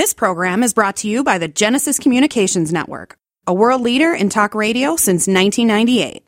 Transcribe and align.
This 0.00 0.14
program 0.14 0.62
is 0.62 0.72
brought 0.72 0.96
to 0.96 1.08
you 1.08 1.22
by 1.22 1.36
the 1.36 1.46
Genesis 1.46 1.98
Communications 1.98 2.72
Network, 2.72 3.18
a 3.46 3.52
world 3.52 3.82
leader 3.82 4.14
in 4.14 4.30
talk 4.30 4.54
radio 4.54 4.96
since 4.96 5.26
1998. 5.26 6.24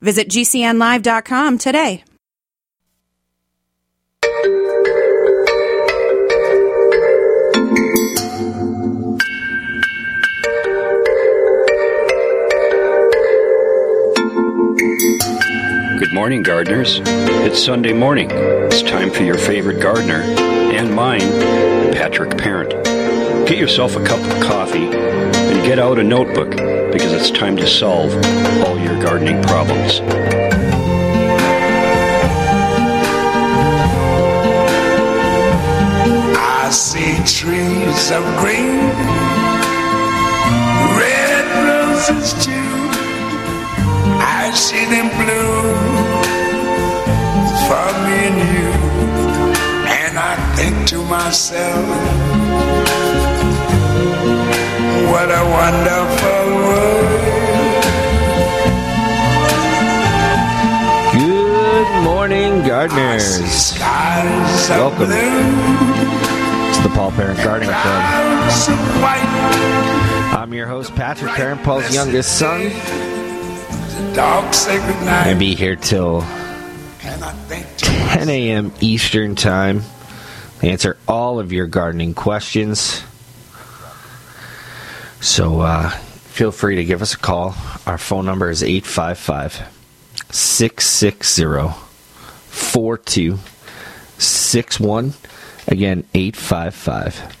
Visit 0.00 0.30
GCNlive.com 0.30 1.58
today. 1.58 2.02
Good 15.98 16.14
morning, 16.14 16.42
gardeners. 16.42 17.02
It's 17.04 17.62
Sunday 17.62 17.92
morning. 17.92 18.30
It's 18.30 18.80
time 18.80 19.10
for 19.10 19.24
your 19.24 19.36
favorite 19.36 19.82
gardener 19.82 20.22
and 20.22 20.94
mine, 20.94 21.20
Patrick 21.92 22.38
Parent. 22.38 22.89
Get 23.50 23.58
yourself 23.58 23.96
a 23.96 24.04
cup 24.04 24.20
of 24.20 24.42
coffee 24.44 24.86
and 24.86 25.66
get 25.66 25.80
out 25.80 25.98
a 25.98 26.04
notebook 26.04 26.50
because 26.92 27.12
it's 27.12 27.32
time 27.32 27.56
to 27.56 27.66
solve 27.66 28.14
all 28.64 28.78
your 28.78 28.96
gardening 29.02 29.42
problems. 29.42 29.98
I 36.38 36.70
see 36.70 37.16
trees 37.26 38.12
of 38.12 38.22
green, 38.38 38.86
red 40.94 41.44
roses 41.66 42.32
too. 42.44 42.52
I 44.22 44.52
see 44.54 44.84
them 44.84 45.10
bloom 45.18 45.74
for 47.66 47.90
me 48.06 48.16
and 48.30 48.38
you. 48.54 48.70
And 49.90 50.16
I 50.20 50.36
think 50.54 50.86
to 50.90 51.02
myself, 51.02 52.30
what 55.10 55.28
a 55.30 55.42
wonderful 55.58 56.54
world. 56.56 57.10
Good 61.12 62.04
morning, 62.04 62.62
gardeners. 62.66 63.74
Welcome. 64.68 65.06
blue, 65.06 66.68
It's 66.68 66.78
the 66.78 66.88
Paul 66.94 67.10
Parent 67.12 67.38
Gardening 67.42 67.68
Club. 67.70 67.82
clouds 67.82 68.68
of 68.68 68.78
white. 69.02 70.36
I'm 70.38 70.54
your 70.54 70.68
host, 70.68 70.94
Patrick 70.94 71.32
Parent, 71.32 71.62
Paul's 71.64 71.92
youngest 71.92 72.38
son. 72.38 72.70
Dog 74.14 74.54
say 74.54 74.76
goodnight. 74.78 75.26
I'll 75.26 75.38
be 75.38 75.54
here 75.54 75.76
till 75.76 76.22
And 77.02 77.24
I 77.24 77.32
think 77.48 77.66
to 77.78 77.84
10 77.86 78.28
a.m. 78.28 78.72
Eastern 78.80 79.34
Time 79.34 79.82
answer 80.62 80.96
all 81.08 81.38
of 81.40 81.52
your 81.52 81.66
gardening 81.66 82.14
questions. 82.14 83.02
So 85.20 85.60
uh, 85.60 85.90
feel 85.90 86.50
free 86.50 86.76
to 86.76 86.84
give 86.84 87.02
us 87.02 87.12
a 87.12 87.18
call. 87.18 87.54
Our 87.86 87.98
phone 87.98 88.24
number 88.24 88.48
is 88.48 88.62
855 88.62 89.68
660 90.30 91.78
4261. 92.48 95.12
Again, 95.68 96.04
855 96.14 97.36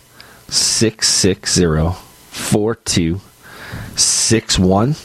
660 0.48 1.98
4261. 2.30 4.96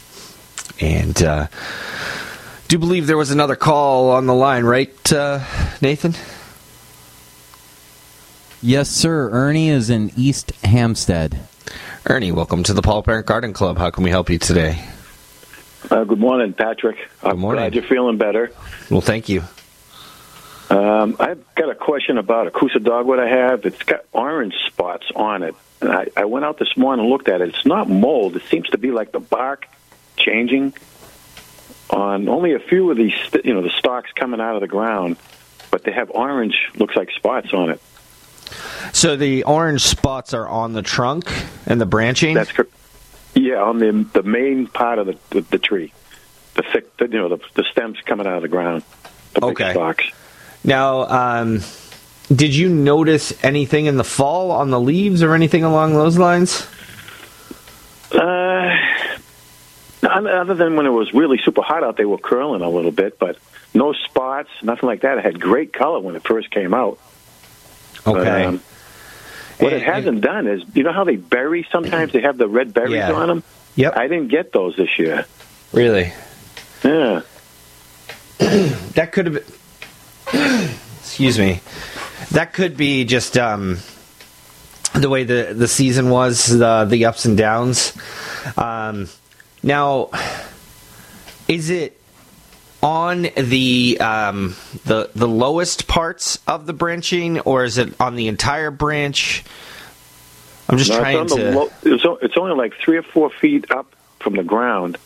And 0.78 1.22
uh, 1.22 1.46
do 2.68 2.76
believe 2.78 3.06
there 3.06 3.16
was 3.16 3.30
another 3.30 3.56
call 3.56 4.10
on 4.10 4.26
the 4.26 4.34
line, 4.34 4.64
right, 4.64 5.12
uh, 5.12 5.42
Nathan? 5.80 6.12
Yes, 8.60 8.90
sir. 8.90 9.30
Ernie 9.30 9.70
is 9.70 9.88
in 9.88 10.12
East 10.16 10.50
Hampstead. 10.62 11.40
Ernie, 12.08 12.30
welcome 12.30 12.62
to 12.62 12.72
the 12.72 12.82
Paul 12.82 13.02
Parent 13.02 13.26
Garden 13.26 13.52
Club. 13.52 13.78
How 13.78 13.90
can 13.90 14.04
we 14.04 14.10
help 14.10 14.30
you 14.30 14.38
today? 14.38 14.80
Uh, 15.90 16.04
good 16.04 16.20
morning, 16.20 16.52
Patrick. 16.52 16.96
I'm 17.20 17.40
morning. 17.40 17.62
glad 17.62 17.74
you're 17.74 17.82
feeling 17.82 18.16
better. 18.16 18.52
Well, 18.88 19.00
thank 19.00 19.28
you. 19.28 19.42
Um, 20.70 21.16
I've 21.18 21.42
got 21.56 21.68
a 21.68 21.74
question 21.74 22.16
about 22.16 22.46
a 22.46 22.52
Kousa 22.52 22.82
dogwood 22.82 23.18
I 23.18 23.26
have. 23.28 23.66
It's 23.66 23.82
got 23.82 24.04
orange 24.12 24.54
spots 24.66 25.06
on 25.16 25.42
it. 25.42 25.56
And 25.80 25.90
I, 25.90 26.06
I 26.16 26.24
went 26.26 26.44
out 26.44 26.58
this 26.58 26.76
morning 26.76 27.06
and 27.06 27.12
looked 27.12 27.28
at 27.28 27.40
it. 27.40 27.48
It's 27.48 27.66
not 27.66 27.88
mold. 27.88 28.36
It 28.36 28.42
seems 28.44 28.68
to 28.68 28.78
be 28.78 28.92
like 28.92 29.10
the 29.10 29.20
bark 29.20 29.66
changing 30.16 30.74
on 31.90 32.28
only 32.28 32.54
a 32.54 32.60
few 32.60 32.88
of 32.88 32.96
these, 32.96 33.14
you 33.44 33.52
know, 33.52 33.62
the 33.62 33.70
stalks 33.70 34.12
coming 34.12 34.40
out 34.40 34.54
of 34.54 34.60
the 34.60 34.68
ground, 34.68 35.16
but 35.72 35.82
they 35.82 35.92
have 35.92 36.10
orange, 36.10 36.70
looks 36.76 36.94
like 36.94 37.10
spots 37.10 37.52
on 37.52 37.70
it. 37.70 37.80
So 38.92 39.16
the 39.16 39.44
orange 39.44 39.82
spots 39.82 40.32
are 40.34 40.48
on 40.48 40.72
the 40.72 40.82
trunk 40.82 41.30
and 41.66 41.80
the 41.80 41.86
branching. 41.86 42.34
That's 42.34 42.52
cor- 42.52 42.68
yeah, 43.34 43.62
on 43.62 43.78
the 43.78 44.06
the 44.12 44.22
main 44.22 44.66
part 44.66 44.98
of 44.98 45.06
the 45.06 45.18
the, 45.30 45.40
the 45.42 45.58
tree, 45.58 45.92
the 46.54 46.62
thick, 46.72 46.96
the, 46.96 47.04
you 47.08 47.18
know, 47.18 47.28
the, 47.28 47.38
the 47.54 47.64
stems 47.70 47.98
coming 48.04 48.26
out 48.26 48.36
of 48.36 48.42
the 48.42 48.48
ground, 48.48 48.82
the 49.34 49.44
Okay. 49.44 49.72
stalks. 49.72 50.04
now, 50.64 51.02
um, 51.06 51.60
did 52.34 52.54
you 52.54 52.68
notice 52.68 53.32
anything 53.44 53.86
in 53.86 53.96
the 53.98 54.04
fall 54.04 54.50
on 54.50 54.70
the 54.70 54.80
leaves 54.80 55.22
or 55.22 55.34
anything 55.34 55.62
along 55.64 55.92
those 55.92 56.16
lines? 56.18 56.66
Uh, 58.12 58.74
other 60.02 60.54
than 60.54 60.76
when 60.76 60.86
it 60.86 60.90
was 60.90 61.12
really 61.12 61.38
super 61.44 61.62
hot 61.62 61.82
out, 61.84 61.96
they 61.96 62.04
were 62.04 62.18
curling 62.18 62.62
a 62.62 62.70
little 62.70 62.90
bit, 62.90 63.18
but 63.18 63.36
no 63.74 63.92
spots, 63.92 64.48
nothing 64.62 64.86
like 64.88 65.02
that. 65.02 65.18
It 65.18 65.24
had 65.24 65.40
great 65.40 65.72
color 65.72 66.00
when 66.00 66.16
it 66.16 66.22
first 66.22 66.50
came 66.50 66.72
out. 66.72 66.98
Okay. 68.06 68.44
um, 68.44 68.60
what 69.58 69.72
it 69.72 69.82
hasn't 69.82 70.20
done 70.20 70.46
is, 70.46 70.62
you 70.74 70.82
know 70.82 70.92
how 70.92 71.04
they 71.04 71.16
bury 71.16 71.66
sometimes? 71.72 72.12
They 72.12 72.20
have 72.20 72.36
the 72.38 72.46
red 72.48 72.74
berries 72.74 72.92
Yeah. 72.94 73.12
on 73.12 73.28
them. 73.28 73.42
Yep. 73.76 73.96
I 73.96 74.06
didn't 74.08 74.28
get 74.28 74.52
those 74.52 74.76
this 74.76 74.98
year. 74.98 75.26
really? 75.72 76.12
Yeah. 76.84 77.22
That 78.94 79.12
could 79.12 79.26
have 79.26 79.34
been. 80.32 80.68
excuse 81.00 81.38
me. 81.38 81.60
That 82.30 82.52
could 82.54 82.76
be 82.76 83.04
just 83.04 83.36
um, 83.36 83.78
the 84.94 85.08
way 85.10 85.24
the 85.24 85.52
the 85.54 85.68
season 85.68 86.08
was, 86.10 86.46
the 86.46 86.86
the 86.88 87.04
ups 87.06 87.24
and 87.26 87.36
downs. 87.36 87.92
Um, 88.56 89.08
now, 89.62 90.10
is 91.48 91.68
it 91.70 92.00
on 92.86 93.26
the 93.36 93.98
um, 94.00 94.54
the 94.84 95.10
the 95.16 95.26
lowest 95.26 95.88
parts 95.88 96.38
of 96.46 96.66
the 96.66 96.72
branching, 96.72 97.40
or 97.40 97.64
is 97.64 97.78
it 97.78 98.00
on 98.00 98.14
the 98.14 98.28
entire 98.28 98.70
branch? 98.70 99.42
I'm 100.68 100.78
just 100.78 100.90
No, 100.90 101.00
trying 101.00 101.18
it's, 101.24 101.34
to. 101.34 101.42
the 101.42 101.50
low, 101.50 101.70
it's, 101.82 102.04
o- 102.04 102.18
it's 102.22 102.36
only 102.36 102.54
like 102.54 102.74
three 102.74 102.96
or 102.96 103.02
four 103.02 103.30
feet 103.30 103.70
up 103.72 103.92
from 104.20 104.34
the 104.34 104.44
ground. 104.44 104.98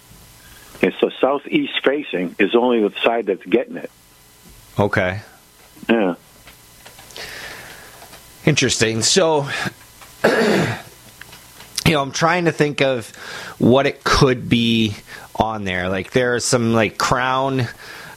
And 0.83 0.93
so 1.01 1.11
southeast 1.21 1.83
facing 1.83 2.37
is 2.39 2.55
only 2.55 2.87
the 2.87 2.95
side 3.01 3.27
that's 3.27 3.45
getting 3.45 3.77
it. 3.77 3.91
okay. 4.79 5.21
Yeah. 5.89 6.15
Interesting. 8.47 9.03
So, 9.03 9.47
you 10.25 10.31
know, 11.93 12.01
I'm 12.03 12.13
trying 12.13 12.47
to 12.47 12.53
think 12.53 12.81
of 12.81 13.09
what 13.59 13.87
it 13.87 14.03
could 14.05 14.49
be 14.49 14.95
on 15.41 15.65
there. 15.65 15.89
Like 15.89 16.13
there 16.13 16.35
are 16.35 16.41
some 16.41 16.75
like 16.75 16.99
crown, 16.99 17.67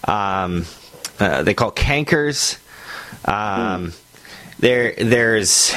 um, 0.07 0.65
uh, 1.19 1.43
they 1.43 1.53
call 1.53 1.71
cankers. 1.71 2.59
Um, 3.25 3.93
There, 4.59 4.93
there's, 4.95 5.73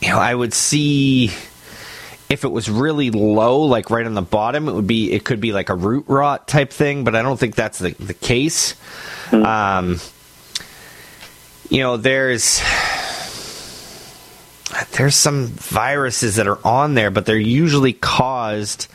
you 0.00 0.10
know, 0.10 0.20
I 0.20 0.32
would 0.32 0.54
see 0.54 1.32
if 2.28 2.44
it 2.44 2.48
was 2.48 2.70
really 2.70 3.10
low, 3.10 3.62
like 3.62 3.90
right 3.90 4.06
on 4.06 4.14
the 4.14 4.22
bottom, 4.22 4.68
it 4.68 4.72
would 4.72 4.86
be, 4.86 5.10
it 5.10 5.24
could 5.24 5.40
be 5.40 5.52
like 5.52 5.68
a 5.68 5.74
root 5.74 6.04
rot 6.06 6.46
type 6.46 6.72
thing, 6.72 7.02
but 7.02 7.16
I 7.16 7.22
don't 7.22 7.40
think 7.40 7.56
that's 7.56 7.80
the 7.80 7.90
the 7.98 8.14
case. 8.14 8.76
Um, 9.32 9.98
you 11.70 11.80
know, 11.82 11.96
there's 11.96 12.62
there's 14.92 15.16
some 15.16 15.46
viruses 15.46 16.36
that 16.36 16.46
are 16.46 16.64
on 16.64 16.94
there, 16.94 17.10
but 17.10 17.26
they're 17.26 17.36
usually 17.36 17.94
caused 17.94 18.86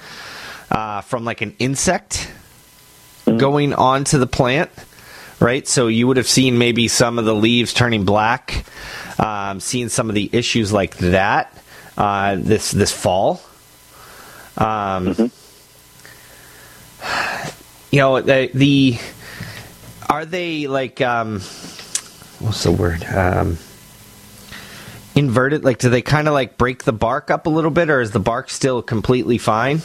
uh, 0.71 1.01
from 1.01 1.25
like 1.25 1.41
an 1.41 1.55
insect 1.59 2.31
going 3.25 3.73
onto 3.73 4.17
the 4.17 4.27
plant, 4.27 4.71
right? 5.39 5.67
So 5.67 5.87
you 5.87 6.07
would 6.07 6.17
have 6.17 6.27
seen 6.27 6.57
maybe 6.57 6.87
some 6.87 7.19
of 7.19 7.25
the 7.25 7.35
leaves 7.35 7.73
turning 7.73 8.05
black, 8.05 8.65
um, 9.19 9.59
seen 9.59 9.89
some 9.89 10.09
of 10.09 10.15
the 10.15 10.29
issues 10.33 10.73
like 10.73 10.97
that 10.97 11.55
uh, 11.97 12.35
this 12.39 12.71
this 12.71 12.91
fall. 12.91 13.41
Um, 14.57 15.31
You 17.91 17.99
know 17.99 18.21
the, 18.21 18.51
the 18.53 18.99
are 20.07 20.25
they 20.25 20.67
like 20.67 21.01
um, 21.01 21.39
what's 22.37 22.63
the 22.63 22.71
word? 22.71 23.03
Um, 23.03 23.57
inverted? 25.15 25.63
Like, 25.63 25.79
do 25.79 25.89
they 25.89 26.03
kind 26.03 26.27
of 26.27 26.35
like 26.35 26.57
break 26.57 26.83
the 26.83 26.93
bark 26.93 27.31
up 27.31 27.47
a 27.47 27.49
little 27.49 27.71
bit, 27.71 27.89
or 27.89 28.01
is 28.01 28.11
the 28.11 28.19
bark 28.19 28.51
still 28.51 28.83
completely 28.83 29.39
fine? 29.39 29.81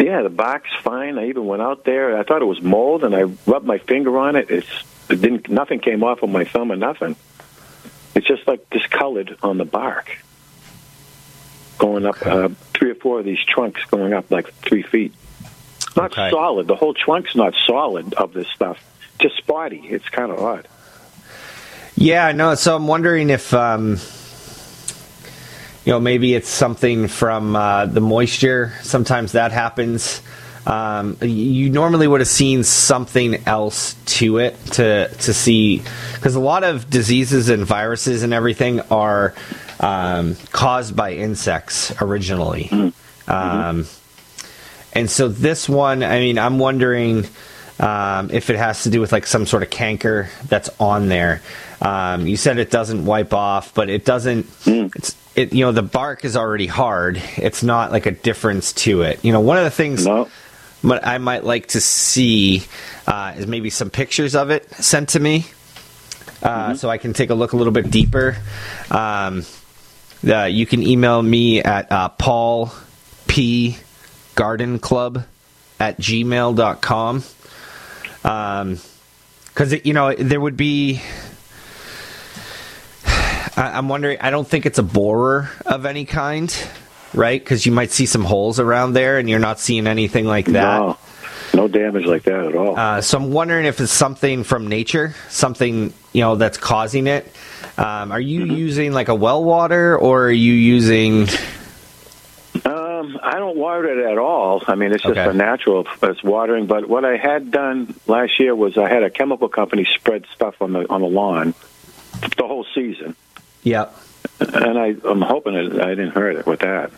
Yeah, 0.00 0.22
the 0.22 0.30
bark's 0.30 0.70
fine. 0.82 1.18
I 1.18 1.28
even 1.28 1.46
went 1.46 1.60
out 1.62 1.84
there. 1.84 2.16
I 2.18 2.22
thought 2.22 2.40
it 2.42 2.46
was 2.46 2.62
mold, 2.62 3.04
and 3.04 3.14
I 3.14 3.24
rubbed 3.46 3.66
my 3.66 3.78
finger 3.78 4.16
on 4.18 4.34
it. 4.34 4.50
It's 4.50 4.66
it 5.10 5.20
didn't. 5.20 5.48
Nothing 5.50 5.78
came 5.80 6.02
off 6.02 6.22
of 6.22 6.30
my 6.30 6.44
thumb 6.44 6.72
or 6.72 6.76
nothing. 6.76 7.16
It's 8.14 8.26
just 8.26 8.46
like 8.48 8.68
discolored 8.70 9.36
on 9.42 9.58
the 9.58 9.64
bark. 9.64 10.10
going 11.78 12.04
up 12.06 12.16
uh, 12.26 12.48
three 12.74 12.90
or 12.90 12.94
four 12.94 13.20
of 13.20 13.24
these 13.24 13.38
trunks 13.46 13.84
going 13.90 14.12
up 14.12 14.30
like 14.30 14.52
three 14.54 14.82
feet. 14.82 15.12
Not 15.96 16.12
Okay. 16.12 16.30
solid. 16.30 16.66
The 16.66 16.76
whole 16.76 16.94
trunk's 16.94 17.34
not 17.36 17.54
solid 17.66 18.14
of 18.14 18.32
this 18.32 18.48
stuff. 18.48 18.78
Just 19.18 19.36
spotty. 19.36 19.78
It's 19.88 20.08
kind 20.08 20.30
of 20.32 20.38
odd. 20.38 20.66
Yeah, 21.96 22.32
no. 22.32 22.54
So 22.54 22.76
I'm 22.76 22.86
wondering 22.86 23.28
if, 23.30 23.52
um, 23.52 23.98
you 25.84 25.92
know, 25.92 26.00
maybe 26.00 26.34
it's 26.34 26.48
something 26.48 27.08
from 27.08 27.56
uh, 27.56 27.86
the 27.86 28.00
moisture. 28.00 28.72
Sometimes 28.82 29.32
that 29.32 29.52
happens. 29.52 30.22
Um, 30.66 31.16
you 31.22 31.70
normally 31.70 32.06
would 32.06 32.20
have 32.20 32.28
seen 32.28 32.64
something 32.64 33.46
else 33.46 33.94
to 34.18 34.38
it 34.38 34.58
to 34.72 35.08
to 35.08 35.32
see 35.32 35.82
because 36.14 36.34
a 36.34 36.40
lot 36.40 36.64
of 36.64 36.90
diseases 36.90 37.48
and 37.48 37.64
viruses 37.64 38.22
and 38.22 38.34
everything 38.34 38.80
are 38.82 39.34
um, 39.80 40.36
caused 40.52 40.94
by 40.94 41.14
insects 41.14 41.92
originally. 42.02 42.92
Um, 43.26 43.86
and 44.92 45.08
so 45.08 45.28
this 45.28 45.68
one, 45.68 46.02
I 46.02 46.18
mean, 46.18 46.38
I'm 46.38 46.58
wondering 46.58 47.26
um, 47.78 48.30
if 48.30 48.50
it 48.50 48.56
has 48.56 48.82
to 48.82 48.90
do 48.90 49.00
with 49.00 49.12
like 49.12 49.26
some 49.26 49.46
sort 49.46 49.62
of 49.62 49.70
canker 49.70 50.28
that's 50.46 50.68
on 50.78 51.08
there. 51.08 51.40
Um, 51.80 52.26
you 52.26 52.36
said 52.36 52.58
it 52.58 52.70
doesn't 52.70 53.06
wipe 53.06 53.32
off, 53.32 53.72
but 53.72 53.88
it 53.88 54.04
doesn't. 54.04 54.46
It's 54.66 55.14
it. 55.40 55.52
You 55.52 55.64
know, 55.64 55.72
the 55.72 55.82
bark 55.82 56.24
is 56.24 56.36
already 56.36 56.66
hard. 56.66 57.20
It's 57.36 57.62
not 57.62 57.90
like 57.90 58.06
a 58.06 58.10
difference 58.10 58.72
to 58.84 59.02
it. 59.02 59.24
You 59.24 59.32
know, 59.32 59.40
one 59.40 59.58
of 59.58 59.64
the 59.64 59.70
things 59.70 60.06
No. 60.06 60.28
I 60.84 61.18
might 61.18 61.44
like 61.44 61.68
to 61.68 61.80
see 61.80 62.62
uh, 63.06 63.34
is 63.36 63.46
maybe 63.46 63.70
some 63.70 63.90
pictures 63.90 64.34
of 64.34 64.50
it 64.50 64.70
sent 64.74 65.10
to 65.10 65.20
me, 65.20 65.46
uh, 66.42 66.74
so 66.74 66.88
I 66.88 66.96
can 66.96 67.12
take 67.12 67.30
a 67.30 67.34
look 67.34 67.52
a 67.52 67.56
little 67.56 67.72
bit 67.72 67.90
deeper. 67.90 68.36
Um, 68.90 69.44
uh, 70.26 70.44
you 70.44 70.66
can 70.66 70.82
email 70.82 71.22
me 71.22 71.62
at 71.62 71.90
uh, 71.92 72.08
Paul 72.10 72.72
P 73.26 73.76
Garden 74.34 74.78
Club 74.78 75.24
at 75.78 75.98
gmail.com. 75.98 77.24
Um, 78.24 78.78
because 79.48 79.84
you 79.84 79.92
know 79.92 80.14
there 80.14 80.40
would 80.40 80.56
be. 80.56 81.02
I- 83.56 83.72
I'm 83.76 83.88
wondering. 83.88 84.18
I 84.20 84.30
don't 84.30 84.46
think 84.46 84.66
it's 84.66 84.78
a 84.78 84.82
borer 84.82 85.50
of 85.66 85.86
any 85.86 86.04
kind, 86.04 86.54
right? 87.14 87.40
Because 87.42 87.66
you 87.66 87.72
might 87.72 87.90
see 87.90 88.06
some 88.06 88.24
holes 88.24 88.58
around 88.60 88.92
there, 88.94 89.18
and 89.18 89.28
you're 89.28 89.38
not 89.38 89.60
seeing 89.60 89.86
anything 89.86 90.26
like 90.26 90.46
that. 90.46 90.78
No. 90.78 90.96
No 91.52 91.66
damage 91.66 92.04
like 92.06 92.22
that 92.24 92.46
at 92.46 92.54
all. 92.54 92.78
Uh, 92.78 93.00
so 93.00 93.18
I'm 93.18 93.32
wondering 93.32 93.66
if 93.66 93.80
it's 93.80 93.90
something 93.90 94.44
from 94.44 94.68
nature, 94.68 95.16
something 95.30 95.92
you 96.12 96.20
know 96.20 96.36
that's 96.36 96.56
causing 96.58 97.08
it. 97.08 97.26
Um, 97.76 98.12
are 98.12 98.20
you 98.20 98.44
using 98.44 98.92
like 98.92 99.08
a 99.08 99.14
well 99.16 99.42
water, 99.42 99.98
or 99.98 100.26
are 100.26 100.30
you 100.30 100.52
using? 100.52 101.26
Um, 102.64 103.18
I 103.22 103.38
don't 103.38 103.56
water 103.56 103.86
it 103.98 104.12
at 104.12 104.18
all. 104.18 104.62
I 104.66 104.74
mean, 104.74 104.92
it's 104.92 105.02
just 105.02 105.12
Okay. 105.18 105.28
a 105.28 105.32
natural 105.32 105.86
it's 106.02 106.22
watering. 106.22 106.66
But 106.66 106.88
what 106.88 107.04
I 107.04 107.16
had 107.16 107.50
done 107.50 107.94
last 108.06 108.38
year 108.38 108.54
was 108.54 108.76
I 108.78 108.88
had 108.88 109.02
a 109.02 109.10
chemical 109.10 109.48
company 109.48 109.86
spread 109.92 110.26
stuff 110.34 110.60
on 110.60 110.72
the 110.72 110.88
on 110.90 111.00
the 111.00 111.08
lawn 111.08 111.54
the 112.36 112.46
whole 112.46 112.66
season, 112.74 113.16
Yep. 113.62 113.94
and 114.40 114.78
I, 114.78 114.94
I'm 115.04 115.20
hoping 115.22 115.54
that 115.54 115.82
I 115.84 115.90
didn't 115.90 116.10
hurt 116.10 116.36
it 116.36 116.46
with 116.46 116.60
that. 116.60 116.90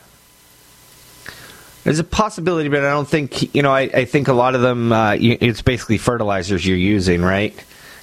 There's 1.85 1.99
a 1.99 2.05
possibility, 2.05 2.69
but 2.69 2.85
I 2.85 2.91
don't 2.91 3.09
think 3.09 3.55
you 3.55 3.63
know. 3.63 3.73
I, 3.73 3.81
I 3.83 4.05
think 4.05 4.29
a 4.29 4.33
lot 4.33 4.55
of 4.55 4.61
them. 4.61 4.93
Uh, 4.93 5.13
you, 5.13 5.37
it's 5.41 5.63
basically 5.63 5.99
fertilizers 5.99 6.65
you're 6.65 6.77
using, 6.77 7.23
right? 7.23 7.53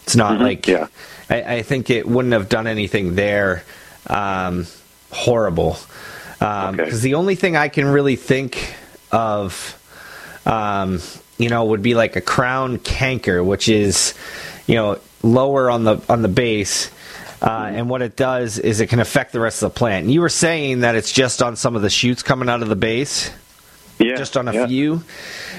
It's 0.03 0.17
not 0.17 0.39
Mhm, 0.39 0.41
like. 0.41 0.67
yeah. 0.67 0.88
I, 1.29 1.56
I 1.57 1.61
think 1.61 1.89
it 1.89 2.06
wouldn't 2.07 2.33
have 2.33 2.50
done 2.50 2.67
anything 2.67 3.15
there 3.15 3.63
um, 4.07 4.65
horrible. 5.11 5.77
Because 6.39 6.79
Okay. 6.79 6.89
the 6.97 7.13
only 7.15 7.35
thing 7.35 7.56
I 7.56 7.67
can 7.69 7.85
really 7.85 8.15
think 8.15 8.73
of, 9.11 9.77
um, 10.45 11.01
you 11.38 11.50
know, 11.50 11.65
would 11.65 11.81
be 11.83 11.94
like 11.95 12.15
a 12.15 12.21
crown 12.21 12.79
canker, 12.79 13.44
which 13.44 13.69
is, 13.69 14.13
you 14.67 14.75
know, 14.75 15.00
lower 15.23 15.69
on 15.69 15.83
the 15.85 16.01
on 16.09 16.21
the 16.21 16.27
base. 16.27 16.89
Uh, 17.41 17.71
and 17.74 17.89
what 17.89 18.01
it 18.01 18.15
does 18.18 18.57
is 18.59 18.81
it 18.81 18.88
can 18.88 19.00
affect 19.00 19.31
the 19.31 19.39
rest 19.39 19.63
of 19.63 19.71
the 19.74 19.77
plant. 19.77 20.03
And 20.06 20.13
you 20.13 20.19
were 20.21 20.30
saying 20.30 20.81
that 20.81 20.95
it's 20.95 21.12
just 21.12 21.41
on 21.41 21.56
some 21.56 21.75
of 21.75 21.81
the 21.81 21.89
shoots 21.89 22.21
coming 22.21 22.50
out 22.50 22.62
of 22.62 22.68
the 22.68 22.75
base 22.75 23.31
Yeah, 23.97 24.15
just 24.18 24.36
on 24.36 24.47
a 24.50 24.53
yeah. 24.53 24.68
few. 24.68 25.03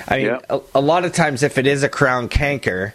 I 0.06 0.16
mean, 0.18 0.26
Yeah. 0.26 0.38
a, 0.50 0.60
a 0.74 0.80
lot 0.80 1.04
of 1.06 1.12
times, 1.12 1.42
if 1.42 1.56
it 1.56 1.66
is 1.66 1.82
a 1.82 1.88
crown 1.88 2.28
canker, 2.28 2.94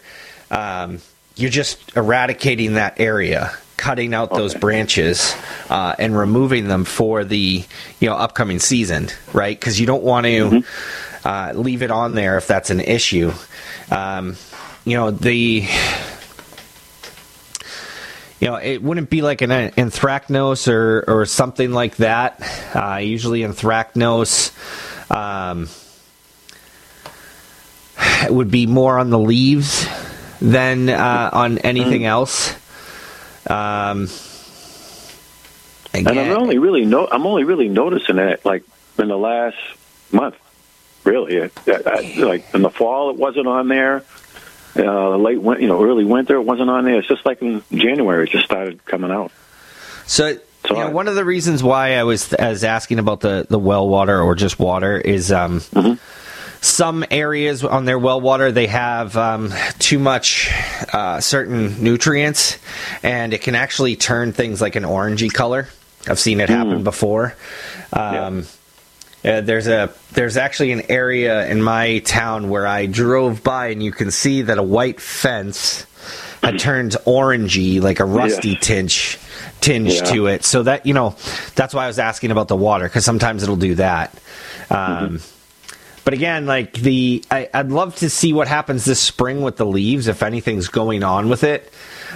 um, 0.51 0.99
you're 1.35 1.49
just 1.49 1.95
eradicating 1.97 2.75
that 2.75 2.99
area, 2.99 3.51
cutting 3.77 4.13
out 4.13 4.29
those 4.33 4.53
branches, 4.53 5.35
uh, 5.69 5.95
and 5.99 6.15
removing 6.17 6.67
them 6.67 6.85
for 6.85 7.23
the 7.23 7.63
you 7.99 8.07
know 8.09 8.15
upcoming 8.15 8.59
season, 8.59 9.09
right? 9.33 9.59
Because 9.59 9.79
you 9.79 9.85
don't 9.87 10.03
want 10.03 10.25
to 10.27 10.31
Mm-hmm. 10.49 11.27
uh, 11.27 11.53
leave 11.59 11.81
it 11.81 11.89
on 11.91 12.13
there 12.15 12.37
if 12.37 12.45
that's 12.47 12.69
an 12.69 12.79
issue. 12.81 13.31
Um, 13.89 14.35
you 14.85 14.95
know 14.95 15.09
the. 15.11 15.65
You 18.39 18.49
know, 18.49 18.55
it 18.57 18.83
wouldn't 18.83 19.09
be 19.09 19.21
like 19.21 19.41
an 19.41 19.49
anthracnose 19.49 20.67
or, 20.71 21.03
or 21.07 21.25
something 21.25 21.71
like 21.71 21.95
that. 21.97 22.41
Uh, 22.75 22.97
usually, 22.97 23.41
anthracnose 23.41 24.51
um, 25.09 25.69
it 28.23 28.33
would 28.33 28.51
be 28.51 28.65
more 28.67 28.99
on 28.99 29.09
the 29.09 29.19
leaves 29.19 29.87
than 30.41 30.89
uh, 30.89 31.29
on 31.31 31.59
anything 31.59 32.01
Mm. 32.01 32.05
else. 32.07 32.53
Um, 33.47 34.09
And 35.93 36.07
I'm 36.09 36.37
only 36.37 36.57
really 36.57 36.83
no, 36.85 37.07
I'm 37.09 37.25
only 37.25 37.45
really 37.45 37.69
noticing 37.69 38.17
it 38.17 38.43
like 38.43 38.63
in 38.97 39.07
the 39.07 39.17
last 39.17 39.55
month. 40.11 40.35
Really, 41.05 41.41
I- 41.41 41.49
I- 41.67 42.15
like 42.17 42.53
in 42.53 42.63
the 42.63 42.69
fall, 42.69 43.11
it 43.11 43.15
wasn't 43.15 43.47
on 43.47 43.69
there. 43.69 44.03
Uh, 44.77 45.15
late, 45.17 45.41
win- 45.41 45.61
you 45.61 45.67
know, 45.67 45.83
early 45.83 46.03
winter, 46.05 46.35
it 46.35 46.41
wasn't 46.43 46.69
on 46.69 46.83
there. 46.85 46.97
It's 46.99 47.07
just 47.07 47.25
like 47.25 47.41
in 47.41 47.63
January, 47.71 48.25
it 48.25 48.29
just 48.31 48.45
started 48.45 48.83
coming 48.85 49.11
out. 49.11 49.31
So, 50.05 50.27
you 50.27 50.39
know, 50.73 50.89
one 50.89 51.07
of 51.07 51.15
the 51.15 51.23
reasons 51.25 51.63
why 51.63 51.95
I 51.95 52.03
was 52.03 52.33
I 52.33 52.49
was 52.49 52.63
asking 52.63 52.99
about 52.99 53.21
the, 53.21 53.45
the 53.49 53.59
well 53.59 53.87
water 53.87 54.19
or 54.19 54.35
just 54.35 54.59
water 54.59 54.97
is 54.97 55.31
um, 55.31 55.59
Mm-hmm. 55.61 55.93
some 56.61 57.05
areas 57.11 57.63
on 57.63 57.85
their 57.85 57.99
well 57.99 58.19
water 58.19 58.51
they 58.51 58.67
have 58.67 59.15
um, 59.15 59.53
too 59.79 59.99
much 59.99 60.51
uh, 60.91 61.19
certain 61.21 61.83
nutrients, 61.83 62.57
and 63.03 63.33
it 63.33 63.41
can 63.41 63.53
actually 63.55 63.95
turn 63.95 64.31
things 64.33 64.59
like 64.61 64.75
an 64.75 64.83
orangey 64.83 65.31
color. 65.31 65.69
I've 66.07 66.19
seen 66.19 66.39
it 66.39 66.49
happen 66.49 66.83
before. 66.83 67.35
Um, 67.93 68.45
uh, 69.25 69.41
there's 69.41 69.67
a 69.67 69.91
there's 70.13 70.37
actually 70.37 70.71
an 70.71 70.83
area 70.89 71.47
in 71.47 71.61
my 71.61 71.99
town 71.99 72.49
where 72.49 72.67
I 72.67 72.85
drove 72.85 73.43
by, 73.43 73.67
and 73.67 73.81
you 73.83 73.91
can 73.91 74.11
see 74.11 74.43
that 74.43 74.57
a 74.57 74.63
white 74.63 74.99
fence 75.01 75.85
had 76.43 76.59
turned 76.59 76.91
orangey, 77.07 77.81
like 77.81 77.99
a 77.99 78.05
rusty 78.05 78.49
Yes. 78.49 78.59
tinge 78.61 79.19
tinge 79.61 79.93
Yeah. 79.95 80.03
to 80.03 80.27
it. 80.27 80.43
So 80.45 80.63
that 80.63 80.85
you 80.85 80.93
know, 80.93 81.15
that's 81.55 81.73
why 81.73 81.85
I 81.85 81.87
was 81.87 81.97
asking 81.99 82.31
about 82.31 82.47
the 82.49 82.55
water 82.55 82.85
because 82.85 83.03
sometimes 83.03 83.41
it'll 83.43 83.55
do 83.55 83.75
that. 83.75 84.13
Um, 84.69 85.21
But 86.03 86.13
again, 86.13 86.45
like 86.45 86.73
the, 86.73 87.25
I, 87.31 87.49
I'd 87.51 87.69
love 87.71 87.95
to 87.95 88.11
see 88.11 88.31
what 88.31 88.47
happens 88.47 88.85
this 88.85 88.99
spring 88.99 89.41
with 89.41 89.57
the 89.57 89.65
leaves, 89.65 90.07
if 90.07 90.21
anything's 90.21 90.67
going 90.67 91.01
on 91.03 91.29
with 91.29 91.43
it, 91.43 91.73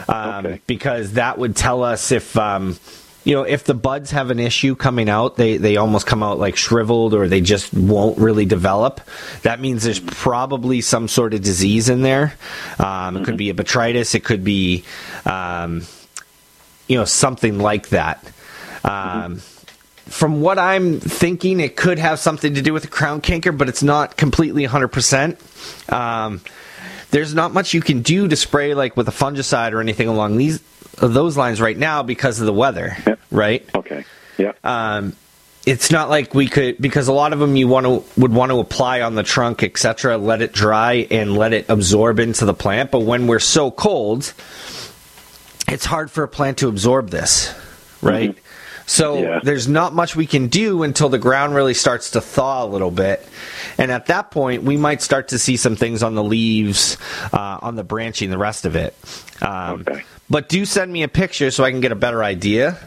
um, 0.07 0.45
Okay. 0.45 0.61
because 0.67 1.13
that 1.13 1.39
would 1.39 1.55
tell 1.55 1.83
us 1.83 2.11
if, 2.11 2.37
um, 2.37 2.77
you 3.23 3.35
know, 3.35 3.43
if 3.43 3.65
the 3.65 3.73
buds 3.73 4.11
have 4.11 4.31
an 4.31 4.39
issue 4.39 4.75
coming 4.75 5.09
out, 5.09 5.35
they 5.35 5.57
they 5.57 5.77
almost 5.77 6.07
come 6.07 6.23
out 6.23 6.39
like 6.39 6.55
shriveled, 6.55 7.13
or 7.13 7.27
they 7.27 7.41
just 7.41 7.73
won't 7.73 8.17
really 8.17 8.45
develop. 8.45 9.01
That 9.41 9.59
means 9.59 9.83
there's 9.83 9.99
probably 9.99 10.81
some 10.81 11.07
sort 11.07 11.33
of 11.33 11.41
disease 11.41 11.89
in 11.89 12.01
there. 12.01 12.33
Um, 12.79 13.17
It 13.17 13.25
could 13.25 13.37
be 13.37 13.49
a 13.49 13.53
botrytis. 13.53 14.15
It 14.15 14.23
could 14.23 14.43
be, 14.43 14.85
um, 15.25 15.83
you 16.87 16.97
know, 16.97 17.05
something 17.05 17.59
like 17.59 17.89
that. 17.89 18.23
Um, 18.83 19.41
from 20.07 20.41
what 20.41 20.57
I'm 20.57 20.99
thinking, 20.99 21.59
it 21.59 21.75
could 21.75 21.99
have 21.99 22.19
something 22.19 22.55
to 22.55 22.61
do 22.61 22.73
with 22.73 22.83
the 22.83 22.89
crown 22.89 23.21
canker, 23.21 23.51
but 23.51 23.69
it's 23.69 23.83
not 23.83 24.17
completely 24.17 24.65
100%. 24.65 25.91
Um, 25.91 26.41
there's 27.11 27.35
not 27.35 27.53
much 27.53 27.73
you 27.73 27.81
can 27.81 28.01
do 28.01 28.27
to 28.27 28.35
spray 28.35 28.73
like 28.73 28.97
with 28.97 29.07
a 29.07 29.11
fungicide 29.11 29.73
or 29.73 29.81
anything 29.81 30.07
along 30.07 30.37
these 30.37 30.61
those 30.97 31.37
lines 31.37 31.61
right 31.61 31.77
now 31.77 32.03
because 32.03 32.39
of 32.39 32.45
the 32.45 32.53
weather, 32.53 32.97
Yeah. 33.07 33.15
right? 33.31 33.67
Okay. 33.75 34.05
Yeah. 34.37 34.53
Um, 34.63 35.15
it's 35.65 35.91
not 35.91 36.09
like 36.09 36.33
we 36.33 36.47
could 36.47 36.77
because 36.81 37.07
a 37.09 37.13
lot 37.13 37.33
of 37.33 37.39
them 37.39 37.55
you 37.55 37.67
want 37.67 37.85
to 37.85 38.03
would 38.19 38.33
want 38.33 38.51
to 38.51 38.59
apply 38.59 39.01
on 39.01 39.15
the 39.15 39.23
trunk, 39.23 39.61
etc. 39.61 40.17
Let 40.17 40.41
it 40.41 40.53
dry 40.53 41.05
and 41.11 41.37
let 41.37 41.53
it 41.53 41.65
absorb 41.69 42.19
into 42.19 42.45
the 42.45 42.53
plant. 42.53 42.91
But 42.91 43.01
when 43.01 43.27
we're 43.27 43.39
so 43.39 43.69
cold, 43.69 44.33
it's 45.67 45.85
hard 45.85 46.09
for 46.09 46.23
a 46.23 46.27
plant 46.27 46.59
to 46.59 46.67
absorb 46.69 47.09
this, 47.09 47.53
right? 48.01 48.35
So 48.87 49.19
Yeah. 49.21 49.39
there's 49.43 49.67
not 49.67 49.93
much 49.93 50.15
we 50.15 50.25
can 50.25 50.47
do 50.47 50.81
until 50.81 51.09
the 51.09 51.19
ground 51.19 51.53
really 51.53 51.75
starts 51.75 52.11
to 52.11 52.21
thaw 52.21 52.63
a 52.63 52.65
little 52.67 52.89
bit, 52.89 53.23
and 53.77 53.91
at 53.91 54.07
that 54.07 54.31
point 54.31 54.63
we 54.63 54.77
might 54.77 55.03
start 55.03 55.27
to 55.27 55.37
see 55.37 55.57
some 55.57 55.75
things 55.75 56.01
on 56.01 56.15
the 56.15 56.23
leaves, 56.23 56.97
uh, 57.31 57.59
on 57.61 57.75
the 57.75 57.83
branching, 57.83 58.31
the 58.31 58.37
rest 58.39 58.65
of 58.65 58.75
it. 58.75 58.95
Um, 59.43 59.81
Okay. 59.87 60.01
But 60.29 60.47
do 60.49 60.65
send 60.65 60.91
me 60.93 61.03
a 61.03 61.07
picture 61.07 61.49
so 61.51 61.63
I 61.63 61.71
can 61.71 61.81
get 61.81 61.91
a 61.91 61.95
better 61.95 62.23
idea 62.23 62.77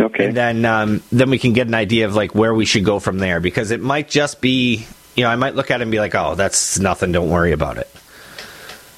Okay. 0.00 0.24
and 0.26 0.34
then 0.36 0.64
um, 0.64 1.02
then 1.12 1.28
we 1.28 1.38
can 1.38 1.52
get 1.52 1.66
an 1.66 1.74
idea 1.74 2.06
of 2.06 2.14
like 2.14 2.34
where 2.34 2.54
we 2.54 2.64
should 2.64 2.84
go 2.84 2.98
from 2.98 3.18
there 3.18 3.40
because 3.40 3.70
it 3.70 3.80
might 3.82 4.08
just 4.08 4.40
be 4.40 4.86
you 5.14 5.24
know 5.24 5.28
I 5.30 5.36
might 5.36 5.54
look 5.54 5.70
at 5.70 5.80
it 5.80 5.82
and 5.82 5.90
be 5.90 6.00
like 6.00 6.14
oh 6.14 6.34
that's 6.34 6.78
nothing 6.78 7.12
don't 7.12 7.28
worry 7.28 7.52
about 7.52 7.76
it 7.76 7.90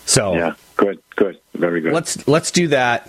so 0.07 0.35
Yeah. 0.35 0.55
Good. 0.77 1.01
Good. 1.17 1.41
Very 1.55 1.81
good. 1.81 1.93
let's 1.93 2.27
let's 2.29 2.51
do 2.53 2.69
that 2.69 3.07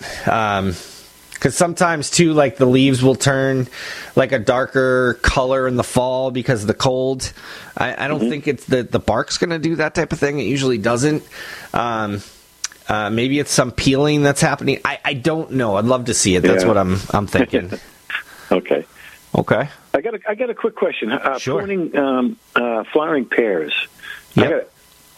because 1.32 1.56
sometimes 1.56 2.10
too 2.10 2.32
like 2.32 2.56
the 2.56 2.66
leaves 2.66 3.02
will 3.04 3.14
turn 3.14 3.68
like 4.16 4.32
a 4.32 4.38
darker 4.40 5.14
color 5.22 5.68
in 5.68 5.76
the 5.76 5.84
fall 5.84 6.30
because 6.32 6.62
of 6.62 6.66
the 6.68 6.74
cold 6.74 7.32
i, 7.76 8.04
I 8.04 8.08
don't 8.08 8.20
think 8.20 8.46
it's 8.48 8.64
the 8.64 8.82
the 8.84 8.98
bark's 9.00 9.36
gonna 9.38 9.58
do 9.58 9.76
that 9.76 9.94
type 9.94 10.12
of 10.12 10.18
thing 10.18 10.38
it 10.38 10.44
usually 10.44 10.78
doesn't 10.78 11.22
um 11.74 12.22
uh, 12.88 13.10
maybe 13.10 13.38
it's 13.38 13.50
some 13.50 13.72
peeling 13.72 14.22
that's 14.22 14.40
happening. 14.40 14.80
I, 14.84 14.98
I 15.04 15.14
don't 15.14 15.52
know. 15.52 15.76
I'd 15.76 15.84
love 15.86 16.06
to 16.06 16.14
see 16.14 16.36
it. 16.36 16.40
That's 16.42 16.62
Yeah. 16.62 16.68
what 16.68 16.78
I'm 16.78 16.98
I'm 17.10 17.26
thinking. 17.26 17.72
Okay. 18.52 18.84
okay. 19.34 19.68
I 19.92 20.00
got 20.00 20.14
a, 20.14 20.20
I 20.28 20.36
got 20.36 20.50
a 20.50 20.54
quick 20.54 20.76
question. 20.76 21.10
Uh, 21.10 21.36
Sure. 21.40 21.58
Pruning 21.58 21.96
um, 21.96 22.36
uh, 22.54 22.84
flowering 22.92 23.24
pears. 23.24 23.74
I 24.36 24.42
got 24.48 24.68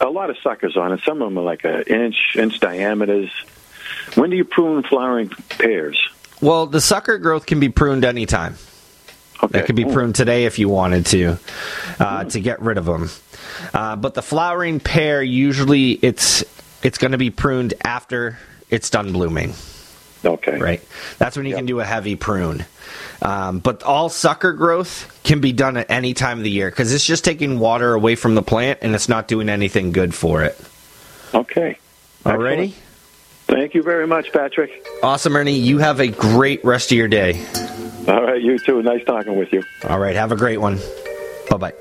a 0.01 0.09
lot 0.09 0.31
of 0.31 0.37
suckers 0.41 0.75
on 0.75 0.93
it. 0.93 1.01
Some 1.05 1.21
of 1.21 1.27
them 1.29 1.37
are 1.37 1.43
like 1.43 1.63
an 1.63 1.83
inch, 1.83 2.35
inch 2.35 2.59
diameters. 2.59 3.29
When 4.15 4.31
do 4.31 4.35
you 4.35 4.45
prune 4.45 4.81
flowering 4.81 5.29
pears? 5.29 5.99
Well, 6.41 6.65
the 6.65 6.81
sucker 6.81 7.19
growth 7.19 7.45
can 7.45 7.59
be 7.59 7.69
pruned 7.69 8.03
anytime. 8.03 8.55
Okay. 9.43 9.59
That 9.59 9.67
could 9.67 9.75
be 9.75 9.85
pruned 9.85 10.15
today 10.15 10.45
if 10.45 10.57
you 10.57 10.69
wanted 10.69 11.05
to, 11.07 11.37
uh, 11.99 12.23
to 12.25 12.39
get 12.39 12.61
rid 12.63 12.79
of 12.79 12.85
them. 12.85 13.09
Uh, 13.73 13.95
but 13.95 14.15
the 14.15 14.21
flowering 14.23 14.79
pear 14.79 15.21
usually 15.21 15.91
it's 15.91 16.43
it's 16.83 16.97
going 16.97 17.11
to 17.11 17.17
be 17.17 17.29
pruned 17.29 17.73
after 17.83 18.37
it's 18.69 18.89
done 18.89 19.11
blooming, 19.13 19.53
Okay. 20.23 20.57
right? 20.57 20.81
That's 21.17 21.35
when 21.37 21.45
you 21.45 21.55
can 21.55 21.65
do 21.65 21.79
a 21.79 21.85
heavy 21.85 22.15
prune. 22.15 22.65
Um, 23.21 23.59
but 23.59 23.83
all 23.83 24.09
sucker 24.09 24.53
growth 24.53 25.19
can 25.23 25.41
be 25.41 25.51
done 25.51 25.77
at 25.77 25.89
any 25.91 26.13
time 26.13 26.37
of 26.37 26.43
the 26.43 26.49
year 26.49 26.69
because 26.69 26.93
it's 26.93 27.05
just 27.05 27.23
taking 27.25 27.59
water 27.59 27.93
away 27.93 28.15
from 28.15 28.35
the 28.35 28.41
plant 28.41 28.79
and 28.81 28.95
it's 28.95 29.09
not 29.09 29.27
doing 29.27 29.49
anything 29.49 29.91
good 29.91 30.13
for 30.13 30.43
it. 30.43 30.59
Okay. 31.33 31.77
Alrighty, 32.25 32.73
Thank 33.47 33.73
you 33.73 33.81
very 33.83 34.05
much, 34.07 34.31
Patrick. 34.31 34.85
awesome, 35.01 35.35
Ernie. 35.35 35.57
You 35.57 35.79
have 35.79 35.99
a 35.99 36.07
great 36.07 36.63
rest 36.63 36.91
of 36.91 36.97
your 36.97 37.07
day. 37.07 37.43
All 38.07 38.23
right, 38.23 38.41
you 38.41 38.59
too. 38.59 38.81
Nice 38.83 39.03
talking 39.05 39.37
with 39.37 39.51
you. 39.53 39.63
All 39.87 39.99
right, 39.99 40.15
have 40.15 40.31
a 40.31 40.35
great 40.35 40.57
one. 40.57 40.79
Bye 41.49 41.57
bye. 41.57 41.73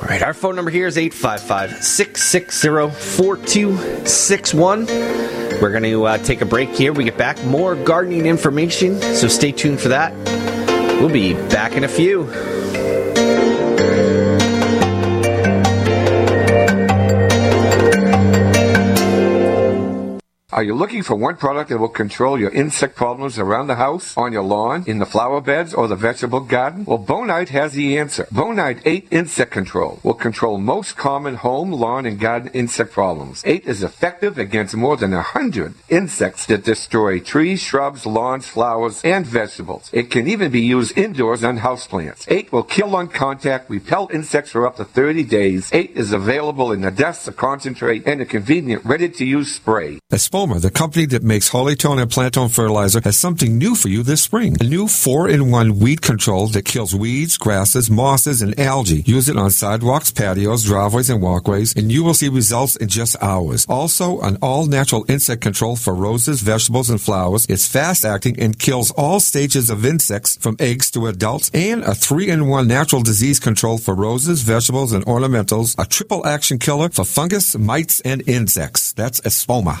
All 0.00 0.06
right, 0.06 0.22
our 0.22 0.32
phone 0.32 0.54
number 0.54 0.70
here 0.70 0.86
is 0.86 0.96
855 0.96 1.82
660 1.82 2.90
4261. 3.16 4.86
We're 5.60 5.72
going 5.72 5.82
to 5.82 6.04
uh, 6.04 6.18
take 6.18 6.40
a 6.40 6.46
break 6.46 6.68
here. 6.68 6.92
We 6.92 7.02
get 7.02 7.18
back 7.18 7.42
more 7.44 7.74
gardening 7.74 8.26
information, 8.26 9.02
so 9.02 9.26
stay 9.26 9.50
tuned 9.50 9.80
for 9.80 9.88
that. 9.88 10.14
We'll 11.00 11.08
be 11.08 11.34
back 11.34 11.72
in 11.72 11.82
a 11.82 11.88
few. 11.88 12.30
Are 20.50 20.62
you 20.62 20.74
looking 20.74 21.02
for 21.02 21.14
one 21.14 21.36
product 21.36 21.68
that 21.68 21.76
will 21.76 21.90
control 21.90 22.40
your 22.40 22.48
insect 22.48 22.96
problems 22.96 23.38
around 23.38 23.66
the 23.66 23.74
house, 23.74 24.16
on 24.16 24.32
your 24.32 24.42
lawn, 24.42 24.82
in 24.86 24.98
the 24.98 25.04
flower 25.04 25.42
beds, 25.42 25.74
or 25.74 25.88
the 25.88 25.94
vegetable 25.94 26.40
garden? 26.40 26.86
Well, 26.86 26.98
Bonide 26.98 27.50
has 27.50 27.74
the 27.74 27.98
answer. 27.98 28.26
Bonide 28.32 28.80
8 28.86 29.08
Insect 29.10 29.50
Control 29.50 30.00
will 30.02 30.14
control 30.14 30.56
most 30.56 30.96
common 30.96 31.34
home, 31.34 31.70
lawn, 31.70 32.06
and 32.06 32.18
garden 32.18 32.50
insect 32.54 32.92
problems. 32.92 33.42
8 33.44 33.66
is 33.66 33.82
effective 33.82 34.38
against 34.38 34.74
more 34.74 34.96
than 34.96 35.10
100 35.10 35.74
insects 35.90 36.46
that 36.46 36.64
destroy 36.64 37.20
trees, 37.20 37.60
shrubs, 37.60 38.06
lawns, 38.06 38.48
flowers, 38.48 39.02
and 39.04 39.26
vegetables. 39.26 39.90
It 39.92 40.10
can 40.10 40.26
even 40.26 40.50
be 40.50 40.62
used 40.62 40.96
indoors 40.96 41.44
on 41.44 41.58
houseplants. 41.58 42.24
8 42.26 42.52
will 42.52 42.62
kill 42.62 42.96
on 42.96 43.08
contact, 43.08 43.68
repel 43.68 44.08
insects 44.14 44.52
for 44.52 44.66
up 44.66 44.76
to 44.76 44.86
30 44.86 45.24
days. 45.24 45.68
8 45.74 45.90
is 45.94 46.12
available 46.12 46.72
in 46.72 46.84
a 46.84 46.90
dust, 46.90 47.28
a 47.28 47.32
concentrate, 47.32 48.06
and 48.06 48.22
a 48.22 48.24
convenient 48.24 48.82
ready-to-use 48.86 49.54
spray. 49.54 49.98
Espoma, 50.38 50.60
the 50.60 50.70
company 50.70 51.04
that 51.04 51.24
makes 51.24 51.48
Holly-tone 51.48 51.98
and 51.98 52.08
Plant-tone 52.08 52.48
fertilizer, 52.48 53.00
has 53.02 53.16
something 53.16 53.58
new 53.58 53.74
for 53.74 53.88
you 53.88 54.04
this 54.04 54.22
spring. 54.22 54.56
A 54.60 54.64
new 54.64 54.84
4-in-1 54.84 55.80
weed 55.80 56.00
control 56.00 56.46
that 56.48 56.64
kills 56.64 56.94
weeds, 56.94 57.36
grasses, 57.36 57.90
mosses, 57.90 58.40
and 58.40 58.56
algae. 58.60 59.02
Use 59.04 59.28
it 59.28 59.36
on 59.36 59.50
sidewalks, 59.50 60.12
patios, 60.12 60.62
driveways, 60.62 61.10
and 61.10 61.20
walkways, 61.20 61.74
and 61.74 61.90
you 61.90 62.04
will 62.04 62.14
see 62.14 62.28
results 62.28 62.76
in 62.76 62.86
just 62.86 63.20
hours. 63.20 63.66
Also, 63.68 64.20
an 64.20 64.38
all-natural 64.40 65.04
insect 65.08 65.42
control 65.42 65.74
for 65.74 65.92
roses, 65.92 66.40
vegetables, 66.40 66.88
and 66.88 67.00
flowers. 67.00 67.44
It's 67.46 67.66
fast-acting 67.66 68.38
and 68.38 68.56
kills 68.56 68.92
all 68.92 69.18
stages 69.18 69.70
of 69.70 69.84
insects 69.84 70.36
from 70.36 70.54
eggs 70.60 70.88
to 70.92 71.08
adults, 71.08 71.50
and 71.52 71.82
a 71.82 71.98
3-in-1 71.98 72.68
natural 72.68 73.02
disease 73.02 73.40
control 73.40 73.78
for 73.78 73.92
roses, 73.92 74.42
vegetables, 74.42 74.92
and 74.92 75.04
ornamentals. 75.06 75.74
A 75.78 75.84
triple 75.84 76.24
action 76.24 76.60
killer 76.60 76.90
for 76.90 77.04
fungus, 77.04 77.58
mites, 77.58 78.00
and 78.02 78.22
insects. 78.28 78.92
That's 78.92 79.20
Espoma. 79.22 79.80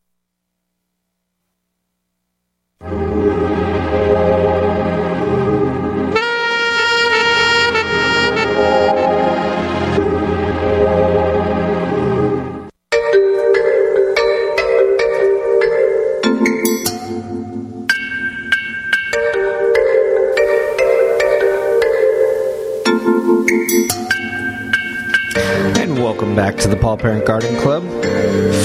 Paul 26.91 26.97
Parent 26.97 27.25
Garden 27.25 27.55
Club. 27.61 27.83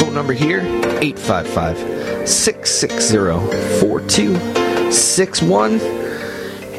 Phone 0.01 0.13
number 0.13 0.33
here 0.33 0.59
855 0.59 2.29
660 2.29 3.79
4261. 3.79 5.79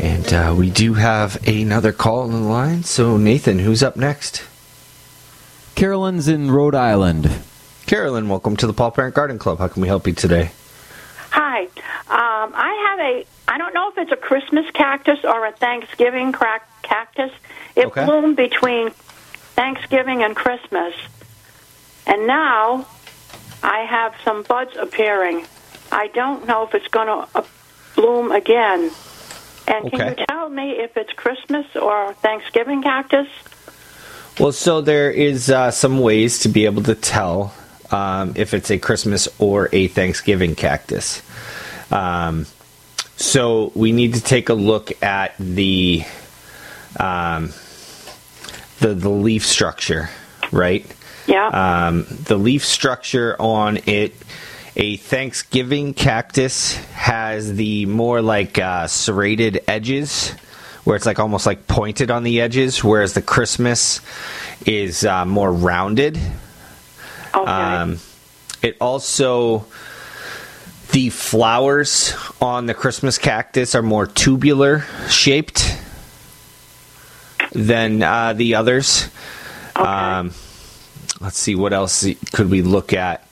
And 0.03 0.33
uh, 0.33 0.53
we 0.57 0.69
do 0.69 0.95
have 0.95 1.41
another 1.47 1.93
call 1.93 2.23
on 2.23 2.31
the 2.33 2.39
line. 2.39 2.83
So, 2.83 3.15
Nathan, 3.15 3.60
who's 3.60 3.81
up 3.81 3.95
next? 3.95 4.43
Carolyn's 5.75 6.27
in 6.27 6.51
Rhode 6.51 6.75
Island. 6.75 7.31
Carolyn, 7.86 8.27
welcome 8.27 8.57
to 8.57 8.67
the 8.67 8.73
Paul 8.73 8.91
Parent 8.91 9.15
Garden 9.15 9.39
Club. 9.39 9.60
How 9.60 9.69
can 9.69 9.81
we 9.81 9.88
help 9.88 10.05
you 10.05 10.12
today? 10.12 10.51
Hi. 11.29 11.62
Um, 11.63 11.69
I 12.10 12.88
have 12.89 12.99
a, 12.99 13.25
I 13.47 13.57
don't 13.57 13.73
know 13.73 13.89
if 13.91 13.97
it's 13.97 14.12
a 14.12 14.17
Christmas 14.17 14.69
cactus 14.71 15.19
or 15.23 15.45
a 15.45 15.53
Thanksgiving 15.53 16.33
crack 16.33 16.67
cactus. 16.83 17.31
It 17.77 17.86
Okay. 17.86 18.03
bloomed 18.03 18.36
between 18.36 18.89
Thanksgiving 19.55 20.23
and 20.23 20.36
Christmas. 20.36 20.93
And 22.08 22.26
now 22.26 22.88
I 23.62 23.82
have 23.82 24.15
some 24.24 24.41
buds 24.43 24.76
appearing. 24.76 25.46
I 25.91 26.08
don't 26.08 26.48
know 26.48 26.63
if 26.63 26.74
it's 26.74 26.88
going 26.88 27.08
to 27.08 27.28
uh, 27.36 27.43
bloom 27.96 28.32
again. 28.32 28.89
And 29.67 29.91
can 29.91 30.02
Okay. 30.02 30.15
you 30.22 30.26
tell 30.28 30.50
me 30.50 30.72
if 30.72 30.96
it's 30.96 31.12
Christmas 31.13 31.65
or 31.76 32.13
Thanksgiving 32.15 32.82
cactus? 32.82 33.28
Well, 34.39 34.54
so 34.54 34.82
there 34.82 35.12
is 35.12 35.50
uh, 35.50 35.72
some 35.72 36.00
ways 36.00 36.39
to 36.39 36.50
be 36.50 36.65
able 36.65 36.84
to 36.84 36.96
tell 36.96 37.54
um, 37.91 38.34
if 38.36 38.54
it's 38.54 38.72
a 38.72 38.78
Christmas 38.78 39.28
or 39.39 39.70
a 39.74 39.88
Thanksgiving 39.88 40.56
cactus. 40.56 41.22
Um, 41.91 42.46
so 43.17 43.72
we 43.76 43.91
need 43.91 44.13
to 44.13 44.22
take 44.22 44.50
a 44.50 44.54
look 44.54 45.04
at 45.04 45.34
the 45.39 46.04
um, 47.00 47.52
the 48.80 48.93
the 48.93 49.10
leaf 49.10 49.46
structure, 49.46 50.10
right? 50.52 50.86
Yeah. 51.28 51.48
Um, 51.88 52.06
the 52.24 52.38
leaf 52.38 52.66
structure 52.66 53.36
on 53.40 53.80
it. 53.86 54.16
A 54.80 54.98
Thanksgiving 54.98 55.96
cactus 55.96 56.76
has 56.94 57.56
the 57.56 57.88
more 57.88 58.22
like 58.22 58.60
uh, 58.60 58.86
serrated 58.86 59.63
edges, 59.68 60.30
where 60.84 60.96
it's 60.96 61.06
like 61.08 61.18
almost 61.18 61.48
like 61.48 61.66
pointed 61.66 62.12
on 62.12 62.24
the 62.24 62.42
edges, 62.42 62.84
whereas 62.84 63.13
the 63.13 63.24
Christmas 63.24 64.02
is 64.68 65.04
uh, 65.04 65.26
more 65.26 65.52
rounded. 65.52 66.20
Um, 67.34 67.98
it 68.62 68.78
also 68.80 69.66
the 70.92 71.10
flowers 71.10 72.13
on 72.42 72.66
the 72.66 72.74
Christmas 72.74 73.18
cactus 73.18 73.76
are 73.76 73.82
more 73.82 74.06
tubular 74.06 74.86
shaped 75.10 75.76
than 77.52 78.04
uh, 78.04 78.34
the 78.34 78.56
others. 78.56 79.10
Um, 79.76 80.32
let's 81.19 81.38
see 81.38 81.56
what 81.56 81.73
else 81.73 82.06
could 82.34 82.49
we 82.49 82.62
look 82.62 82.93
at. 82.93 83.23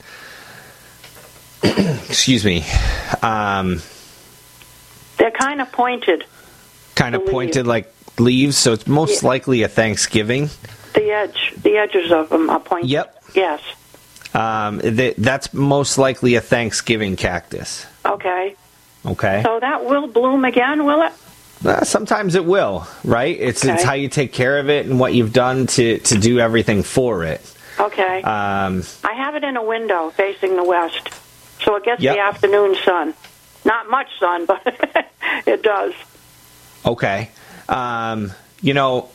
Excuse 1.64 2.46
me. 2.46 2.64
Um, 3.22 3.82
They're 5.18 5.32
kind 5.32 5.62
of 5.62 5.72
pointed. 5.72 6.26
kind 6.96 7.16
of 7.16 7.26
pointed 7.26 7.68
like 7.68 7.92
leaves, 8.20 8.58
so 8.58 8.74
it's 8.74 8.88
most 8.88 9.24
likely 9.24 9.64
a 9.64 9.68
Thanksgiving. 9.68 10.50
The 10.94 11.12
edge, 11.12 11.54
the 11.62 11.78
edges 11.78 12.12
of 12.12 12.30
them 12.30 12.50
are 12.50 12.60
pointed. 12.60 12.90
Yep. 12.90 13.24
Yes. 13.34 13.62
Um, 14.34 14.80
th- 14.80 15.16
that's 15.18 15.54
most 15.54 15.98
likely 15.98 16.36
a 16.36 16.42
Thanksgiving 16.42 17.16
cactus. 17.16 17.86
Okay. 18.06 18.56
Okay. 19.06 19.42
So 19.44 19.60
that 19.60 19.86
will 19.86 20.08
bloom 20.08 20.46
again, 20.46 20.86
will 20.86 21.02
it? 21.04 21.14
Uh, 21.66 21.84
sometimes 21.84 22.36
it 22.36 22.46
will, 22.46 22.86
right? 23.04 23.38
It's 23.40 23.64
it's 23.64 23.82
how 23.84 23.94
you 23.94 24.10
take 24.10 24.34
care 24.34 24.60
of 24.60 24.70
it 24.70 24.86
and 24.86 25.00
what 25.00 25.14
you've 25.14 25.34
done 25.34 25.68
to 25.68 26.00
to 26.00 26.18
do 26.18 26.40
everything 26.40 26.84
for 26.84 27.24
it. 27.24 27.55
Okay. 27.80 28.22
Um, 28.22 28.84
I 29.04 29.14
have 29.14 29.36
it 29.36 29.44
in 29.44 29.58
a 29.58 29.64
window 29.64 30.10
facing 30.12 30.56
the 30.56 30.64
west, 30.64 31.10
so 31.64 31.76
it 31.76 31.84
gets 31.84 32.02
Yep. 32.02 32.16
the 32.16 32.22
afternoon 32.22 32.76
sun. 32.84 33.14
Not 33.66 33.90
much 33.90 34.08
sun, 34.20 34.46
but 34.46 34.62
it 35.48 35.62
does. 35.64 35.94
okay. 36.86 37.30
Um, 37.68 38.32
you 38.62 38.74
know, 38.76 39.10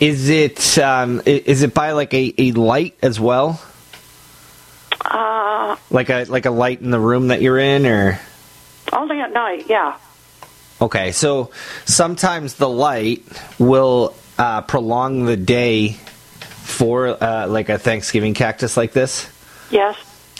is 0.00 0.28
it 0.28 0.78
um, 0.78 1.20
is 1.26 1.62
it 1.62 1.74
by 1.74 1.92
like 1.92 2.14
a, 2.14 2.32
a 2.38 2.52
light 2.52 2.94
as 3.02 3.18
well? 3.18 3.60
Uh, 5.04 5.76
Like 5.90 6.08
a 6.10 6.24
like 6.28 6.46
a 6.46 6.50
light 6.50 6.80
in 6.80 6.90
the 6.90 7.00
room 7.00 7.28
that 7.28 7.42
you're 7.42 7.58
in, 7.58 7.86
or 7.86 8.20
only 8.92 9.20
at 9.20 9.32
night, 9.32 9.66
yeah. 9.68 9.96
Okay, 10.80 11.10
so 11.12 11.50
sometimes 11.84 12.54
the 12.54 12.68
light 12.68 13.24
will 13.58 14.14
uh, 14.38 14.60
prolong 14.62 15.24
the 15.24 15.36
day 15.36 15.96
for 16.68 17.08
uh, 17.22 17.46
like 17.46 17.68
a 17.68 17.78
Thanksgiving 17.78 18.34
cactus 18.34 18.76
like 18.76 18.92
this, 18.92 19.28
Yes. 19.70 19.96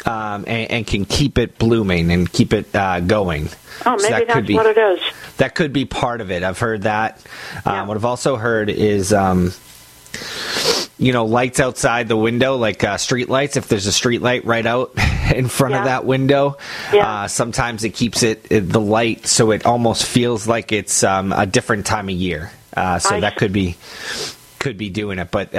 um, 0.07 0.45
and, 0.47 0.71
and 0.71 0.87
can 0.87 1.05
keep 1.05 1.39
it 1.39 1.59
blooming 1.59 2.11
and 2.11 2.31
keep 2.31 2.53
it 2.53 2.75
uh, 2.75 3.01
going. 3.01 3.49
Oh, 3.87 3.97
So 3.97 4.03
maybe 4.03 4.09
that 4.11 4.27
that's 4.27 4.33
could 4.35 4.47
be, 4.47 4.55
what 4.55 4.67
it 4.67 4.77
is. 4.79 5.01
That 5.39 5.55
could 5.55 5.73
be 5.73 5.85
part 5.85 6.21
of 6.21 6.31
it. 6.31 6.43
I've 6.43 6.59
heard 6.59 6.83
that. 6.83 7.25
Um, 7.65 7.87
What 7.89 7.97
I've 7.97 8.05
also 8.05 8.37
heard 8.37 8.69
is 8.71 9.13
um, 9.13 9.53
you 10.99 11.13
know, 11.13 11.25
lights 11.27 11.61
outside 11.61 12.09
the 12.09 12.17
window, 12.17 12.57
like 12.57 12.83
uh, 12.85 12.97
street 12.97 13.29
lights. 13.29 13.57
If 13.57 13.69
there's 13.69 13.87
a 13.87 13.93
street 13.93 14.21
light 14.21 14.45
right 14.45 14.67
out 14.67 14.93
in 15.35 15.49
front 15.49 15.75
Yeah. 15.75 15.79
of 15.81 15.85
that 15.87 16.05
window, 16.05 16.57
Yeah. 16.93 17.23
uh, 17.23 17.29
sometimes 17.29 17.85
it 17.85 17.91
keeps 17.91 18.23
it, 18.23 18.47
it 18.51 18.69
the 18.69 18.81
light 18.81 19.27
so 19.27 19.51
it 19.53 19.65
almost 19.65 20.05
feels 20.05 20.47
like 20.49 20.73
it's 20.73 21.03
um, 21.05 21.33
a 21.33 21.47
different 21.47 21.87
time 21.87 22.09
of 22.09 22.15
year. 22.15 22.51
Uh, 22.77 22.99
so 22.99 23.17
I 23.17 23.21
that 23.21 23.35
see. 23.35 23.39
could 23.39 23.53
be 23.53 23.77
could 24.59 24.77
be 24.77 24.91
doing 24.91 25.19
it, 25.19 25.31
but. 25.31 25.55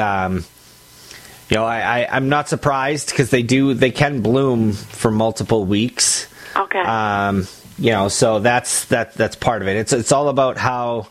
You 1.50 1.58
know, 1.58 1.66
I, 1.66 2.02
I, 2.02 2.08
I'm 2.12 2.30
not 2.30 2.48
surprised 2.48 3.10
because 3.10 3.32
they 3.32 3.42
do 3.44 3.74
they 3.74 3.92
can 3.92 4.22
bloom 4.22 4.74
for 4.74 5.10
multiple 5.10 5.66
weeks. 5.66 6.28
Okay. 6.56 6.80
Um, 6.80 7.48
you 7.80 7.92
know, 7.92 8.08
so 8.08 8.40
that's 8.40 8.86
that 8.86 9.14
that's 9.14 9.36
part 9.36 9.62
of 9.62 9.68
it. 9.68 9.78
It's 9.78 9.94
it's 9.94 10.12
all 10.12 10.30
about 10.30 10.58
how 10.58 11.08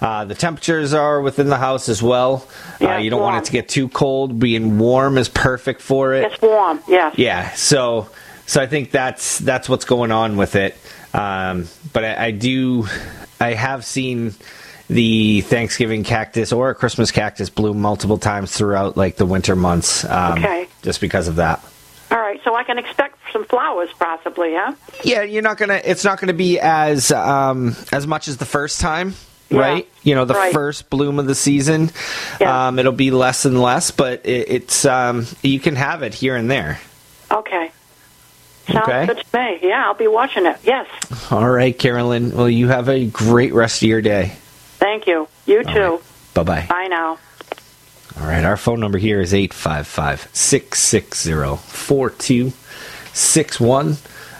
uh, 0.00 0.24
the 0.26 0.34
temperatures 0.34 0.94
are 0.94 1.20
within 1.20 1.48
the 1.48 1.56
house 1.56 1.88
as 1.88 2.02
well. 2.02 2.46
Yeah, 2.80 2.96
uh, 2.96 2.98
you 2.98 3.10
don't 3.10 3.20
want 3.20 3.38
it 3.38 3.46
to 3.46 3.52
get 3.52 3.68
too 3.68 3.88
cold. 3.88 4.38
Being 4.38 4.78
warm 4.78 5.18
is 5.18 5.28
perfect 5.28 5.80
for 5.80 6.14
it. 6.14 6.32
It's 6.32 6.42
warm. 6.42 6.80
Yes. 6.86 7.18
Yeah. 7.18 7.50
So 7.52 8.08
so 8.46 8.60
I 8.60 8.66
think 8.66 8.90
that's 8.90 9.38
that's 9.38 9.68
what's 9.68 9.84
going 9.84 10.12
on 10.12 10.36
with 10.36 10.56
it. 10.56 10.76
Um, 11.12 11.68
but 11.92 12.04
I, 12.04 12.26
I 12.26 12.30
do 12.30 12.86
I 13.40 13.54
have 13.54 13.84
seen 13.84 14.34
the 14.90 15.40
Thanksgiving 15.42 16.02
cactus 16.04 16.52
or 16.52 16.70
a 16.70 16.74
Christmas 16.74 17.10
cactus 17.12 17.48
bloom 17.48 17.80
multiple 17.80 18.18
times 18.18 18.52
throughout 18.52 18.96
like 18.96 19.16
the 19.16 19.24
winter 19.26 19.54
months. 19.56 20.04
Um, 20.04 20.38
Okay. 20.38 20.66
Just 20.82 21.00
because 21.00 21.28
of 21.28 21.36
that. 21.36 21.64
All 22.10 22.18
right. 22.18 22.40
So 22.42 22.54
I 22.56 22.64
can 22.64 22.76
expect 22.78 23.16
some 23.32 23.44
flowers, 23.44 23.88
possibly, 23.98 24.54
huh? 24.54 24.72
Yeah, 25.04 25.22
you're 25.22 25.42
not 25.42 25.58
gonna. 25.58 25.80
It's 25.84 26.04
not 26.04 26.18
gonna 26.20 26.32
be 26.32 26.58
as 26.58 27.12
um, 27.12 27.76
as 27.92 28.06
much 28.06 28.26
as 28.28 28.38
the 28.38 28.46
first 28.46 28.80
time, 28.80 29.14
Yeah, 29.48 29.58
right? 29.60 29.88
You 30.02 30.14
know, 30.16 30.24
the 30.24 30.34
right. 30.34 30.52
first 30.52 30.90
bloom 30.90 31.18
of 31.20 31.26
the 31.26 31.34
season. 31.36 31.90
Um, 32.44 32.78
it'll 32.80 32.92
be 32.92 33.10
less 33.12 33.44
and 33.44 33.60
less, 33.62 33.90
but 33.92 34.26
it, 34.26 34.50
it's 34.50 34.84
um, 34.86 35.26
you 35.42 35.60
can 35.60 35.76
have 35.76 36.02
it 36.02 36.14
here 36.14 36.34
and 36.34 36.50
there. 36.50 36.80
Okay. 37.30 37.70
Sounds 38.72 38.88
Okay. 38.88 39.06
good 39.06 39.18
to 39.32 39.38
me. 39.38 39.58
Yeah, 39.68 39.84
I'll 39.86 39.94
be 39.94 40.08
watching 40.08 40.46
it. 40.46 40.56
Yes. 40.64 40.86
All 41.30 41.48
right, 41.48 41.78
Carolyn. 41.78 42.34
Well, 42.36 42.48
you 42.50 42.68
have 42.68 42.88
a 42.88 43.06
great 43.06 43.52
rest 43.52 43.82
of 43.82 43.88
your 43.88 44.00
day. 44.02 44.32
Thank 44.80 45.06
you. 45.06 45.28
You 45.46 45.62
too. 45.62 46.00
Bye 46.34 46.42
bye. 46.42 46.66
Bye 46.68 46.88
now. 46.88 47.18
All 48.18 48.26
right, 48.26 48.44
our 48.44 48.56
phone 48.56 48.80
number 48.80 48.98
here 48.98 49.20
is 49.20 49.32
855 49.32 50.30
660 50.32 51.56
4261. 51.56 53.96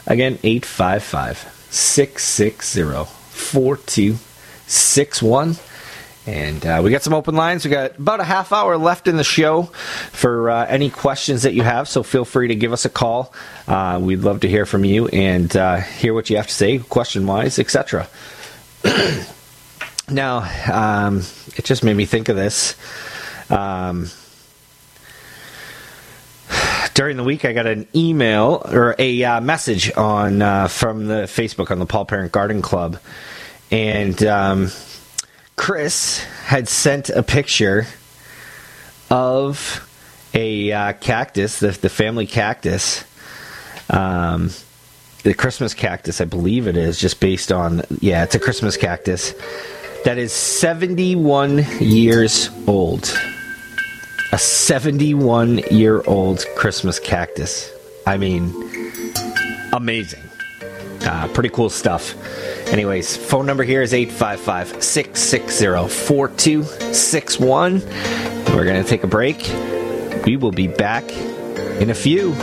Again, 0.07 0.38
855 0.42 1.66
660 1.70 2.83
4261. 3.31 5.57
And 6.26 6.66
uh, 6.66 6.81
we 6.83 6.90
got 6.90 7.03
some 7.03 7.14
open 7.14 7.35
lines. 7.35 7.64
We 7.64 7.70
got 7.70 7.98
about 7.98 8.20
a 8.20 8.24
half 8.24 8.53
hour 8.53 8.76
left 8.76 9.09
in 9.09 9.16
the 9.16 9.24
show 9.24 9.64
for 10.12 10.50
uh, 10.50 10.66
any 10.66 10.90
questions 10.90 11.42
that 11.42 11.55
you 11.55 11.62
have. 11.62 11.88
So 11.88 12.03
feel 12.03 12.24
free 12.24 12.48
to 12.48 12.55
give 12.55 12.72
us 12.72 12.85
a 12.85 12.90
call. 12.90 13.33
Uh, 13.66 13.98
we'd 14.03 14.20
love 14.20 14.40
to 14.40 14.48
hear 14.48 14.66
from 14.66 14.85
you 14.85 15.09
and 15.09 15.55
uh, 15.57 15.76
hear 15.76 16.12
what 16.12 16.29
you 16.29 16.37
have 16.37 16.48
to 16.48 16.55
say, 16.55 16.79
question 16.79 17.26
wise, 17.26 17.59
etc. 17.59 18.09
now, 20.11 20.49
um, 20.73 21.23
it 21.57 21.64
just 21.64 21.85
made 21.85 21.96
me 21.96 22.05
think 22.05 22.29
of 22.29 22.37
this. 22.37 22.77
Um, 23.49 24.09
during 26.94 27.16
the 27.16 27.25
week, 27.25 27.44
I 27.44 27.53
got 27.53 27.66
an 27.66 27.87
email 27.94 28.62
or 28.64 28.94
a 28.99 29.25
uh, 29.25 29.40
message 29.40 29.92
on 29.96 30.42
uh, 30.42 30.68
from 30.68 31.07
the 31.07 31.23
Facebook 31.23 31.70
on 31.70 31.79
the 31.79 31.87
Paul 31.87 32.05
Parent 32.05 32.33
Garden 32.33 32.62
Club, 32.62 32.99
and 33.70 34.23
um, 34.25 34.70
Chris 35.57 36.25
had 36.44 36.68
sent 36.68 37.11
a 37.11 37.23
picture 37.23 37.87
of 39.11 39.87
a 40.35 40.73
uh, 40.73 40.92
cactus, 40.94 41.61
the, 41.61 41.70
the 41.70 41.88
family 41.88 42.27
cactus, 42.27 43.05
um, 43.88 44.51
the 45.23 45.35
Christmas 45.35 45.75
cactus, 45.75 46.20
I 46.20 46.25
believe 46.25 46.66
it 46.66 46.77
is, 46.77 46.99
just 46.99 47.20
based 47.20 47.53
on 47.53 47.83
yeah, 48.01 48.25
it's 48.25 48.35
a 48.35 48.38
Christmas 48.40 48.77
cactus 48.77 49.35
that 50.05 50.19
is 50.19 50.33
71 50.33 51.65
years 51.81 52.51
old. 52.67 53.13
A 54.33 54.39
71 54.39 55.59
year 55.71 56.03
old 56.07 56.45
Christmas 56.57 56.99
cactus. 56.99 57.71
I 58.07 58.17
mean, 58.17 58.55
amazing. 59.73 60.23
Uh, 61.03 61.29
pretty 61.29 61.49
cool 61.49 61.71
stuff. 61.71 62.15
Anyways, 62.69 63.17
phone 63.17 63.47
number 63.47 63.65
here 63.65 63.83
is 63.83 63.93
855 63.93 64.83
660 64.83 65.89
4261. 65.89 67.81
We're 68.55 68.65
going 68.65 68.83
to 68.83 68.89
take 68.89 69.05
a 69.05 69.09
break. 69.09 69.39
We 70.25 70.37
will 70.37 70.53
be 70.53 70.69
back 70.69 71.11
in 71.81 71.91
a 71.91 71.95
few. 71.95 72.35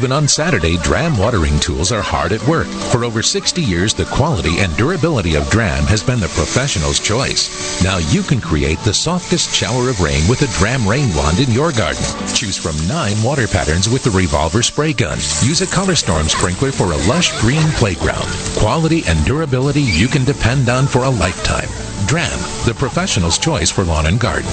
Even 0.00 0.12
on 0.12 0.26
Saturday, 0.26 0.78
Dramm 0.78 1.18
watering 1.18 1.60
tools 1.60 1.92
are 1.92 2.00
hard 2.00 2.32
at 2.32 2.42
work. 2.48 2.66
For 2.90 3.04
over 3.04 3.20
60 3.20 3.60
years, 3.60 3.92
the 3.92 4.06
quality 4.06 4.60
and 4.60 4.74
durability 4.78 5.34
of 5.34 5.50
Dramm 5.50 5.84
has 5.88 6.02
been 6.02 6.20
the 6.20 6.28
professional's 6.28 6.98
choice. 6.98 7.84
Now 7.84 7.98
you 7.98 8.22
can 8.22 8.40
create 8.40 8.78
the 8.78 8.94
softest 8.94 9.54
shower 9.54 9.90
of 9.90 10.00
rain 10.00 10.26
with 10.26 10.40
a 10.40 10.58
Dramm 10.58 10.88
rain 10.88 11.14
wand 11.14 11.38
in 11.38 11.50
your 11.50 11.70
garden. 11.70 12.02
Choose 12.32 12.56
from 12.56 12.80
nine 12.88 13.22
water 13.22 13.46
patterns 13.46 13.90
with 13.90 14.02
the 14.02 14.10
revolver 14.10 14.62
spray 14.62 14.94
gun. 14.94 15.18
Use 15.44 15.60
a 15.60 15.66
color 15.66 15.94
storm 15.94 16.28
sprinkler 16.28 16.72
for 16.72 16.92
a 16.92 17.02
lush 17.06 17.38
green 17.38 17.68
playground. 17.72 18.24
Quality 18.56 19.02
and 19.06 19.22
durability 19.26 19.82
you 19.82 20.08
can 20.08 20.24
depend 20.24 20.70
on 20.70 20.86
for 20.86 21.04
a 21.04 21.10
lifetime. 21.10 21.68
Dramm, 22.06 22.40
the 22.64 22.74
professional's 22.74 23.36
choice 23.36 23.70
for 23.70 23.84
lawn 23.84 24.06
and 24.06 24.18
garden. 24.18 24.48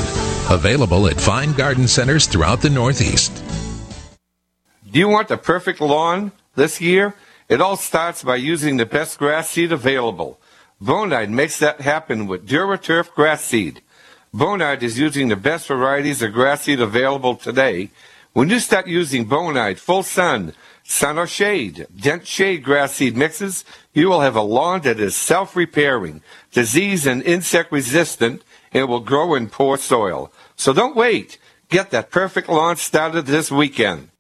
Available 0.52 1.08
at 1.08 1.22
fine 1.22 1.54
garden 1.54 1.88
centers 1.88 2.28
throughout 2.28 2.60
the 2.60 2.70
Northeast. 2.70 3.32
Do 4.90 5.00
you 5.00 5.10
want 5.10 5.28
the 5.28 5.38
perfect 5.38 5.82
lawn 5.82 6.32
this 6.56 6.80
year? 6.80 7.14
It 7.50 7.60
all 7.60 7.76
starts 7.76 8.24
by 8.24 8.38
using 8.38 8.78
the 8.78 8.86
best 8.86 9.20
grass 9.20 9.50
seed 9.50 9.74
available. 9.74 10.40
Bonide 10.82 11.30
makes 11.30 11.60
that 11.60 11.82
happen 11.82 12.26
with 12.26 12.48
DuraTurf 12.48 13.14
grass 13.14 13.44
seed. 13.44 13.82
Bonide 14.34 14.84
is 14.84 14.98
using 14.98 15.28
the 15.28 15.36
best 15.36 15.68
varieties 15.68 16.22
of 16.22 16.32
grass 16.32 16.62
seed 16.62 16.80
available 16.80 17.36
today. 17.36 17.90
When 18.32 18.50
you 18.50 18.60
start 18.60 18.88
using 18.88 19.28
Bonide 19.28 19.78
full 19.78 20.04
sun, 20.04 20.54
sun 20.84 21.18
or 21.18 21.28
shade, 21.28 21.88
dense 21.94 22.26
shade 22.26 22.64
grass 22.64 22.94
seed 22.94 23.18
mixes, 23.18 23.66
you 23.94 24.08
will 24.08 24.22
have 24.22 24.38
a 24.38 24.42
lawn 24.42 24.82
that 24.82 25.02
is 25.02 25.18
self-repairing, 25.18 26.22
disease 26.52 27.06
and 27.06 27.22
insect 27.24 27.74
resistant, 27.74 28.42
and 28.72 28.88
will 28.88 29.02
grow 29.02 29.36
in 29.36 29.50
poor 29.50 29.78
soil. 29.78 30.32
So 30.56 30.72
don't 30.72 30.96
wait. 30.96 31.40
Get 31.68 31.90
that 31.90 32.10
perfect 32.10 32.48
lawn 32.48 32.78
started 32.78 33.26
this 33.26 33.52
weekend. 33.52 34.12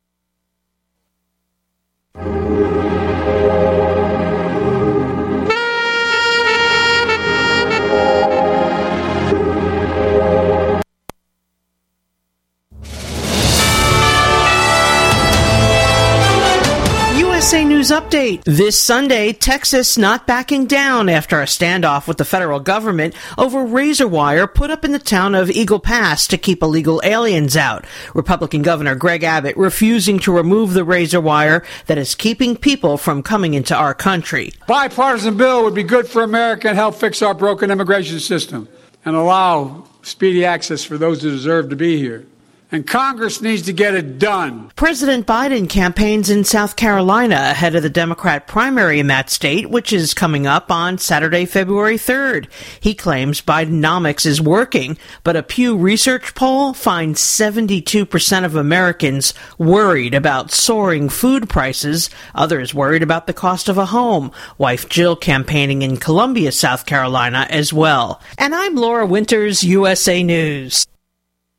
News 17.87 18.01
Update. 18.01 18.43
This 18.43 18.77
Sunday, 18.77 19.31
Texas 19.31 19.97
not 19.97 20.27
backing 20.27 20.65
down 20.65 21.07
after 21.07 21.39
a 21.39 21.45
standoff 21.45 22.05
with 22.05 22.17
the 22.17 22.25
federal 22.25 22.59
government 22.59 23.15
over 23.37 23.63
razor 23.63 24.09
wire 24.09 24.45
put 24.45 24.69
up 24.69 24.83
in 24.83 24.91
the 24.91 24.99
town 24.99 25.33
of 25.33 25.49
Eagle 25.49 25.79
Pass 25.79 26.27
to 26.27 26.37
keep 26.37 26.61
illegal 26.61 26.99
aliens 27.05 27.55
out. 27.55 27.85
Republican 28.13 28.61
Governor 28.61 28.95
Greg 28.95 29.23
Abbott 29.23 29.55
refusing 29.55 30.19
to 30.19 30.33
remove 30.33 30.73
the 30.73 30.83
razor 30.83 31.21
wire 31.21 31.63
that 31.85 31.97
is 31.97 32.13
keeping 32.13 32.57
people 32.57 32.97
from 32.97 33.23
coming 33.23 33.53
into 33.53 33.73
our 33.73 33.93
country. 33.93 34.51
Bipartisan 34.67 35.37
bill 35.37 35.63
would 35.63 35.75
be 35.75 35.83
good 35.83 36.09
for 36.09 36.23
America 36.23 36.67
and 36.67 36.77
help 36.77 36.95
fix 36.95 37.21
our 37.21 37.33
broken 37.33 37.71
immigration 37.71 38.19
system 38.19 38.67
and 39.05 39.15
allow 39.15 39.85
speedy 40.01 40.43
access 40.43 40.83
for 40.83 40.97
those 40.97 41.21
who 41.21 41.29
deserve 41.29 41.69
to 41.69 41.77
be 41.77 41.97
here. 41.97 42.25
And 42.69 42.85
Congress 42.85 43.41
needs 43.41 43.61
to 43.63 43.73
get 43.73 43.95
it 43.95 44.19
done. 44.19 44.71
President 44.75 45.25
Biden 45.25 45.69
campaigns 45.69 46.29
in 46.29 46.43
South 46.43 46.75
Carolina 46.75 47.35
ahead 47.35 47.75
of 47.75 47.83
the 47.83 47.89
Democrat 47.89 48.45
primary 48.45 48.99
in 48.99 49.07
that 49.07 49.29
state, 49.29 49.69
which 49.69 49.93
is 49.93 50.13
coming 50.13 50.45
up 50.45 50.69
on 50.69 50.97
Saturday, 50.97 51.45
February 51.45 51.97
3rd. 51.97 52.51
He 52.81 52.93
claims 52.93 53.41
Bidenomics 53.41 54.25
is 54.25 54.41
working, 54.41 54.97
but 55.23 55.37
a 55.37 55.43
Pew 55.43 55.77
Research 55.77 56.35
poll 56.35 56.73
finds 56.73 57.21
72% 57.21 58.43
of 58.43 58.55
Americans 58.57 59.33
worried 59.57 60.13
about 60.13 60.51
soaring 60.51 61.07
food 61.07 61.47
prices, 61.47 62.09
others 62.35 62.73
worried 62.73 63.03
about 63.03 63.27
the 63.27 63.33
cost 63.33 63.69
of 63.69 63.77
a 63.77 63.85
home. 63.85 64.29
Wife 64.57 64.89
Jill 64.89 65.15
campaigning 65.15 65.83
in 65.83 65.95
Columbia, 65.95 66.51
South 66.51 66.85
Carolina 66.85 67.47
as 67.49 67.71
well. 67.71 68.21
And 68.37 68.53
I'm 68.53 68.75
Laura 68.75 69.05
Winters, 69.05 69.63
USA 69.63 70.21
News. 70.21 70.85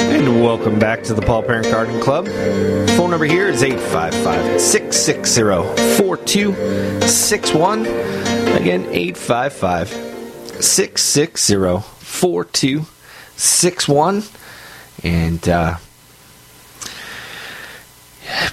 And 0.00 0.42
welcome 0.42 0.80
back 0.80 1.04
to 1.04 1.14
the 1.14 1.22
Paul 1.22 1.44
Parent 1.44 1.70
Garden 1.70 2.00
Club. 2.00 2.26
Phone 2.26 3.10
number 3.10 3.26
here 3.26 3.46
is 3.46 3.62
855 3.62 4.60
660 4.60 5.42
4261. 5.96 7.86
Again, 7.86 8.84
855 8.90 9.88
660 10.60 11.78
4261. 12.00 14.24
And, 15.04 15.48
uh, 15.48 15.76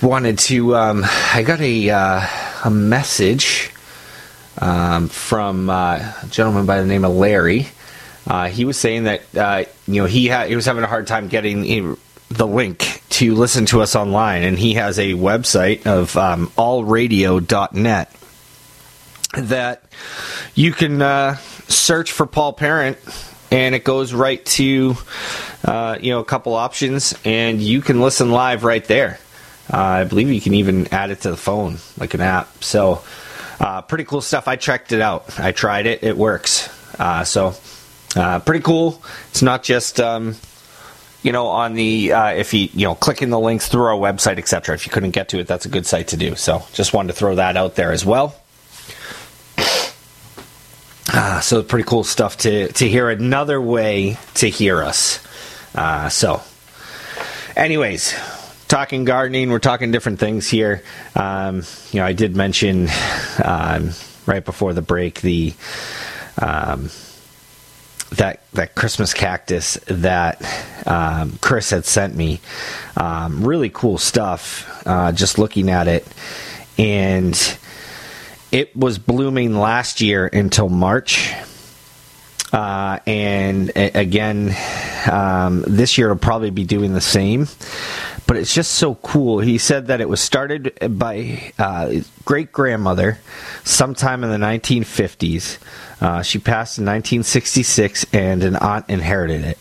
wanted 0.04 0.38
to, 0.38 0.76
um, 0.76 1.04
I 1.34 1.42
got 1.42 1.62
a, 1.62 1.90
uh, 1.90 2.28
a 2.64 2.70
message 2.70 3.69
um, 4.60 5.08
from 5.10 5.70
uh, 5.70 5.96
a 6.24 6.28
gentleman 6.30 6.66
by 6.66 6.80
the 6.82 6.86
name 6.88 7.06
of 7.06 7.12
Larry. 7.14 7.68
Uh, 8.28 8.48
he 8.48 8.66
was 8.66 8.78
saying 8.78 9.06
that 9.06 9.22
uh, 9.36 9.64
you 9.88 10.02
know 10.02 10.06
he 10.08 10.28
had 10.28 10.50
he 10.50 10.56
was 10.56 10.66
having 10.66 10.84
a 10.84 10.88
hard 10.88 11.08
time 11.08 11.28
getting 11.28 11.62
the- 11.62 11.98
the 12.32 12.46
link 12.46 13.02
to 13.10 13.34
listen 13.34 13.66
to 13.66 13.82
us 13.82 13.96
online, 13.96 14.44
and 14.44 14.60
he 14.60 14.76
has 14.76 15.00
a 15.00 15.14
website 15.14 15.88
of 15.88 16.16
um, 16.16 16.48
allradio.net 16.58 18.12
that 19.34 19.84
you 20.56 20.72
can 20.72 21.02
uh, 21.02 21.36
search 21.68 22.12
for 22.12 22.28
Paul 22.28 22.54
Parent, 22.54 22.98
and 23.52 23.74
it 23.74 23.84
goes 23.84 24.14
right 24.14 24.46
to 24.46 24.96
uh, 25.66 25.98
you 26.00 26.12
know 26.12 26.20
a 26.20 26.26
couple 26.26 26.54
options, 26.54 27.16
and 27.26 27.60
you 27.62 27.82
can 27.82 28.00
listen 28.02 28.32
live 28.32 28.64
right 28.64 28.86
there. 28.86 29.20
Uh, 29.72 29.78
I 29.78 30.04
believe 30.04 30.32
you 30.32 30.42
can 30.42 30.54
even 30.56 30.88
add 30.94 31.10
it 31.12 31.22
to 31.22 31.32
the 31.32 31.38
phone 31.38 31.78
like 31.98 32.14
an 32.14 32.22
app. 32.22 32.64
So 32.64 33.04
uh, 33.60 33.82
pretty 33.82 34.06
cool 34.06 34.22
stuff. 34.22 34.48
I 34.48 34.56
checked 34.56 34.92
it 34.92 35.02
out. 35.02 35.40
I 35.40 35.52
tried 35.52 35.86
it. 35.86 36.04
It 36.04 36.18
works. 36.18 36.70
Uh, 36.98 37.24
so 37.24 37.56
uh, 38.16 38.40
pretty 38.40 38.64
cool. 38.64 39.02
It's 39.30 39.42
not 39.42 39.64
just 39.64 40.00
um, 40.00 40.36
you 41.24 41.32
know 41.32 41.48
on 41.48 41.74
the 41.74 42.14
uh, 42.14 42.30
if 42.34 42.54
you 42.54 42.70
you 42.74 42.86
know 42.86 42.96
clicking 42.96 43.30
the 43.30 43.40
links 43.40 43.68
through 43.68 43.84
our 43.84 43.98
website, 43.98 44.38
etc. 44.38 44.76
If 44.76 44.86
you 44.86 44.92
couldn't 44.92 45.12
get 45.12 45.30
to 45.30 45.40
it, 45.40 45.48
that's 45.48 45.66
a 45.66 45.70
good 45.70 45.86
site 45.86 46.10
to 46.10 46.18
do. 46.18 46.36
So 46.36 46.64
just 46.74 46.94
wanted 46.94 47.10
to 47.10 47.14
throw 47.14 47.36
that 47.36 47.58
out 47.58 47.76
there 47.76 47.92
as 47.92 48.06
well. 48.06 48.36
Uh, 51.12 51.40
so 51.40 51.64
pretty 51.64 51.88
cool 51.88 52.04
stuff 52.04 52.38
to 52.38 52.72
to 52.74 52.88
hear 52.88 53.10
another 53.10 53.60
way 53.60 54.18
to 54.36 54.48
hear 54.50 54.84
us. 54.84 55.20
Uh, 55.76 56.10
so, 56.10 56.42
anyways, 57.56 58.14
talking 58.70 59.04
gardening, 59.04 59.50
we're 59.50 59.60
talking 59.60 59.92
different 59.92 60.20
things 60.20 60.48
here. 60.48 60.84
Um, 61.16 61.64
you 61.92 62.00
know, 62.00 62.06
I 62.06 62.14
did 62.14 62.36
mention 62.36 62.88
um, 63.44 63.90
right 64.26 64.46
before 64.46 64.74
the 64.74 64.82
break 64.82 65.20
the 65.22 65.54
um, 66.42 66.90
that 68.12 68.44
that 68.54 68.76
Christmas 68.76 69.14
cactus 69.14 69.74
that 69.88 70.42
um, 70.88 71.38
Chris 71.42 71.72
had 71.72 71.86
sent 71.86 72.16
me. 72.16 72.40
Um, 72.96 73.44
really 73.44 73.70
cool 73.70 73.98
stuff. 73.98 74.88
Uh, 74.88 75.12
just 75.12 75.38
looking 75.38 75.70
at 75.70 75.88
it, 75.88 76.08
and 76.78 77.58
it 78.52 78.76
was 78.76 79.00
blooming 79.00 79.56
last 79.56 80.00
year 80.00 80.28
until 80.28 80.70
March. 80.70 81.34
Uh, 82.52 82.98
and 83.06 83.72
again, 83.76 84.56
um, 85.12 85.64
this 85.68 86.00
year 86.00 86.08
it'll 86.08 86.18
probably 86.18 86.50
be 86.50 86.64
doing 86.64 86.94
the 86.94 87.02
same. 87.02 87.48
But 88.30 88.38
it's 88.38 88.54
just 88.54 88.74
so 88.74 88.94
cool. 88.94 89.40
He 89.40 89.58
said 89.58 89.88
that 89.88 90.02
it 90.02 90.08
was 90.08 90.22
started 90.22 90.78
by 91.00 91.52
uh, 91.58 92.02
great 92.26 92.52
grandmother 92.52 93.18
sometime 93.64 94.24
in 94.24 94.30
the 94.30 94.38
1950s. 94.38 95.58
Uh, 96.00 96.22
she 96.22 96.38
passed 96.38 96.78
in 96.78 96.86
1966, 96.86 98.06
and 98.14 98.44
an 98.44 98.56
aunt 98.56 98.88
inherited 98.88 99.44
it. 99.46 99.58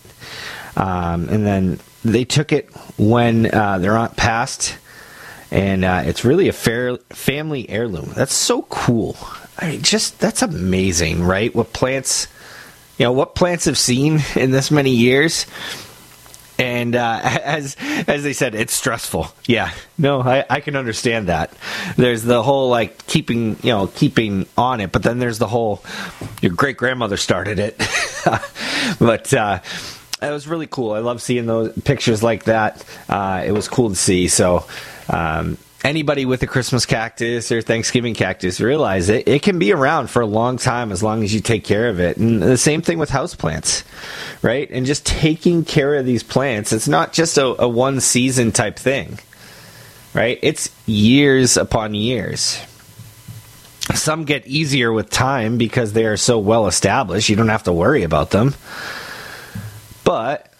Um, 0.76 1.31
and 1.31 1.46
then 1.46 1.81
they 2.04 2.26
took 2.26 2.52
it 2.52 2.70
when 2.98 3.52
uh, 3.54 3.78
their 3.78 3.96
aunt 3.96 4.18
passed, 4.18 4.76
and 5.50 5.83
uh, 5.83 6.02
it's 6.04 6.26
really 6.26 6.48
a 6.48 6.52
fair 6.52 6.98
family 7.09 7.70
heirloom. 7.70 8.12
That's 8.14 8.35
so 8.35 8.61
cool. 8.68 9.16
I 9.59 9.70
mean, 9.70 9.81
just 9.81 10.20
that's 10.20 10.42
amazing, 10.42 11.24
right? 11.24 11.54
What 11.54 11.72
plants, 11.72 12.28
you 12.98 13.07
know, 13.07 13.12
what 13.12 13.35
plants 13.35 13.64
have 13.64 13.78
seen 13.78 14.20
in 14.37 14.50
this 14.50 14.70
many 14.70 14.90
years. 14.90 15.46
And 16.59 16.97
uh, 16.97 17.21
as 17.25 17.77
as 18.07 18.23
they 18.23 18.33
said, 18.33 18.55
it's 18.55 18.75
stressful. 18.75 19.29
Yeah, 19.47 19.73
no, 19.97 20.21
I, 20.21 20.44
I 20.51 20.61
can 20.61 20.77
understand 20.77 21.29
that. 21.29 21.53
There's 21.97 22.23
the 22.23 22.42
whole 22.42 22.68
like 22.68 23.07
keeping 23.07 23.57
you 23.62 23.71
know 23.71 23.87
keeping 23.87 24.47
on 24.57 24.81
it, 24.81 24.92
but 24.92 25.03
then 25.03 25.18
there's 25.18 25.38
the 25.38 25.49
whole 25.49 25.85
your 26.42 26.53
great 26.53 26.77
grandmother 26.77 27.16
started 27.16 27.59
it. 27.59 27.79
but 28.99 29.33
uh, 29.33 29.61
it 30.21 30.31
was 30.31 30.49
really 30.49 30.66
cool. 30.66 30.92
I 30.92 30.99
love 30.99 31.23
seeing 31.23 31.47
those 31.47 31.73
pictures 31.83 32.23
like 32.23 32.44
that. 32.44 32.85
Uh, 33.09 33.42
it 33.47 33.53
was 33.53 33.68
cool 33.68 33.90
to 33.90 33.97
see. 33.97 34.29
So 34.29 34.66
um, 35.09 35.59
anybody 35.85 36.25
with 36.25 36.43
a 36.43 36.47
Christmas 36.47 36.87
cactus 36.87 37.53
or 37.53 37.62
Thanksgiving 37.62 38.14
cactus 38.14 38.61
realize 38.61 39.09
it, 39.09 39.29
it 39.29 39.43
can 39.43 39.59
be 39.59 39.73
around 39.73 40.09
for 40.11 40.23
a 40.23 40.27
long 40.27 40.57
time 40.57 40.93
as 40.93 41.03
long 41.03 41.23
as 41.23 41.33
you 41.33 41.41
take 41.41 41.64
care 41.64 41.88
of 41.88 42.01
it. 42.01 42.17
And 42.17 42.43
the 42.43 42.59
same 42.59 42.83
thing 42.83 42.99
with 42.99 43.11
houseplants, 43.11 43.85
right? 44.43 44.69
And 44.71 44.87
just 44.87 45.07
taking 45.07 45.64
care 45.64 45.95
of 45.95 46.07
these 46.07 46.23
plants, 46.23 46.73
it's 46.73 46.88
not 46.88 47.12
just 47.12 47.38
a, 47.38 47.62
a 47.62 47.69
one 47.69 48.01
season 48.01 48.53
type 48.53 48.79
thing, 48.79 49.19
right? 50.14 50.38
It's 50.43 50.71
years 50.87 51.57
upon 51.57 51.95
years. 51.95 52.61
Some 53.95 54.25
get 54.25 54.47
easier 54.47 54.93
with 54.93 55.09
time 55.09 55.57
because 55.57 55.95
they 55.95 56.05
are 56.05 56.19
so 56.19 56.38
well 56.38 56.67
established, 56.67 57.29
you 57.29 57.37
don't 57.37 57.49
have 57.49 57.62
to 57.64 57.73
worry 57.73 58.03
about 58.03 58.31
them. 58.31 58.55
But 60.05 60.53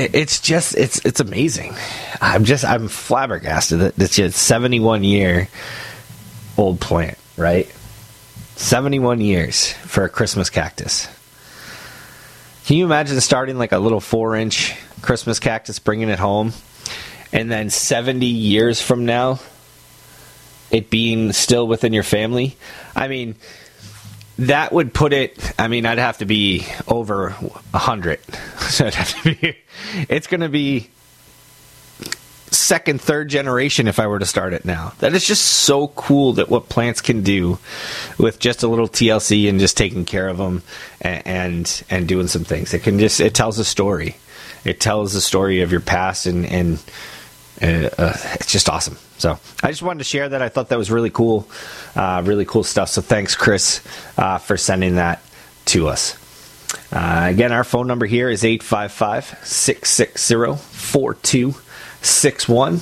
it's 0.00 0.40
just 0.40 0.76
it's 0.76 1.04
it's 1.04 1.20
amazing. 1.20 1.74
I'm 2.20 2.44
just 2.44 2.64
I'm 2.64 2.88
flabbergasted 2.88 3.80
that 3.80 3.98
it's 3.98 4.16
just 4.16 4.38
71 4.38 5.04
year 5.04 5.48
old 6.56 6.80
plant, 6.80 7.18
right? 7.36 7.72
71 8.56 9.20
years 9.20 9.72
for 9.72 10.04
a 10.04 10.08
Christmas 10.08 10.50
cactus. 10.50 11.08
Can 12.66 12.76
you 12.76 12.84
imagine 12.84 13.20
starting 13.20 13.58
like 13.58 13.72
a 13.72 13.78
little 13.78 14.00
four 14.00 14.36
inch 14.36 14.74
Christmas 15.02 15.38
cactus, 15.38 15.78
bringing 15.78 16.08
it 16.08 16.18
home, 16.18 16.52
and 17.32 17.50
then 17.50 17.70
70 17.70 18.26
years 18.26 18.80
from 18.80 19.06
now, 19.06 19.40
it 20.70 20.90
being 20.90 21.32
still 21.32 21.66
within 21.66 21.92
your 21.92 22.02
family? 22.02 22.56
I 22.94 23.08
mean, 23.08 23.34
that 24.40 24.72
would 24.72 24.94
put 24.94 25.12
it. 25.12 25.52
I 25.58 25.68
mean, 25.68 25.84
I'd 25.84 25.98
have 25.98 26.18
to 26.18 26.24
be 26.24 26.66
over 26.88 27.30
hundred. 27.74 28.20
So 28.70 28.86
I'd 28.86 28.94
have 28.94 29.22
to 29.22 29.34
be. 29.34 29.56
It's 30.08 30.28
going 30.28 30.42
to 30.42 30.48
be 30.48 30.90
second, 32.52 33.00
third 33.00 33.28
generation 33.28 33.88
if 33.88 33.98
I 33.98 34.06
were 34.06 34.20
to 34.20 34.26
start 34.26 34.52
it 34.52 34.64
now. 34.64 34.92
That 35.00 35.12
is 35.12 35.26
just 35.26 35.44
so 35.44 35.88
cool 35.88 36.34
that 36.34 36.48
what 36.48 36.68
plants 36.68 37.00
can 37.00 37.24
do 37.24 37.58
with 38.16 38.38
just 38.38 38.62
a 38.62 38.68
little 38.68 38.86
TLC 38.86 39.48
and 39.48 39.58
just 39.58 39.76
taking 39.76 40.04
care 40.04 40.28
of 40.28 40.38
them 40.38 40.62
and 41.00 41.26
and, 41.26 41.82
and 41.90 42.06
doing 42.06 42.28
some 42.28 42.44
things. 42.44 42.72
It 42.72 42.84
can 42.84 43.00
just 43.00 43.20
it 43.20 43.34
tells 43.34 43.58
a 43.58 43.64
story. 43.64 44.16
It 44.64 44.78
tells 44.78 45.14
the 45.14 45.20
story 45.20 45.62
of 45.62 45.72
your 45.72 45.80
past 45.80 46.26
and 46.26 46.46
and 46.46 46.78
uh, 47.60 47.90
uh, 47.98 48.16
it's 48.34 48.52
just 48.52 48.68
awesome. 48.68 48.98
So 49.20 49.38
I 49.62 49.68
just 49.68 49.82
wanted 49.82 49.98
to 49.98 50.04
share 50.04 50.30
that. 50.30 50.40
I 50.40 50.48
thought 50.48 50.70
that 50.70 50.78
was 50.78 50.90
really 50.90 51.10
cool, 51.10 51.46
uh, 51.94 52.22
really 52.24 52.46
cool 52.46 52.64
stuff. 52.64 52.88
So 52.88 53.02
thanks, 53.02 53.36
Chris, 53.36 53.82
uh, 54.16 54.38
for 54.38 54.56
sending 54.56 54.94
that 54.94 55.20
to 55.66 55.88
us. 55.88 56.16
Uh, 56.90 57.26
again, 57.28 57.52
our 57.52 57.64
phone 57.64 57.86
number 57.86 58.06
here 58.06 58.30
is 58.30 58.44
855 58.44 59.40
660 59.44 60.56
4261. 60.56 62.80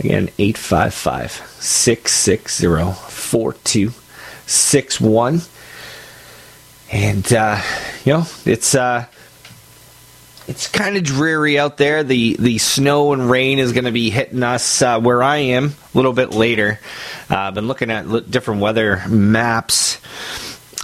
Again, 0.00 0.28
855 0.38 1.32
660 1.32 2.92
4261. 3.10 5.40
And, 6.92 7.32
uh, 7.32 7.58
you 8.04 8.12
know, 8.12 8.26
it's 8.44 8.74
it's 10.50 10.66
kind 10.66 10.96
of 10.96 11.04
dreary 11.04 11.60
out 11.60 11.76
there. 11.76 12.02
The 12.02 12.34
the 12.36 12.58
snow 12.58 13.12
and 13.12 13.30
rain 13.30 13.60
is 13.60 13.72
going 13.72 13.84
to 13.84 13.92
be 13.92 14.10
hitting 14.10 14.42
us 14.42 14.82
uh, 14.82 14.98
where 14.98 15.22
I 15.22 15.36
am 15.36 15.66
a 15.66 15.96
little 15.96 16.12
bit 16.12 16.32
later. 16.32 16.80
Uh, 17.30 17.36
I've 17.36 17.54
been 17.54 17.68
looking 17.68 17.88
at 17.92 18.28
different 18.28 18.60
weather 18.60 19.00
maps 19.08 20.00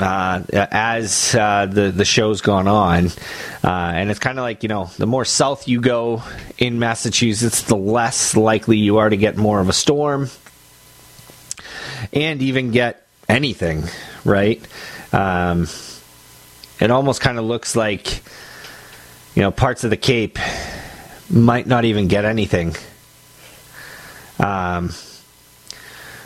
uh, 0.00 0.40
as 0.52 1.34
uh, 1.34 1.66
the 1.66 1.90
the 1.90 2.04
show's 2.04 2.42
gone 2.42 2.68
on, 2.68 3.06
uh, 3.64 3.68
and 3.68 4.08
it's 4.08 4.20
kind 4.20 4.38
of 4.38 4.44
like 4.44 4.62
you 4.62 4.68
know 4.68 4.88
the 4.98 5.06
more 5.06 5.24
south 5.24 5.66
you 5.66 5.80
go 5.80 6.22
in 6.58 6.78
Massachusetts, 6.78 7.62
the 7.62 7.76
less 7.76 8.36
likely 8.36 8.78
you 8.78 8.98
are 8.98 9.10
to 9.10 9.16
get 9.16 9.36
more 9.36 9.58
of 9.58 9.68
a 9.68 9.72
storm, 9.72 10.30
and 12.12 12.40
even 12.40 12.70
get 12.70 13.04
anything. 13.28 13.82
Right? 14.24 14.64
Um, 15.12 15.66
it 16.78 16.92
almost 16.92 17.20
kind 17.20 17.40
of 17.40 17.44
looks 17.44 17.74
like 17.74 18.22
you 19.36 19.42
know, 19.42 19.52
parts 19.52 19.84
of 19.84 19.90
the 19.90 19.96
Cape 19.96 20.38
might 21.30 21.66
not 21.66 21.84
even 21.84 22.08
get 22.08 22.24
anything. 22.24 22.74
Um, 24.40 24.90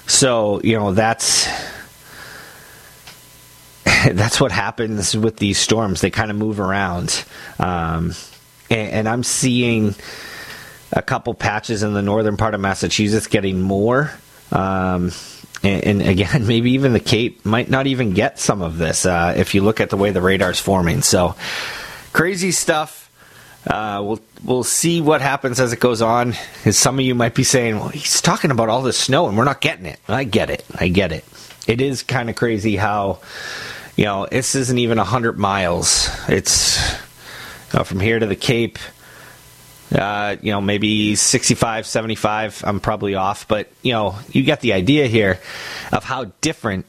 so 0.06 0.60
you 0.62 0.76
know 0.76 0.92
that's 0.92 1.46
that's 3.84 4.40
what 4.40 4.52
happens 4.52 5.16
with 5.16 5.36
these 5.36 5.58
storms. 5.58 6.00
They 6.00 6.10
kind 6.10 6.30
of 6.30 6.36
move 6.36 6.60
around, 6.60 7.24
um, 7.58 8.14
and, 8.70 8.90
and, 8.90 9.08
I'm 9.08 9.22
seeing 9.22 9.94
a 10.92 11.02
couple 11.02 11.34
patches 11.34 11.82
in 11.82 11.94
the 11.94 12.02
northern 12.02 12.36
part 12.36 12.54
of 12.54 12.60
Massachusetts 12.60 13.26
getting 13.26 13.60
more. 13.60 14.12
Um, 14.52 15.12
and, 15.62 15.84
and, 15.84 16.02
again, 16.02 16.46
maybe 16.48 16.72
even 16.72 16.92
the 16.92 17.00
Cape 17.00 17.44
might 17.44 17.70
not 17.70 17.86
even 17.86 18.12
get 18.12 18.38
some 18.38 18.62
of 18.62 18.78
this 18.78 19.06
uh, 19.06 19.34
if 19.36 19.54
you 19.54 19.62
look 19.62 19.80
at 19.80 19.90
the 19.90 19.96
way 19.96 20.10
the 20.10 20.20
radar's 20.20 20.60
forming. 20.60 21.02
So 21.02 21.36
crazy 22.12 22.50
stuff. 22.50 22.99
Uh, 23.66 24.00
we'll 24.02 24.20
we'll 24.42 24.64
see 24.64 25.00
what 25.00 25.20
happens 25.20 25.60
as 25.60 25.72
it 25.72 25.80
goes 25.80 26.00
on. 26.00 26.34
As 26.64 26.78
some 26.78 26.98
of 26.98 27.04
you 27.04 27.14
might 27.14 27.34
be 27.34 27.44
saying, 27.44 27.78
"Well, 27.78 27.88
he's 27.88 28.20
talking 28.20 28.50
about 28.50 28.68
all 28.68 28.82
this 28.82 28.98
snow 28.98 29.28
and 29.28 29.36
we're 29.36 29.44
not 29.44 29.60
getting 29.60 29.86
it." 29.86 30.00
I 30.08 30.24
get 30.24 30.50
it. 30.50 30.64
I 30.74 30.88
get 30.88 31.12
it. 31.12 31.24
It 31.66 31.80
is 31.80 32.02
kind 32.02 32.30
of 32.30 32.36
crazy 32.36 32.76
how 32.76 33.18
you 33.96 34.04
know 34.04 34.26
this 34.30 34.54
isn't 34.54 34.78
even 34.78 34.98
hundred 34.98 35.38
miles. 35.38 36.08
It's 36.28 36.80
you 37.72 37.78
know, 37.78 37.84
from 37.84 38.00
here 38.00 38.18
to 38.18 38.26
the 38.26 38.36
Cape. 38.36 38.78
Uh, 39.94 40.36
you 40.40 40.52
know, 40.52 40.60
maybe 40.60 41.16
65, 41.16 41.84
75. 41.84 42.62
I'm 42.64 42.78
probably 42.78 43.16
off, 43.16 43.48
but 43.48 43.68
you 43.82 43.92
know, 43.92 44.14
you 44.30 44.44
get 44.44 44.60
the 44.60 44.72
idea 44.72 45.08
here 45.08 45.40
of 45.92 46.04
how 46.04 46.26
different 46.40 46.86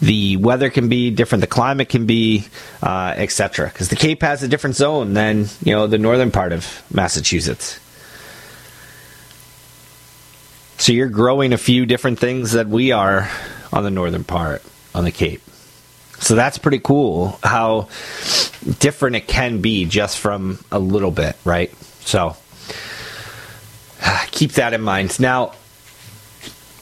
the 0.00 0.36
weather 0.36 0.70
can 0.70 0.88
be 0.88 1.10
different, 1.10 1.40
the 1.40 1.46
climate 1.46 1.88
can 1.88 2.06
be, 2.06 2.46
uh, 2.82 3.14
etc. 3.16 3.68
Because 3.68 3.88
the 3.88 3.96
Cape 3.96 4.22
has 4.22 4.42
a 4.42 4.48
different 4.48 4.76
zone 4.76 5.14
than 5.14 5.46
you 5.62 5.72
know 5.72 5.86
the 5.86 5.98
northern 5.98 6.30
part 6.30 6.52
of 6.52 6.82
Massachusetts. 6.92 7.78
So 10.78 10.92
you're 10.92 11.08
growing 11.08 11.52
a 11.52 11.58
few 11.58 11.84
different 11.84 12.18
things 12.18 12.52
that 12.52 12.66
we 12.66 12.92
are 12.92 13.28
on 13.72 13.84
the 13.84 13.90
northern 13.90 14.24
part 14.24 14.62
on 14.94 15.04
the 15.04 15.12
Cape. 15.12 15.42
So 16.20 16.34
that's 16.34 16.56
pretty 16.58 16.78
cool 16.78 17.38
how 17.42 17.88
different 18.78 19.16
it 19.16 19.26
can 19.26 19.60
be 19.60 19.84
just 19.84 20.18
from 20.18 20.58
a 20.72 20.78
little 20.78 21.10
bit, 21.10 21.36
right? 21.44 21.74
So 22.00 22.36
keep 24.30 24.52
that 24.52 24.72
in 24.72 24.80
mind. 24.80 25.20
Now, 25.20 25.52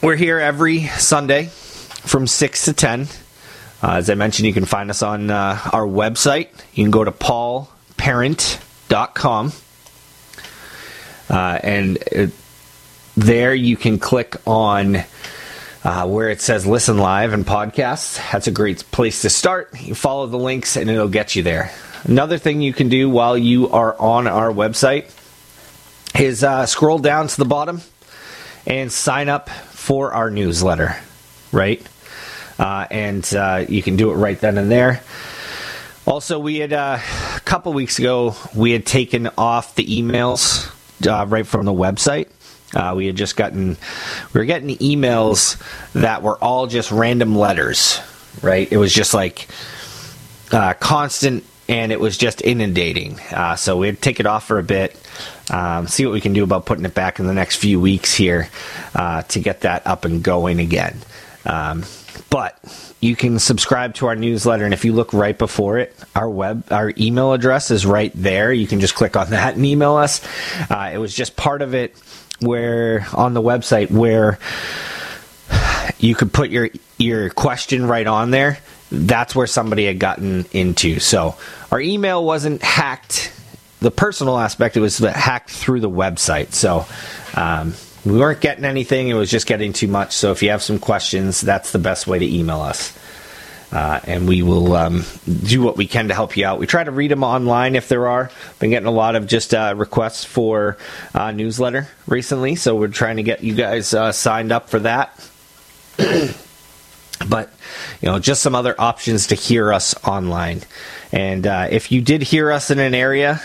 we're 0.01 0.15
here 0.15 0.39
every 0.39 0.87
Sunday 0.87 1.49
from 2.09 2.27
6 2.27 2.65
to 2.65 2.73
10. 2.73 3.07
Uh, 3.81 3.93
as 3.93 4.09
I 4.09 4.15
mentioned, 4.15 4.47
you 4.47 4.53
can 4.53 4.65
find 4.65 4.89
us 4.89 5.01
on 5.03 5.29
uh, 5.29 5.57
our 5.71 5.85
website. 5.85 6.49
You 6.73 6.83
can 6.83 6.91
go 6.91 7.03
to 7.03 7.11
paulparent.com. 7.11 9.53
Uh, 11.29 11.59
and 11.63 11.97
it, 12.11 12.31
there 13.15 13.53
you 13.53 13.77
can 13.77 13.99
click 13.99 14.35
on 14.47 15.03
uh, 15.83 16.07
where 16.07 16.29
it 16.29 16.41
says 16.41 16.65
listen 16.65 16.97
live 16.97 17.31
and 17.31 17.45
podcasts. 17.45 18.19
That's 18.31 18.47
a 18.47 18.51
great 18.51 18.83
place 18.91 19.21
to 19.21 19.29
start. 19.29 19.69
You 19.79 19.95
follow 19.95 20.27
the 20.27 20.37
links 20.37 20.75
and 20.75 20.89
it'll 20.89 21.07
get 21.07 21.35
you 21.35 21.43
there. 21.43 21.71
Another 22.03 22.37
thing 22.37 22.61
you 22.61 22.73
can 22.73 22.89
do 22.89 23.09
while 23.09 23.37
you 23.37 23.69
are 23.69 23.97
on 23.99 24.27
our 24.27 24.51
website 24.51 25.09
is 26.19 26.43
uh, 26.43 26.65
scroll 26.65 26.99
down 26.99 27.27
to 27.27 27.37
the 27.37 27.45
bottom 27.45 27.81
and 28.65 28.91
sign 28.91 29.29
up 29.29 29.49
for 29.49 30.13
our 30.13 30.29
newsletter, 30.29 30.97
right? 31.51 31.85
Uh, 32.59 32.85
and 32.91 33.33
uh, 33.33 33.65
you 33.67 33.81
can 33.81 33.95
do 33.95 34.11
it 34.11 34.15
right 34.15 34.39
then 34.39 34.57
and 34.57 34.69
there. 34.69 35.01
Also, 36.05 36.39
we 36.39 36.57
had 36.57 36.73
uh, 36.73 36.99
a 37.35 37.39
couple 37.41 37.71
weeks 37.73 37.99
ago 37.99 38.35
we 38.55 38.71
had 38.71 38.85
taken 38.85 39.29
off 39.37 39.75
the 39.75 39.85
emails 39.85 40.69
uh, 41.07 41.25
right 41.25 41.47
from 41.47 41.65
the 41.65 41.73
website. 41.73 42.27
Uh, 42.75 42.93
we 42.95 43.07
had 43.07 43.15
just 43.15 43.35
gotten 43.35 43.77
we 44.33 44.39
were 44.39 44.45
getting 44.45 44.75
emails 44.77 45.61
that 45.93 46.21
were 46.21 46.37
all 46.43 46.67
just 46.67 46.91
random 46.91 47.35
letters, 47.35 47.99
right? 48.41 48.71
It 48.71 48.77
was 48.77 48.93
just 48.93 49.13
like 49.13 49.47
uh, 50.51 50.73
constant 50.73 51.43
and 51.67 51.91
it 51.91 51.99
was 51.99 52.17
just 52.17 52.41
inundating. 52.41 53.19
Uh, 53.31 53.55
so 53.55 53.77
we 53.77 53.87
had 53.87 53.95
to 53.95 54.01
take 54.01 54.19
it 54.19 54.25
off 54.25 54.47
for 54.47 54.57
a 54.57 54.63
bit, 54.63 54.95
um, 55.51 55.87
see 55.87 56.03
what 56.05 56.13
we 56.13 56.21
can 56.21 56.33
do 56.33 56.43
about 56.43 56.65
putting 56.65 56.83
it 56.83 56.95
back 56.95 57.19
in 57.19 57.27
the 57.27 57.33
next 57.33 57.57
few 57.57 57.79
weeks 57.79 58.15
here 58.15 58.49
uh, 58.95 59.21
to 59.23 59.39
get 59.39 59.61
that 59.61 59.85
up 59.85 60.03
and 60.03 60.23
going 60.23 60.59
again. 60.59 60.99
Um, 61.45 61.83
but 62.29 62.57
you 62.99 63.15
can 63.15 63.39
subscribe 63.39 63.95
to 63.95 64.07
our 64.07 64.15
newsletter, 64.15 64.65
and 64.65 64.73
if 64.73 64.85
you 64.85 64.93
look 64.93 65.13
right 65.13 65.37
before 65.37 65.77
it, 65.77 65.95
our 66.15 66.29
web, 66.29 66.71
our 66.71 66.93
email 66.97 67.33
address 67.33 67.71
is 67.71 67.85
right 67.85 68.11
there. 68.15 68.51
You 68.51 68.67
can 68.67 68.79
just 68.79 68.95
click 68.95 69.15
on 69.15 69.29
that 69.31 69.55
and 69.55 69.65
email 69.65 69.95
us. 69.95 70.21
Uh, 70.69 70.91
it 70.93 70.97
was 70.97 71.13
just 71.13 71.35
part 71.35 71.61
of 71.61 71.73
it 71.73 71.97
where 72.39 73.05
on 73.13 73.33
the 73.33 73.41
website 73.41 73.91
where 73.91 74.39
you 75.97 76.15
could 76.15 76.31
put 76.31 76.49
your 76.49 76.69
your 76.97 77.29
question 77.29 77.85
right 77.85 78.07
on 78.07 78.31
there. 78.31 78.59
That's 78.91 79.35
where 79.35 79.47
somebody 79.47 79.85
had 79.85 79.99
gotten 79.99 80.45
into. 80.51 80.99
So 80.99 81.35
our 81.71 81.79
email 81.79 82.23
wasn't 82.23 82.61
hacked 82.63 83.33
the 83.79 83.91
personal 83.91 84.37
aspect, 84.37 84.75
it 84.77 84.81
was 84.81 84.97
hacked 84.97 85.51
through 85.51 85.79
the 85.79 85.89
website. 85.89 86.53
So 86.53 86.85
um, 87.35 87.73
we 88.05 88.17
weren't 88.17 88.41
getting 88.41 88.65
anything; 88.65 89.09
it 89.09 89.13
was 89.13 89.29
just 89.29 89.47
getting 89.47 89.73
too 89.73 89.87
much. 89.87 90.13
So 90.13 90.31
if 90.31 90.43
you 90.43 90.49
have 90.49 90.63
some 90.63 90.79
questions, 90.79 91.41
that's 91.41 91.71
the 91.71 91.79
best 91.79 92.07
way 92.07 92.19
to 92.19 92.25
email 92.25 92.61
us. 92.61 92.97
Uh, 93.71 93.99
and 94.05 94.27
we 94.27 94.41
will 94.41 94.73
um, 94.73 95.05
do 95.43 95.61
what 95.61 95.77
we 95.77 95.85
can 95.85 96.07
to 96.07 96.13
help 96.13 96.35
you 96.35 96.43
out. 96.43 96.59
We 96.59 96.65
try 96.65 96.83
to 96.83 96.91
read 96.91 97.11
them 97.11 97.23
online 97.23 97.75
if 97.75 97.87
there 97.87 98.07
are. 98.07 98.31
Been 98.57 98.71
getting 98.71 98.87
a 98.87 98.91
lot 98.91 99.15
of 99.15 99.27
just 99.27 99.53
uh, 99.53 99.75
requests 99.77 100.25
for 100.25 100.77
uh, 101.13 101.31
newsletter 101.31 101.87
recently, 102.07 102.55
so 102.55 102.75
we're 102.75 102.87
trying 102.87 103.17
to 103.17 103.23
get 103.23 103.43
you 103.43 103.53
guys 103.53 103.93
uh, 103.93 104.11
signed 104.11 104.51
up 104.51 104.69
for 104.69 104.79
that. 104.79 105.13
but 107.29 107.51
you 108.01 108.07
know, 108.07 108.17
just 108.17 108.41
some 108.41 108.55
other 108.55 108.73
options 108.79 109.27
to 109.27 109.35
hear 109.35 109.71
us 109.71 109.93
online. 110.03 110.61
And 111.11 111.45
uh, 111.45 111.67
if 111.69 111.91
you 111.91 112.01
did 112.01 112.23
hear 112.23 112.51
us 112.51 112.71
in 112.71 112.79
an 112.79 112.95
area, 112.95 113.41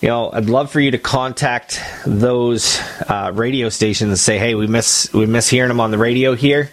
you 0.00 0.08
know, 0.08 0.30
I'd 0.32 0.48
love 0.48 0.70
for 0.70 0.80
you 0.80 0.92
to 0.92 0.98
contact 0.98 1.80
those 2.06 2.80
uh, 3.08 3.32
radio 3.34 3.68
stations 3.68 4.10
and 4.10 4.18
say, 4.18 4.38
"Hey, 4.38 4.54
we 4.54 4.66
miss 4.66 5.12
we 5.12 5.26
miss 5.26 5.48
hearing 5.48 5.68
them 5.68 5.80
on 5.80 5.90
the 5.90 5.98
radio 5.98 6.34
here. 6.34 6.70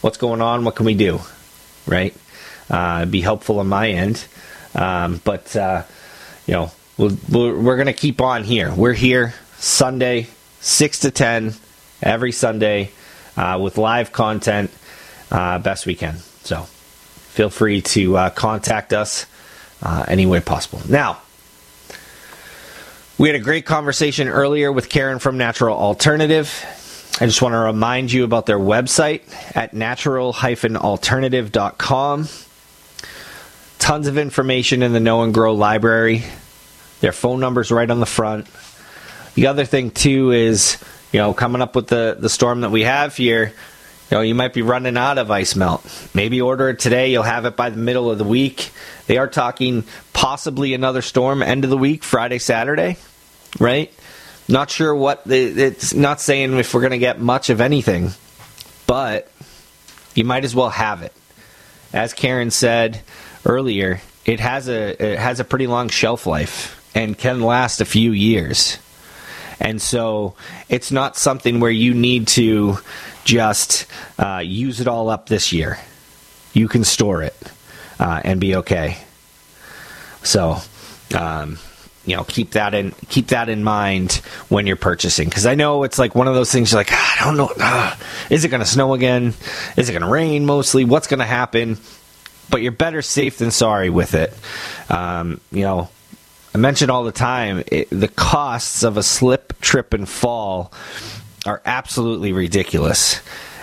What's 0.00 0.16
going 0.16 0.40
on? 0.40 0.64
What 0.64 0.76
can 0.76 0.86
we 0.86 0.94
do?" 0.94 1.20
right? 1.86 2.14
Uh, 2.70 3.04
be 3.06 3.20
helpful 3.20 3.58
on 3.58 3.68
my 3.68 3.90
end. 3.90 4.24
Um, 4.74 5.20
but, 5.24 5.54
uh, 5.56 5.82
you 6.46 6.54
know, 6.54 6.72
we'll, 6.96 7.16
we're, 7.30 7.58
we're 7.58 7.76
going 7.76 7.86
to 7.86 7.92
keep 7.92 8.20
on 8.20 8.44
here. 8.44 8.72
We're 8.74 8.94
here 8.94 9.34
Sunday, 9.58 10.28
6 10.60 11.00
to 11.00 11.10
10, 11.10 11.54
every 12.02 12.32
Sunday, 12.32 12.90
uh, 13.36 13.58
with 13.62 13.78
live 13.78 14.12
content 14.12 14.70
uh, 15.30 15.58
best 15.58 15.86
we 15.86 15.94
can. 15.94 16.16
So 16.44 16.62
feel 16.62 17.50
free 17.50 17.82
to 17.82 18.16
uh, 18.16 18.30
contact 18.30 18.92
us 18.92 19.26
any 20.08 20.26
way 20.26 20.40
possible. 20.40 20.80
Now, 20.88 21.20
we 23.18 23.28
had 23.28 23.36
a 23.36 23.40
great 23.40 23.66
conversation 23.66 24.28
earlier 24.28 24.72
with 24.72 24.88
Karen 24.88 25.18
from 25.18 25.36
Natural 25.36 25.76
Alternative. 25.76 26.48
I 27.20 27.26
just 27.26 27.42
want 27.42 27.52
to 27.52 27.58
remind 27.58 28.10
you 28.10 28.24
about 28.24 28.46
their 28.46 28.58
website 28.58 29.20
at 29.54 29.74
natural-alternative.com. 29.74 32.28
Tons 33.78 34.06
of 34.06 34.16
information 34.16 34.82
in 34.82 34.94
the 34.94 35.00
Know 35.00 35.22
and 35.22 35.34
Grow 35.34 35.54
library. 35.54 36.24
Their 37.00 37.12
phone 37.12 37.38
number's 37.38 37.70
right 37.70 37.90
on 37.90 38.00
the 38.00 38.06
front. 38.06 38.46
The 39.34 39.48
other 39.48 39.66
thing 39.66 39.90
too 39.90 40.30
is, 40.30 40.82
you 41.12 41.18
know, 41.18 41.34
coming 41.34 41.60
up 41.60 41.76
with 41.76 41.88
the, 41.88 42.16
the 42.18 42.30
storm 42.30 42.62
that 42.62 42.70
we 42.70 42.80
have 42.82 43.14
here, 43.16 43.52
you 44.12 44.18
know, 44.18 44.22
you 44.22 44.34
might 44.34 44.52
be 44.52 44.60
running 44.60 44.98
out 44.98 45.16
of 45.16 45.30
ice 45.30 45.56
melt. 45.56 45.82
Maybe 46.12 46.42
order 46.42 46.68
it 46.68 46.78
today, 46.78 47.10
you'll 47.10 47.22
have 47.22 47.46
it 47.46 47.56
by 47.56 47.70
the 47.70 47.78
middle 47.78 48.10
of 48.10 48.18
the 48.18 48.24
week. 48.24 48.70
They 49.06 49.16
are 49.16 49.26
talking 49.26 49.84
possibly 50.12 50.74
another 50.74 51.00
storm 51.00 51.42
end 51.42 51.64
of 51.64 51.70
the 51.70 51.78
week, 51.78 52.04
Friday, 52.04 52.38
Saturday, 52.38 52.98
right? 53.58 53.90
Not 54.50 54.70
sure 54.70 54.94
what 54.94 55.24
the, 55.24 55.38
it's 55.38 55.94
not 55.94 56.20
saying 56.20 56.52
if 56.58 56.74
we're 56.74 56.82
going 56.82 56.90
to 56.90 56.98
get 56.98 57.20
much 57.20 57.48
of 57.48 57.62
anything, 57.62 58.10
but 58.86 59.32
you 60.14 60.24
might 60.24 60.44
as 60.44 60.54
well 60.54 60.68
have 60.68 61.00
it. 61.00 61.14
As 61.94 62.12
Karen 62.12 62.50
said 62.50 63.00
earlier, 63.46 64.02
it 64.26 64.40
has 64.40 64.68
a 64.68 65.12
it 65.12 65.18
has 65.18 65.40
a 65.40 65.44
pretty 65.44 65.66
long 65.66 65.88
shelf 65.88 66.26
life 66.26 66.86
and 66.94 67.16
can 67.16 67.40
last 67.40 67.80
a 67.80 67.86
few 67.86 68.12
years. 68.12 68.76
And 69.58 69.80
so 69.80 70.34
it's 70.68 70.90
not 70.90 71.16
something 71.16 71.60
where 71.60 71.70
you 71.70 71.94
need 71.94 72.26
to 72.28 72.78
just 73.24 73.86
uh, 74.18 74.42
use 74.44 74.80
it 74.80 74.88
all 74.88 75.08
up 75.08 75.26
this 75.26 75.52
year. 75.52 75.78
You 76.52 76.68
can 76.68 76.84
store 76.84 77.22
it 77.22 77.36
uh, 77.98 78.20
and 78.24 78.40
be 78.40 78.56
okay. 78.56 78.98
So, 80.22 80.58
um, 81.16 81.58
you 82.04 82.16
know 82.16 82.24
keep 82.24 82.52
that 82.52 82.74
in 82.74 82.90
keep 83.08 83.28
that 83.28 83.48
in 83.48 83.62
mind 83.62 84.14
when 84.48 84.66
you're 84.66 84.76
purchasing. 84.76 85.28
Because 85.28 85.46
I 85.46 85.54
know 85.54 85.84
it's 85.84 85.98
like 85.98 86.14
one 86.14 86.28
of 86.28 86.34
those 86.34 86.50
things 86.50 86.72
you're 86.72 86.80
like 86.80 86.90
ah, 86.90 87.16
I 87.20 87.24
don't 87.24 87.36
know 87.36 87.50
ah, 87.58 87.98
is 88.30 88.44
it 88.44 88.48
going 88.48 88.62
to 88.62 88.66
snow 88.66 88.94
again? 88.94 89.34
Is 89.76 89.88
it 89.88 89.92
going 89.92 90.02
to 90.02 90.08
rain 90.08 90.44
mostly? 90.44 90.84
What's 90.84 91.06
going 91.06 91.20
to 91.20 91.26
happen? 91.26 91.78
But 92.50 92.62
you're 92.62 92.72
better 92.72 93.02
safe 93.02 93.38
than 93.38 93.50
sorry 93.50 93.88
with 93.88 94.14
it. 94.14 94.34
Um, 94.90 95.40
you 95.50 95.62
know 95.62 95.88
I 96.54 96.58
mention 96.58 96.90
all 96.90 97.04
the 97.04 97.12
time 97.12 97.62
it, 97.68 97.88
the 97.90 98.08
costs 98.08 98.82
of 98.82 98.96
a 98.96 99.02
slip 99.02 99.60
trip 99.60 99.94
and 99.94 100.08
fall 100.08 100.72
are 101.44 101.60
absolutely 101.64 102.32
ridiculous 102.32 103.20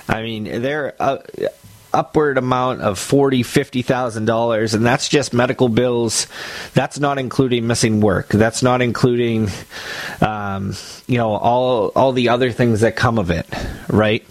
I 0.07 0.23
mean 0.23 0.61
they're 0.61 0.95
uh, 0.99 1.19
upward 1.93 2.37
amount 2.37 2.81
of 2.81 2.99
forty, 2.99 3.43
fifty 3.43 3.81
thousand 3.81 4.25
dollars, 4.25 4.73
and 4.73 4.85
that's 4.85 5.09
just 5.09 5.33
medical 5.33 5.69
bills. 5.69 6.27
That's 6.73 6.99
not 6.99 7.17
including 7.17 7.67
missing 7.67 8.01
work. 8.01 8.29
That's 8.29 8.63
not 8.63 8.81
including, 8.81 9.49
um, 10.21 10.75
you 11.07 11.17
know, 11.17 11.31
all 11.31 11.91
all 11.95 12.11
the 12.11 12.29
other 12.29 12.51
things 12.51 12.81
that 12.81 12.95
come 12.95 13.17
of 13.17 13.29
it, 13.31 13.47
right? 13.87 14.25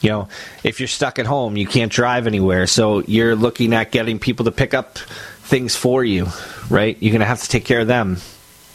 You 0.00 0.10
know, 0.10 0.28
if 0.64 0.80
you're 0.80 0.88
stuck 0.88 1.18
at 1.18 1.26
home, 1.26 1.56
you 1.56 1.66
can't 1.66 1.92
drive 1.92 2.26
anywhere, 2.26 2.66
so 2.66 3.00
you're 3.02 3.36
looking 3.36 3.72
at 3.72 3.92
getting 3.92 4.18
people 4.18 4.44
to 4.46 4.52
pick 4.52 4.74
up 4.74 4.98
things 4.98 5.76
for 5.76 6.04
you, 6.04 6.26
right? 6.68 6.96
You're 7.00 7.12
gonna 7.12 7.24
have 7.24 7.42
to 7.42 7.48
take 7.48 7.64
care 7.64 7.80
of 7.80 7.86
them. 7.86 8.18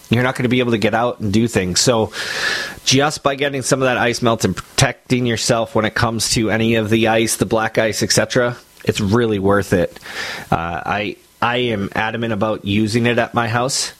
You're 0.09 0.23
not 0.23 0.35
going 0.35 0.43
to 0.43 0.49
be 0.49 0.59
able 0.59 0.71
to 0.71 0.77
get 0.77 0.93
out 0.93 1.19
and 1.19 1.33
do 1.33 1.47
things. 1.47 1.79
So, 1.79 2.13
just 2.85 3.23
by 3.23 3.35
getting 3.35 3.61
some 3.61 3.81
of 3.81 3.87
that 3.87 3.97
ice 3.97 4.21
melt 4.21 4.45
and 4.45 4.55
protecting 4.55 5.25
yourself 5.25 5.75
when 5.75 5.85
it 5.85 5.95
comes 5.95 6.31
to 6.31 6.49
any 6.49 6.75
of 6.75 6.89
the 6.89 7.09
ice, 7.09 7.35
the 7.35 7.45
black 7.45 7.77
ice, 7.77 8.01
etc., 8.03 8.57
it's 8.85 9.01
really 9.01 9.39
worth 9.39 9.73
it. 9.73 9.99
Uh, 10.49 10.81
I 10.85 11.17
I 11.41 11.57
am 11.57 11.89
adamant 11.93 12.33
about 12.33 12.65
using 12.65 13.05
it 13.05 13.17
at 13.19 13.33
my 13.33 13.47
house. 13.47 13.91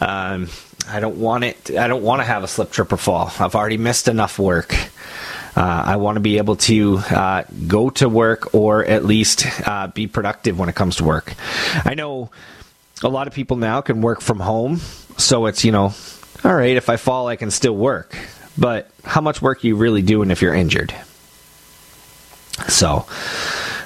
Um, 0.00 0.48
I 0.88 1.00
don't 1.00 1.16
want 1.16 1.44
it. 1.44 1.70
I 1.76 1.88
don't 1.88 2.02
want 2.02 2.20
to 2.20 2.24
have 2.24 2.42
a 2.42 2.48
slip, 2.48 2.72
trip, 2.72 2.92
or 2.92 2.96
fall. 2.96 3.30
I've 3.38 3.54
already 3.54 3.76
missed 3.76 4.08
enough 4.08 4.38
work. 4.38 4.74
Uh, 5.56 5.82
I 5.86 5.96
want 5.96 6.16
to 6.16 6.20
be 6.20 6.38
able 6.38 6.56
to 6.56 6.98
uh, 6.98 7.42
go 7.66 7.90
to 7.90 8.08
work 8.08 8.54
or 8.54 8.84
at 8.84 9.04
least 9.04 9.46
uh, 9.68 9.88
be 9.88 10.06
productive 10.06 10.58
when 10.58 10.68
it 10.68 10.74
comes 10.74 10.96
to 10.96 11.04
work. 11.04 11.34
I 11.84 11.94
know 11.94 12.30
a 13.02 13.08
lot 13.08 13.26
of 13.26 13.34
people 13.34 13.56
now 13.56 13.80
can 13.80 14.00
work 14.00 14.20
from 14.20 14.40
home 14.40 14.80
so 15.16 15.46
it's, 15.46 15.64
you 15.64 15.72
know, 15.72 15.92
all 16.44 16.54
right, 16.54 16.76
if 16.76 16.88
I 16.88 16.96
fall, 16.96 17.28
I 17.28 17.36
can 17.36 17.50
still 17.50 17.76
work. 17.76 18.16
But 18.56 18.90
how 19.04 19.20
much 19.20 19.40
work 19.40 19.64
are 19.64 19.66
you 19.66 19.76
really 19.76 20.02
doing 20.02 20.30
if 20.30 20.42
you're 20.42 20.54
injured? 20.54 20.94
So, 22.68 23.06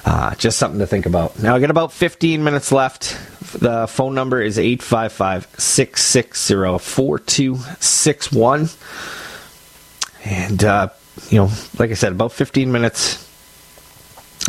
uh, 0.05 0.35
just 0.35 0.57
something 0.57 0.79
to 0.79 0.87
think 0.87 1.05
about. 1.05 1.41
Now, 1.41 1.55
I 1.55 1.59
got 1.59 1.69
about 1.69 1.91
15 1.91 2.43
minutes 2.43 2.71
left. 2.71 3.17
The 3.59 3.87
phone 3.87 4.15
number 4.15 4.41
is 4.41 4.59
855 4.59 5.47
660 5.57 6.79
4261. 6.79 8.69
And, 10.25 10.63
uh, 10.63 10.89
you 11.29 11.37
know, 11.37 11.49
like 11.77 11.91
I 11.91 11.93
said, 11.93 12.11
about 12.11 12.31
15 12.31 12.71
minutes 12.71 13.21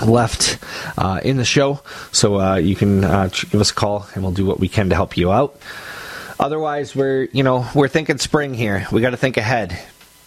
left 0.04 0.58
uh, 0.98 1.20
in 1.22 1.36
the 1.36 1.44
show. 1.44 1.80
So 2.12 2.40
uh, 2.40 2.56
you 2.56 2.74
can 2.74 3.04
uh, 3.04 3.28
give 3.28 3.60
us 3.60 3.70
a 3.70 3.74
call 3.74 4.06
and 4.14 4.22
we'll 4.22 4.32
do 4.32 4.44
what 4.44 4.60
we 4.60 4.68
can 4.68 4.88
to 4.90 4.94
help 4.94 5.16
you 5.16 5.32
out. 5.32 5.58
Otherwise, 6.38 6.94
we're 6.94 7.24
you 7.32 7.42
know 7.42 7.66
we're 7.74 7.88
thinking 7.88 8.18
spring 8.18 8.54
here. 8.54 8.86
We 8.92 9.00
got 9.00 9.10
to 9.10 9.16
think 9.16 9.36
ahead 9.36 9.78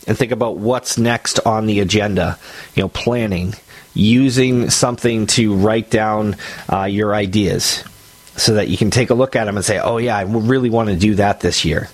and 0.08 0.18
think 0.18 0.32
about 0.32 0.58
what's 0.58 0.98
next 0.98 1.40
on 1.46 1.68
the 1.68 1.82
agenda. 1.82 2.40
You 2.76 2.84
know, 2.84 2.90
planning, 2.90 3.54
using 3.94 4.70
something 4.72 5.28
to 5.28 5.56
write 5.56 5.92
down 5.92 6.36
uh, 6.72 6.86
your 6.86 7.14
ideas, 7.14 7.84
so 8.36 8.56
that 8.56 8.70
you 8.70 8.78
can 8.78 8.90
take 8.90 9.12
a 9.12 9.14
look 9.14 9.36
at 9.36 9.46
them 9.46 9.56
and 9.56 9.66
say, 9.66 9.80
"Oh 9.80 9.98
yeah, 9.98 10.18
I 10.18 10.24
really 10.24 10.72
want 10.72 10.90
to 10.90 10.96
do 10.96 11.16
that 11.16 11.42
this 11.42 11.64
year." 11.64 11.90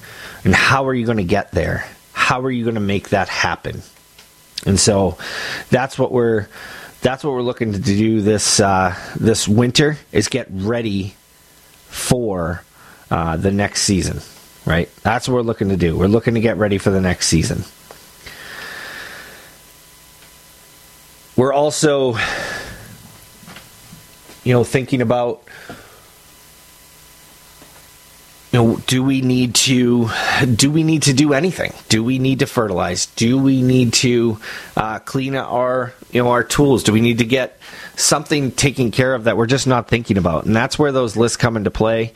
And 0.45 0.55
how 0.55 0.87
are 0.87 0.93
you 0.93 1.05
going 1.05 1.17
to 1.17 1.23
get 1.23 1.51
there? 1.51 1.85
How 2.13 2.41
are 2.41 2.51
you 2.51 2.63
going 2.63 2.75
to 2.75 2.81
make 2.81 3.09
that 3.09 3.27
happen? 3.27 3.81
And 4.65 4.79
so, 4.79 5.17
that's 5.69 5.99
what 5.99 6.11
we're 6.11 6.47
that's 7.01 7.23
what 7.23 7.33
we're 7.33 7.41
looking 7.41 7.73
to 7.73 7.79
do 7.79 8.21
this 8.21 8.61
uh, 8.61 8.95
this 9.19 9.45
winter 9.45 9.97
is 10.13 10.29
get 10.29 10.47
ready 10.49 11.15
for 11.89 12.63
uh, 13.11 13.37
the 13.37 13.51
next 13.51 13.83
season, 13.83 14.21
right? 14.65 14.89
That's 15.03 15.27
what 15.27 15.35
we're 15.35 15.41
looking 15.41 15.69
to 15.69 15.77
do. 15.77 15.97
We're 15.97 16.07
looking 16.07 16.33
to 16.33 16.39
get 16.39 16.57
ready 16.57 16.77
for 16.77 16.89
the 16.89 17.01
next 17.01 17.27
season. 17.27 17.63
We're 21.35 21.53
also, 21.53 22.15
you 24.43 24.53
know, 24.53 24.63
thinking 24.63 25.01
about, 25.01 25.43
you 28.53 28.59
know, 28.63 28.77
do 28.87 29.03
we 29.03 29.19
need 29.19 29.53
to, 29.55 30.09
do 30.55 30.71
we 30.71 30.83
need 30.83 31.03
to 31.03 31.13
do 31.13 31.33
anything? 31.33 31.73
Do 31.89 32.05
we 32.05 32.19
need 32.19 32.39
to 32.39 32.45
fertilize? 32.45 33.07
Do 33.07 33.37
we 33.37 33.61
need 33.61 33.91
to 33.95 34.39
uh, 34.77 34.99
clean 34.99 35.35
our, 35.35 35.93
you 36.11 36.23
know, 36.23 36.31
our 36.31 36.43
tools? 36.43 36.83
Do 36.83 36.93
we 36.93 37.01
need 37.01 37.17
to 37.17 37.25
get 37.25 37.59
something 37.97 38.51
taken 38.51 38.91
care 38.91 39.13
of 39.13 39.25
that 39.25 39.35
we're 39.35 39.45
just 39.45 39.67
not 39.67 39.89
thinking 39.89 40.17
about? 40.17 40.45
And 40.45 40.55
that's 40.55 40.79
where 40.79 40.93
those 40.93 41.17
lists 41.17 41.35
come 41.35 41.57
into 41.57 41.69
play 41.69 42.13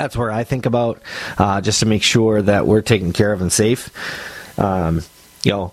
that's 0.00 0.16
where 0.16 0.30
I 0.30 0.44
think 0.44 0.64
about 0.64 1.02
uh, 1.36 1.60
just 1.60 1.80
to 1.80 1.86
make 1.86 2.02
sure 2.02 2.40
that 2.40 2.66
we're 2.66 2.80
taken 2.80 3.12
care 3.12 3.32
of 3.32 3.42
and 3.42 3.52
safe. 3.52 3.90
Um, 4.58 5.02
you 5.42 5.52
know, 5.52 5.72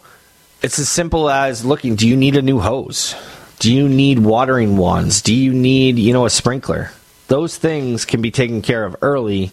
it's 0.62 0.80
as 0.80 0.90
simple 0.90 1.30
as 1.30 1.64
looking. 1.64 1.96
Do 1.96 2.08
you 2.08 2.18
need 2.18 2.36
a 2.36 2.42
new 2.42 2.60
hose? 2.60 3.16
Do 3.60 3.74
you 3.74 3.88
need 3.88 4.20
watering 4.20 4.76
wands? 4.76 5.22
Do 5.22 5.34
you 5.34 5.54
need 5.54 5.98
you 5.98 6.14
know 6.14 6.26
a 6.26 6.30
sprinkler? 6.30 6.92
those 7.28 7.58
things 7.58 8.06
can 8.06 8.22
be 8.22 8.32
taken 8.32 8.62
care 8.62 8.86
of 8.86 8.96
early 9.02 9.52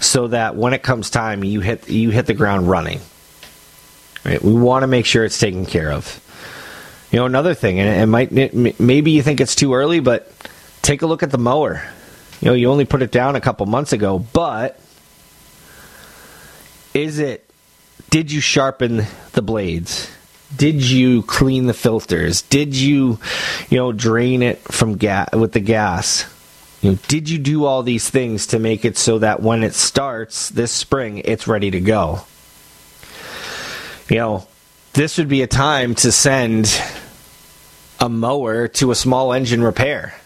so 0.00 0.26
that 0.26 0.56
when 0.56 0.72
it 0.72 0.82
comes 0.82 1.08
time 1.08 1.44
you 1.44 1.60
hit 1.60 1.88
you 1.88 2.10
hit 2.10 2.26
the 2.26 2.34
ground 2.34 2.68
running 2.68 2.98
right 4.24 4.42
we 4.42 4.52
want 4.52 4.82
to 4.82 4.88
make 4.88 5.06
sure 5.06 5.24
it's 5.24 5.38
taken 5.38 5.64
care 5.64 5.92
of 5.92 6.18
you 7.12 7.20
know 7.20 7.24
another 7.24 7.54
thing 7.54 7.78
and 7.78 7.88
it 7.88 8.06
might 8.06 8.80
maybe 8.80 9.12
you 9.12 9.22
think 9.22 9.40
it's 9.40 9.54
too 9.54 9.72
early 9.72 10.00
but 10.00 10.32
take 10.82 11.02
a 11.02 11.06
look 11.06 11.22
at 11.22 11.30
the 11.30 11.38
mower 11.38 11.80
you 12.42 12.48
know 12.48 12.54
you 12.54 12.70
only 12.70 12.84
put 12.84 13.00
it 13.00 13.10
down 13.10 13.36
a 13.36 13.40
couple 13.40 13.64
months 13.64 13.94
ago 13.94 14.18
but 14.18 14.78
is 16.92 17.18
it 17.18 17.48
did 18.10 18.30
you 18.30 18.40
sharpen 18.40 19.06
the 19.32 19.40
blades 19.40 20.10
did 20.54 20.82
you 20.82 21.22
clean 21.22 21.66
the 21.66 21.74
filters 21.74 22.42
did 22.42 22.76
you 22.76 23.18
you 23.70 23.78
know 23.78 23.92
drain 23.92 24.42
it 24.42 24.58
from 24.58 24.96
gas 24.96 25.32
with 25.32 25.52
the 25.52 25.60
gas 25.60 26.26
you 26.82 26.90
know, 26.90 26.98
did 27.06 27.30
you 27.30 27.38
do 27.38 27.64
all 27.64 27.84
these 27.84 28.10
things 28.10 28.48
to 28.48 28.58
make 28.58 28.84
it 28.84 28.98
so 28.98 29.20
that 29.20 29.40
when 29.40 29.62
it 29.62 29.72
starts 29.72 30.48
this 30.48 30.72
spring, 30.72 31.18
it's 31.24 31.46
ready 31.46 31.70
to 31.70 31.80
go? 31.80 32.22
You 34.10 34.16
know, 34.16 34.46
this 34.92 35.16
would 35.16 35.28
be 35.28 35.42
a 35.42 35.46
time 35.46 35.94
to 35.96 36.10
send 36.10 36.76
a 38.00 38.08
mower 38.08 38.66
to 38.66 38.90
a 38.90 38.96
small 38.96 39.32
engine 39.32 39.62
repair. 39.62 40.20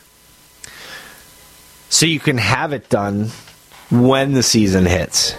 So 1.89 2.07
you 2.07 2.21
can 2.21 2.39
have 2.39 2.73
it 2.73 2.89
done 2.89 3.31
when 3.91 4.33
the 4.33 4.43
season 4.43 4.87
hits. 4.87 5.35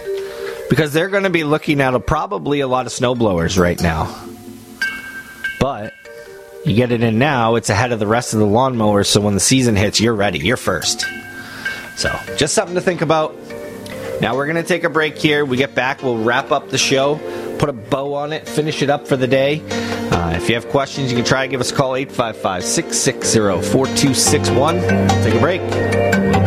Because 0.70 0.92
they're 0.92 1.08
going 1.08 1.24
to 1.24 1.30
be 1.30 1.44
looking 1.44 1.80
at 1.80 1.94
a, 1.94 2.00
probably 2.00 2.60
a 2.60 2.68
lot 2.68 2.86
of 2.86 2.92
snowblowers 2.92 3.58
right 3.58 3.80
now. 3.80 4.14
But 5.60 5.94
you 6.64 6.74
get 6.74 6.92
it 6.92 7.02
in 7.02 7.18
now, 7.18 7.54
it's 7.54 7.70
ahead 7.70 7.92
of 7.92 7.98
the 7.98 8.06
rest 8.06 8.34
of 8.34 8.40
the 8.40 8.46
lawnmowers, 8.46 9.06
so 9.06 9.20
when 9.20 9.34
the 9.34 9.40
season 9.40 9.76
hits, 9.76 10.00
you're 10.00 10.14
ready. 10.14 10.38
You're 10.38 10.56
first. 10.56 11.04
So, 11.96 12.16
just 12.36 12.54
something 12.54 12.74
to 12.74 12.80
think 12.80 13.00
about. 13.00 13.34
Now 14.20 14.36
we're 14.36 14.46
going 14.46 14.56
to 14.56 14.62
take 14.62 14.84
a 14.84 14.90
break 14.90 15.16
here. 15.16 15.44
We 15.44 15.56
get 15.56 15.74
back, 15.74 16.02
we'll 16.02 16.22
wrap 16.22 16.50
up 16.50 16.70
the 16.70 16.78
show, 16.78 17.16
put 17.58 17.68
a 17.68 17.72
bow 17.72 18.14
on 18.14 18.32
it, 18.32 18.48
finish 18.48 18.82
it 18.82 18.90
up 18.90 19.06
for 19.06 19.16
the 19.16 19.28
day. 19.28 19.62
Uh, 20.10 20.32
if 20.34 20.48
you 20.48 20.54
have 20.54 20.68
questions, 20.68 21.10
you 21.10 21.16
can 21.16 21.24
try 21.24 21.46
to 21.46 21.50
give 21.50 21.60
us 21.60 21.70
a 21.70 21.74
call 21.74 21.94
855 21.94 22.64
660 22.64 23.70
4261. 23.72 24.80
Take 25.22 25.34
a 25.34 25.40
break. 25.40 26.07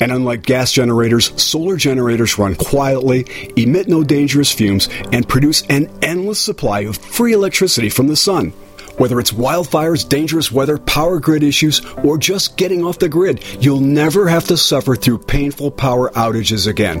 And 0.00 0.12
unlike 0.12 0.42
gas 0.42 0.72
generators, 0.72 1.32
solar 1.42 1.76
generators 1.76 2.38
run 2.38 2.54
quietly, 2.54 3.26
emit 3.56 3.88
no 3.88 4.04
dangerous 4.04 4.52
fumes, 4.52 4.88
and 5.12 5.28
produce 5.28 5.62
an 5.68 5.90
endless 6.02 6.38
supply 6.38 6.80
of 6.80 6.96
free 6.96 7.32
electricity 7.32 7.88
from 7.88 8.08
the 8.08 8.16
sun. 8.16 8.52
Whether 8.98 9.20
it's 9.20 9.32
wildfires, 9.32 10.08
dangerous 10.08 10.50
weather, 10.50 10.78
power 10.78 11.20
grid 11.20 11.42
issues, 11.42 11.84
or 12.02 12.16
just 12.16 12.56
getting 12.56 12.84
off 12.84 12.98
the 12.98 13.08
grid, 13.08 13.42
you'll 13.60 13.80
never 13.80 14.26
have 14.26 14.46
to 14.46 14.56
suffer 14.56 14.96
through 14.96 15.18
painful 15.18 15.70
power 15.70 16.10
outages 16.10 16.66
again. 16.66 17.00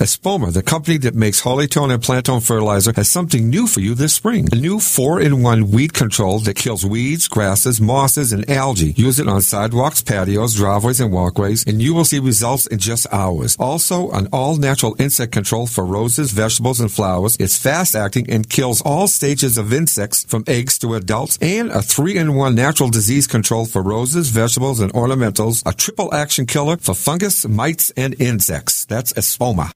Espoma, 0.00 0.50
the 0.50 0.62
company 0.62 0.96
that 0.96 1.14
makes 1.14 1.40
Holly-tone 1.40 1.90
and 1.90 2.02
Plant-tone 2.02 2.40
fertilizer, 2.40 2.90
has 2.96 3.06
something 3.06 3.50
new 3.50 3.66
for 3.66 3.80
you 3.80 3.94
this 3.94 4.14
spring. 4.14 4.48
A 4.50 4.56
new 4.56 4.78
4-in-1 4.78 5.64
weed 5.64 5.92
control 5.92 6.38
that 6.40 6.56
kills 6.56 6.86
weeds, 6.86 7.28
grasses, 7.28 7.82
mosses, 7.82 8.32
and 8.32 8.48
algae. 8.48 8.94
Use 8.96 9.18
it 9.18 9.28
on 9.28 9.42
sidewalks, 9.42 10.00
patios, 10.00 10.54
driveways, 10.54 11.00
and 11.00 11.12
walkways, 11.12 11.66
and 11.66 11.82
you 11.82 11.92
will 11.92 12.06
see 12.06 12.18
results 12.18 12.66
in 12.68 12.78
just 12.78 13.06
hours. 13.12 13.58
Also, 13.60 14.10
an 14.12 14.26
all-natural 14.32 14.96
insect 14.98 15.32
control 15.32 15.66
for 15.66 15.84
roses, 15.84 16.32
vegetables, 16.32 16.80
and 16.80 16.90
flowers. 16.90 17.36
It's 17.38 17.58
fast-acting 17.58 18.30
and 18.30 18.48
kills 18.48 18.80
all 18.80 19.06
stages 19.06 19.58
of 19.58 19.70
insects 19.70 20.24
from 20.24 20.44
eggs 20.46 20.78
to 20.78 20.94
adults, 20.94 21.36
and 21.42 21.70
a 21.70 21.80
3-in-1 21.80 22.54
natural 22.54 22.88
disease 22.88 23.26
control 23.26 23.66
for 23.66 23.82
roses, 23.82 24.30
vegetables, 24.30 24.80
and 24.80 24.94
ornamentals. 24.94 25.62
A 25.66 25.74
triple 25.74 26.14
action 26.14 26.46
killer 26.46 26.78
for 26.78 26.94
fungus, 26.94 27.46
mites, 27.46 27.90
and 27.98 28.18
insects. 28.18 28.86
That's 28.86 29.12
Espoma. 29.12 29.72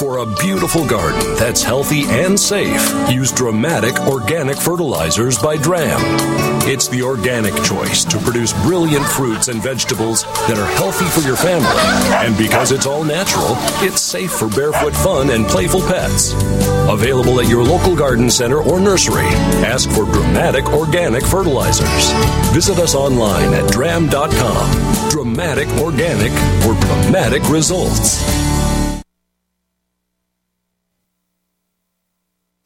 For 0.00 0.16
a 0.16 0.26
beautiful 0.40 0.86
garden 0.86 1.20
that's 1.36 1.62
healthy 1.62 2.04
and 2.06 2.40
safe, 2.40 2.90
use 3.10 3.30
Dramatic 3.30 4.00
Organic 4.08 4.56
Fertilizers 4.56 5.38
by 5.38 5.58
Dramm. 5.58 6.00
It's 6.66 6.88
the 6.88 7.02
organic 7.02 7.54
choice 7.62 8.02
to 8.06 8.16
produce 8.16 8.54
brilliant 8.62 9.04
fruits 9.04 9.48
and 9.48 9.62
vegetables 9.62 10.22
that 10.48 10.56
are 10.56 10.74
healthy 10.78 11.04
for 11.04 11.20
your 11.20 11.36
family. 11.36 11.68
And 12.16 12.34
because 12.38 12.72
it's 12.72 12.86
all 12.86 13.04
natural, 13.04 13.56
it's 13.84 14.00
safe 14.00 14.32
for 14.32 14.48
barefoot 14.48 14.94
fun 14.94 15.28
and 15.28 15.46
playful 15.46 15.82
pets. 15.82 16.32
Available 16.88 17.38
at 17.38 17.50
your 17.50 17.62
local 17.62 17.94
garden 17.94 18.30
center 18.30 18.62
or 18.62 18.80
nursery. 18.80 19.28
Ask 19.68 19.90
for 19.90 20.06
Dramatic 20.06 20.64
Organic 20.68 21.24
Fertilizers. 21.26 22.10
Visit 22.54 22.78
us 22.78 22.94
online 22.94 23.52
at 23.52 23.70
dramm.com. 23.70 25.10
Dramatic 25.10 25.68
Organic 25.78 26.32
for 26.62 26.72
dramatic 26.86 27.46
results. 27.50 28.39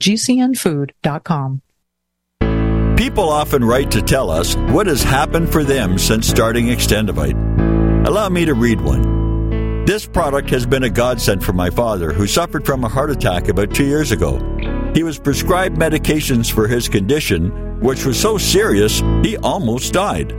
gcnfood.com. 0.00 1.62
People 2.96 3.28
often 3.28 3.62
write 3.62 3.90
to 3.90 4.00
tell 4.00 4.30
us 4.30 4.56
what 4.56 4.86
has 4.86 5.02
happened 5.02 5.52
for 5.52 5.62
them 5.64 5.98
since 5.98 6.26
starting 6.26 6.66
Extendovite. 6.66 7.36
Allow 8.06 8.30
me 8.30 8.46
to 8.46 8.54
read 8.54 8.80
one. 8.80 9.84
This 9.84 10.06
product 10.06 10.48
has 10.50 10.64
been 10.66 10.82
a 10.82 10.90
godsend 10.90 11.44
for 11.44 11.52
my 11.52 11.70
father, 11.70 12.12
who 12.12 12.26
suffered 12.26 12.64
from 12.64 12.84
a 12.84 12.88
heart 12.88 13.10
attack 13.10 13.48
about 13.48 13.74
two 13.74 13.84
years 13.84 14.12
ago. 14.12 14.38
He 14.94 15.02
was 15.02 15.18
prescribed 15.18 15.76
medications 15.76 16.50
for 16.50 16.66
his 16.66 16.88
condition, 16.88 17.80
which 17.80 18.04
was 18.06 18.18
so 18.18 18.38
serious 18.38 19.00
he 19.22 19.36
almost 19.36 19.92
died. 19.92 20.32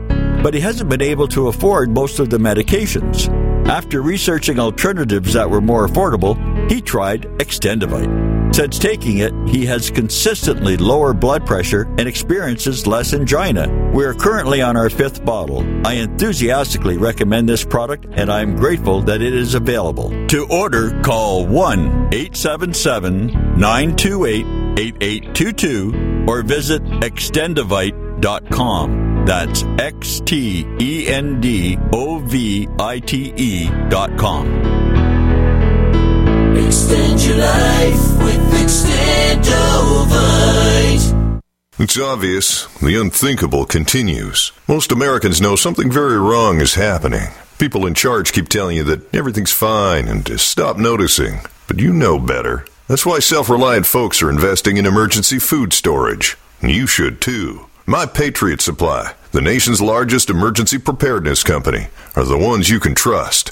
But 0.43 0.53
he 0.53 0.59
hasn't 0.59 0.89
been 0.89 1.01
able 1.01 1.27
to 1.29 1.47
afford 1.47 1.89
most 1.89 2.19
of 2.19 2.29
the 2.29 2.37
medications. 2.37 3.29
After 3.67 4.01
researching 4.01 4.59
alternatives 4.59 5.33
that 5.33 5.49
were 5.49 5.61
more 5.61 5.87
affordable, 5.87 6.37
he 6.71 6.81
tried 6.81 7.23
Extendovite. 7.39 8.27
Since 8.55 8.79
taking 8.79 9.17
it, 9.19 9.33
he 9.47 9.65
has 9.65 9.91
consistently 9.91 10.77
lower 10.77 11.13
blood 11.13 11.45
pressure 11.45 11.83
and 11.97 12.07
experiences 12.07 12.87
less 12.87 13.13
angina. 13.13 13.91
We 13.93 14.05
are 14.05 14.13
currently 14.13 14.61
on 14.61 14.77
our 14.77 14.89
fifth 14.89 15.23
bottle. 15.23 15.63
I 15.85 15.93
enthusiastically 15.95 16.97
recommend 16.97 17.47
this 17.47 17.63
product 17.63 18.07
and 18.11 18.31
I 18.31 18.41
am 18.41 18.55
grateful 18.55 19.01
that 19.03 19.21
it 19.21 19.33
is 19.33 19.53
available. 19.53 20.09
To 20.27 20.47
order, 20.49 20.99
call 21.01 21.45
1 21.45 22.09
877 22.13 23.59
928 23.59 24.45
8822 24.79 26.25
or 26.27 26.41
visit 26.41 26.83
extendovite.com. 26.83 29.06
That's 29.27 29.63
X 29.77 30.21
T 30.21 30.65
E 30.79 31.07
N 31.09 31.41
D 31.41 31.77
O 31.91 32.19
V 32.19 32.65
I 32.79 32.99
T 32.99 33.33
E 33.35 33.69
dot 33.89 34.17
com. 34.17 34.47
Extend 36.55 37.21
your 37.25 37.35
life 37.35 38.23
with 38.23 38.53
Extendovite. 38.53 41.41
It's 41.77 41.99
obvious. 41.99 42.67
The 42.77 42.95
unthinkable 42.95 43.65
continues. 43.65 44.53
Most 44.65 44.93
Americans 44.93 45.41
know 45.41 45.57
something 45.57 45.91
very 45.91 46.17
wrong 46.17 46.61
is 46.61 46.75
happening. 46.75 47.27
People 47.59 47.85
in 47.85 47.95
charge 47.95 48.31
keep 48.31 48.47
telling 48.47 48.77
you 48.77 48.85
that 48.85 49.13
everything's 49.13 49.51
fine 49.51 50.07
and 50.07 50.25
to 50.25 50.37
stop 50.37 50.77
noticing. 50.77 51.41
But 51.67 51.79
you 51.79 51.91
know 51.91 52.17
better. 52.17 52.65
That's 52.87 53.05
why 53.05 53.19
self 53.19 53.49
reliant 53.49 53.87
folks 53.87 54.21
are 54.21 54.29
investing 54.29 54.77
in 54.77 54.85
emergency 54.85 55.37
food 55.37 55.73
storage. 55.73 56.37
And 56.61 56.71
you 56.71 56.87
should 56.87 57.19
too. 57.19 57.67
My 57.89 58.05
Patriot 58.05 58.59
Supply, 58.59 59.13
the 59.31 59.41
nation's 59.41 59.81
largest 59.81 60.29
emergency 60.29 60.77
preparedness 60.77 61.43
company, 61.43 61.87
are 62.15 62.23
the 62.23 62.37
ones 62.37 62.69
you 62.69 62.79
can 62.79 62.95
trust. 62.95 63.51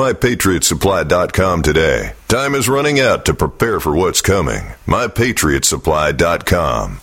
mypatriotsupply.com 0.00 1.62
today. 1.62 2.12
Time 2.28 2.54
is 2.54 2.70
running 2.70 3.00
out 3.00 3.26
to 3.26 3.34
prepare 3.34 3.80
for 3.80 3.94
what's 3.94 4.22
coming. 4.22 4.62
mypatriotsupply.com. 4.86 7.00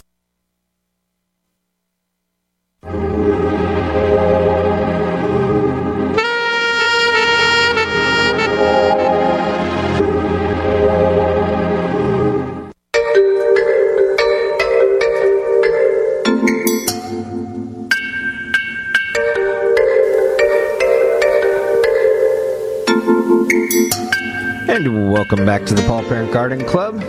And 24.78 25.12
welcome 25.12 25.44
back 25.44 25.66
to 25.66 25.74
the 25.74 25.82
Paul 25.88 26.04
Parent 26.04 26.32
Garden 26.32 26.64
Club. 26.64 27.02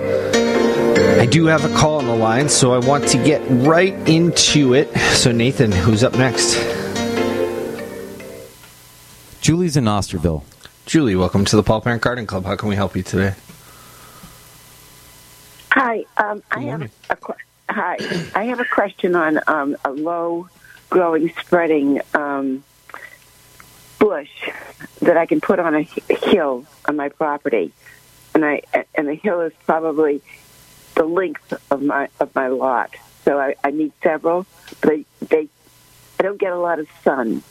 I 1.21 1.27
do 1.27 1.45
have 1.45 1.66
a 1.66 1.77
call 1.77 1.99
on 1.99 2.07
the 2.07 2.16
line, 2.16 2.49
so 2.49 2.73
I 2.73 2.79
want 2.79 3.07
to 3.09 3.23
get 3.23 3.43
right 3.51 3.93
into 4.09 4.73
it. 4.73 4.91
So, 4.97 5.33
Nathan, 5.33 5.71
who's 5.71 6.03
up 6.03 6.14
next? 6.14 6.55
Julie's 9.43 9.77
in 9.77 9.85
Osterville. 9.85 10.45
Julie, 10.87 11.14
welcome 11.14 11.45
to 11.45 11.57
the 11.57 11.62
Paul 11.62 11.83
Parent 11.83 12.01
Garden 12.01 12.27
Club. 12.27 12.47
How 12.47 12.57
can 12.57 12.71
we 12.71 12.75
help 12.75 12.97
you 12.97 13.03
today? 13.03 13.35
Hi, 15.73 16.07
um, 16.16 16.43
I 16.51 16.61
have 16.61 16.91
a 17.11 17.16
que- 17.16 17.35
hi. 17.69 17.99
I 18.35 18.45
have 18.45 18.61
a 18.61 18.64
question 18.64 19.14
on 19.14 19.41
um, 19.47 19.77
a 19.85 19.91
low-growing, 19.91 21.35
spreading 21.39 22.01
um, 22.14 22.64
bush 23.99 24.31
that 25.03 25.17
I 25.17 25.27
can 25.27 25.41
put 25.41 25.59
on 25.59 25.75
a 25.75 25.83
hill 25.83 26.65
on 26.87 26.97
my 26.97 27.09
property, 27.09 27.73
and 28.35 28.45
I 28.45 28.63
and 28.95 29.09
the 29.09 29.15
hill 29.15 29.41
is 29.43 29.53
probably 29.67 30.23
the 30.95 31.05
length 31.05 31.53
of 31.71 31.83
my 31.83 32.09
of 32.21 32.35
my 32.35 32.49
lot. 32.49 32.95
So 33.25 33.39
I, 33.39 33.55
I 33.63 33.71
need 33.71 33.93
several, 34.03 34.47
but 34.81 35.01
they, 35.21 35.49
I 36.19 36.23
don't 36.23 36.39
get 36.41 36.53
a 36.53 36.59
lot 36.59 36.79
of 36.79 36.89
sun. 37.05 37.43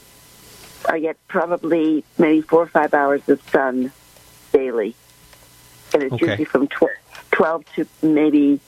I 0.89 0.99
get 0.99 1.17
probably 1.27 2.03
maybe 2.17 2.41
four 2.41 2.63
or 2.63 2.67
five 2.67 2.93
hours 2.93 3.27
of 3.29 3.41
sun 3.49 3.91
daily, 4.53 4.95
and 5.93 6.03
it's 6.03 6.13
Okay. 6.13 6.25
usually 6.25 6.45
from 6.45 6.67
tw- 6.67 6.97
twelve 7.31 7.65
to 7.75 7.87
maybe 8.01 8.59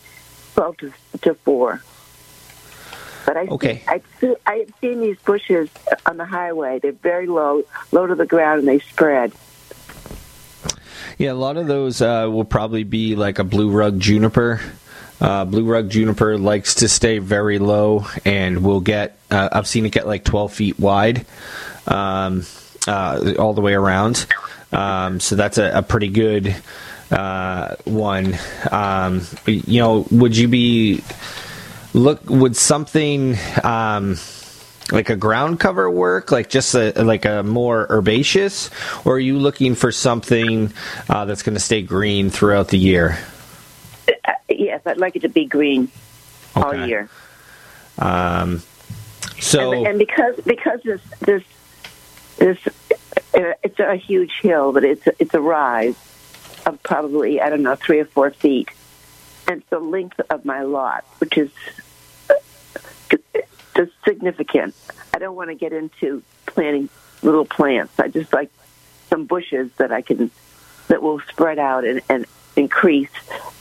twelve 0.54 0.78
to, 0.78 0.94
to 1.22 1.34
four. 1.34 1.82
But 3.26 3.38
I 3.38 3.41
Okay. 3.47 3.84
I've 3.88 4.03
seen, 4.20 4.36
I've 4.45 4.72
seen 4.82 5.01
these 5.01 5.17
bushes 5.20 5.70
on 6.05 6.17
the 6.17 6.26
highway. 6.26 6.80
They're 6.80 6.91
very 6.91 7.28
low, 7.28 7.63
low 7.91 8.07
to 8.07 8.15
the 8.15 8.26
ground, 8.26 8.59
and 8.59 8.67
they 8.67 8.80
spread. 8.80 9.32
Yeah, 11.17 11.32
a 11.32 11.34
lot 11.34 11.57
of 11.57 11.67
those 11.67 12.01
uh, 12.01 12.28
will 12.32 12.45
probably 12.45 12.84
be 12.84 13.15
like 13.15 13.39
a 13.39 13.43
blue 13.43 13.70
rug 13.70 13.99
juniper. 13.99 14.61
Uh, 15.20 15.43
blue 15.43 15.65
rug 15.65 15.89
juniper 15.89 16.38
likes 16.38 16.76
to 16.76 16.88
stay 16.88 17.20
very 17.20 17.59
low 17.59 18.05
and 18.24 18.63
will 18.63 18.80
get, 18.80 19.17
uh, 19.30 19.49
I've 19.51 19.67
seen 19.67 19.86
it 19.86 19.91
get 19.91 20.07
like 20.07 20.24
12 20.24 20.53
feet 20.53 20.80
wide 20.80 21.26
um, 21.88 22.45
uh, 22.88 23.34
all 23.38 23.53
the 23.53 23.59
way 23.59 23.74
around. 23.74 24.26
Um, 24.72 25.20
so 25.20 25.36
that's 25.36 25.57
a, 25.57 25.80
a 25.80 25.82
pretty 25.82 26.07
good 26.07 26.55
uh, 27.11 27.76
one. 27.84 28.38
Um, 28.72 29.24
you 29.45 29.82
know, 29.82 30.05
would 30.11 30.38
you 30.38 30.47
be, 30.47 31.03
look, 31.94 32.30
would 32.30 32.56
something. 32.56 33.38
Um, 33.64 34.18
like 34.92 35.12
a 35.12 35.16
ground 35.16 35.60
cover 35.60 35.88
work, 35.88 36.32
like 36.32 36.50
just 36.50 36.74
a 36.74 36.92
like 37.04 37.26
a 37.26 37.44
more 37.44 37.86
herbaceous, 37.92 38.72
or 39.06 39.18
are 39.18 39.20
you 39.20 39.38
looking 39.38 39.76
for 39.76 39.92
something 39.92 40.74
uh, 41.08 41.26
that's 41.26 41.44
going 41.44 41.54
to 41.54 41.60
stay 41.60 41.84
green 41.84 42.32
throughout 42.32 42.70
the 42.70 42.80
year? 42.80 43.20
Uh, 44.08 44.34
yes, 44.50 44.82
I'd 44.88 44.98
like 44.98 45.16
it 45.16 45.22
to 45.22 45.30
be 45.30 45.46
green 45.46 45.92
all 46.56 46.74
year. 46.88 47.08
Um, 47.98 48.64
so 49.40 49.74
and, 49.74 49.88
and 49.88 50.00
because 50.00 50.36
because 50.46 50.82
this 50.84 51.02
this 51.20 51.44
this 52.38 52.58
uh, 52.68 53.54
it's 53.64 53.80
a 53.80 53.96
huge 53.96 54.40
hill, 54.42 54.72
but 54.72 54.84
it's 54.84 55.06
a, 55.06 55.14
it's 55.20 55.34
a 55.34 55.42
rise 55.42 55.96
of 56.66 56.82
probably 56.84 57.42
I 57.42 57.50
don't 57.50 57.62
know 57.62 57.76
three 57.76 58.00
or 58.00 58.06
four 58.06 58.32
feet, 58.32 58.70
and 59.50 59.62
it's 59.62 59.70
the 59.72 59.80
length 59.80 60.22
of 60.30 60.45
my 60.45 60.62
lot, 60.62 61.04
which 61.18 61.38
is 61.38 61.50
uh, 62.30 62.34
just 63.76 63.91
significant. 64.06 64.76
I 65.14 65.18
don't 65.20 65.36
want 65.36 65.50
to 65.50 65.56
get 65.56 65.74
into 65.74 66.22
planting 66.45 66.89
little 67.24 67.45
plants. 67.45 68.00
I 68.00 68.08
just 68.10 68.32
like 68.32 68.52
some 69.10 69.26
bushes 69.26 69.72
that 69.78 69.91
I 69.91 70.02
can 70.02 70.30
that 70.88 71.02
will 71.02 71.20
spread 71.22 71.58
out 71.60 71.84
and, 71.84 72.02
and 72.10 72.26
increase 72.56 73.10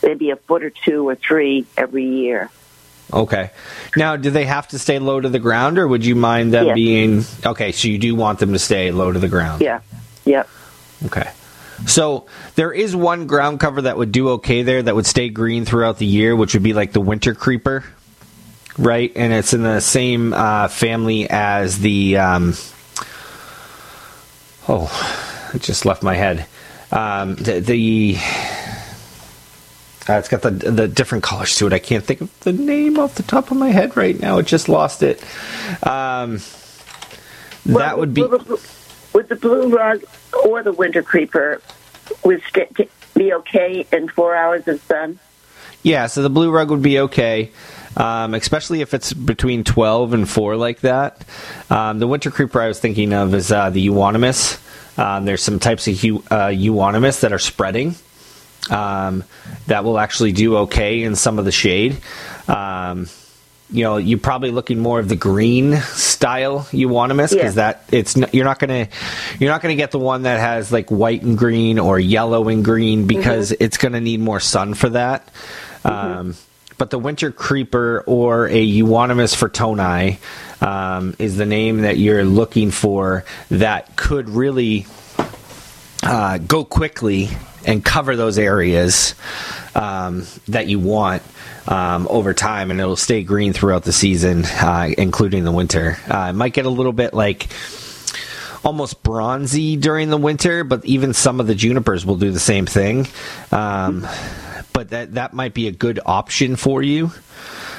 maybe 0.02 0.30
a 0.30 0.36
foot 0.36 0.62
or 0.62 0.70
two 0.70 1.08
or 1.08 1.14
three 1.14 1.66
every 1.76 2.04
year. 2.04 2.50
okay. 3.12 3.50
Now, 3.96 4.16
do 4.16 4.30
they 4.30 4.44
have 4.44 4.68
to 4.68 4.78
stay 4.78 4.98
low 4.98 5.20
to 5.20 5.28
the 5.28 5.38
ground, 5.38 5.78
or 5.78 5.88
would 5.88 6.04
you 6.04 6.14
mind 6.14 6.52
them 6.52 6.66
Yes. 6.66 6.74
being 6.74 7.24
okay? 7.46 7.72
So 7.72 7.88
you 7.88 7.98
do 7.98 8.14
want 8.14 8.38
them 8.38 8.52
to 8.52 8.58
stay 8.58 8.90
low 8.90 9.10
to 9.12 9.18
the 9.18 9.28
ground? 9.28 9.62
Yeah. 9.62 9.80
Yep. 10.26 10.48
Okay. 11.06 11.30
So 11.86 12.26
there 12.56 12.72
is 12.72 12.94
one 12.96 13.26
ground 13.26 13.60
cover 13.60 13.82
that 13.82 13.96
would 13.96 14.12
do 14.12 14.30
okay 14.30 14.62
there 14.62 14.82
that 14.82 14.94
would 14.94 15.06
stay 15.06 15.28
green 15.28 15.64
throughout 15.64 15.98
the 15.98 16.06
year, 16.06 16.34
which 16.34 16.54
would 16.54 16.62
be 16.62 16.72
like 16.72 16.92
the 16.92 17.00
winter 17.00 17.34
creeper, 17.34 17.84
right? 18.76 19.12
And 19.14 19.32
it's 19.32 19.54
in 19.54 19.62
the 19.62 19.80
same 19.80 20.32
uh, 20.32 20.68
family 20.68 21.28
as 21.30 21.78
the. 21.78 22.16
Um, 22.18 22.54
oh, 24.68 25.50
it 25.54 25.62
just 25.62 25.86
left 25.86 26.02
my 26.02 26.14
head. 26.14 26.46
Um, 26.90 27.36
the. 27.36 27.60
the 27.60 28.16
uh, 30.08 30.14
it's 30.14 30.28
got 30.28 30.40
the 30.40 30.50
the 30.50 30.88
different 30.88 31.22
colors 31.22 31.54
to 31.56 31.66
it. 31.66 31.72
I 31.74 31.78
can't 31.78 32.02
think 32.02 32.22
of 32.22 32.40
the 32.40 32.52
name 32.52 32.98
off 32.98 33.16
the 33.16 33.22
top 33.22 33.50
of 33.50 33.58
my 33.58 33.68
head 33.68 33.94
right 33.94 34.18
now. 34.18 34.38
It 34.38 34.46
just 34.46 34.68
lost 34.68 35.02
it. 35.02 35.22
Um, 35.86 36.40
that 37.66 37.98
would 37.98 38.14
be. 38.14 38.24
Would 39.12 39.28
the 39.28 39.36
blue 39.36 39.68
rug 39.74 40.04
or 40.44 40.62
the 40.62 40.72
winter 40.72 41.02
creeper 41.02 41.60
be 43.14 43.32
okay 43.32 43.86
in 43.92 44.08
four 44.08 44.34
hours 44.34 44.68
of 44.68 44.82
sun? 44.82 45.18
Yeah, 45.82 46.06
so 46.06 46.22
the 46.22 46.30
blue 46.30 46.50
rug 46.50 46.70
would 46.70 46.82
be 46.82 46.98
okay, 47.00 47.50
um, 47.96 48.34
especially 48.34 48.80
if 48.80 48.94
it's 48.94 49.12
between 49.12 49.64
12 49.64 50.12
and 50.12 50.28
4 50.28 50.56
like 50.56 50.80
that. 50.80 51.24
Um, 51.70 51.98
the 51.98 52.06
winter 52.06 52.30
creeper 52.30 52.60
I 52.60 52.68
was 52.68 52.80
thinking 52.80 53.12
of 53.12 53.34
is 53.34 53.52
uh, 53.52 53.70
the 53.70 53.80
euonymus. 53.80 54.58
Um, 54.98 55.24
there's 55.24 55.42
some 55.42 55.60
types 55.60 55.86
of 55.86 55.94
uh, 56.30 56.48
euonymus 56.48 57.20
that 57.20 57.32
are 57.32 57.38
spreading 57.38 57.94
um, 58.70 59.24
that 59.66 59.84
will 59.84 59.98
actually 59.98 60.32
do 60.32 60.56
okay 60.58 61.02
in 61.02 61.14
some 61.14 61.38
of 61.38 61.44
the 61.44 61.52
shade. 61.52 61.98
You 63.70 63.84
know, 63.84 63.96
you're 63.98 64.18
probably 64.18 64.50
looking 64.50 64.78
more 64.78 64.98
of 64.98 65.08
the 65.10 65.16
green 65.16 65.76
style 65.76 66.66
euonymus 66.72 67.34
because 67.34 67.54
Yeah. 67.56 67.72
that 67.72 67.84
it's 67.92 68.16
you're 68.32 68.46
not 68.46 68.58
gonna 68.58 68.88
you're 69.38 69.50
not 69.50 69.60
gonna 69.60 69.76
get 69.76 69.90
the 69.90 69.98
one 69.98 70.22
that 70.22 70.40
has 70.40 70.72
like 70.72 70.88
white 70.90 71.22
and 71.22 71.36
green 71.36 71.78
or 71.78 71.98
yellow 72.00 72.48
and 72.48 72.64
green 72.64 73.06
because 73.06 73.52
it's 73.52 73.76
gonna 73.76 74.00
need 74.00 74.20
more 74.20 74.40
sun 74.40 74.72
for 74.74 74.88
that. 74.90 75.28
Um, 75.84 76.34
but 76.78 76.90
the 76.90 76.98
winter 76.98 77.30
creeper 77.30 78.04
or 78.06 78.46
a 78.48 78.60
euonymus 78.62 79.34
fortunei 79.36 80.16
um, 80.62 81.14
is 81.18 81.36
the 81.36 81.44
name 81.46 81.82
that 81.82 81.98
you're 81.98 82.24
looking 82.24 82.70
for 82.70 83.24
that 83.50 83.96
could 83.96 84.30
really 84.30 84.86
uh, 86.02 86.38
go 86.38 86.64
quickly 86.64 87.28
and 87.64 87.84
cover 87.84 88.16
those 88.16 88.38
areas 88.38 89.14
um, 89.74 90.26
that 90.48 90.66
you 90.66 90.78
want 90.78 91.22
um, 91.66 92.06
over 92.08 92.34
time, 92.34 92.70
and 92.70 92.80
it'll 92.80 92.96
stay 92.96 93.22
green 93.22 93.52
throughout 93.52 93.84
the 93.84 93.92
season, 93.92 94.44
uh, 94.44 94.88
including 94.96 95.44
the 95.44 95.52
winter. 95.52 95.98
Uh, 96.08 96.28
it 96.30 96.34
might 96.34 96.52
get 96.52 96.66
a 96.66 96.70
little 96.70 96.92
bit 96.92 97.14
like 97.14 97.48
almost 98.64 99.02
bronzy 99.02 99.76
during 99.76 100.10
the 100.10 100.16
winter, 100.16 100.64
but 100.64 100.84
even 100.84 101.14
some 101.14 101.40
of 101.40 101.46
the 101.46 101.54
junipers 101.54 102.04
will 102.04 102.16
do 102.16 102.30
the 102.30 102.40
same 102.40 102.66
thing. 102.66 103.06
Um, 103.52 104.06
but 104.72 104.90
that 104.90 105.14
that 105.14 105.34
might 105.34 105.54
be 105.54 105.68
a 105.68 105.72
good 105.72 106.00
option 106.04 106.56
for 106.56 106.82
you 106.82 107.12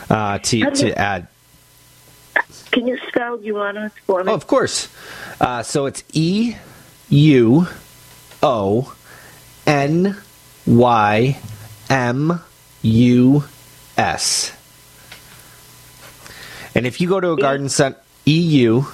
uh, 0.09 0.39
to 0.39 0.71
to 0.71 0.97
add. 0.97 1.27
Can 2.71 2.87
you 2.87 2.97
spell 3.07 3.39
euonymus 3.41 3.93
for 4.05 4.23
me? 4.23 4.31
Oh, 4.31 4.35
of 4.35 4.45
course. 4.45 4.87
Uh, 5.41 5.63
so 5.63 5.85
it's 5.85 6.03
E 6.13 6.55
U 7.09 7.67
O 8.43 8.93
N 9.69 10.17
Y 10.65 11.39
M 11.91 12.41
U 12.81 13.43
S. 13.97 14.51
And 16.73 16.87
if 16.87 16.99
you 16.99 17.07
go 17.07 17.19
to 17.19 17.33
a 17.33 17.37
garden 17.37 17.69
center, 17.69 17.99
E 18.25 18.39
U 18.63 18.87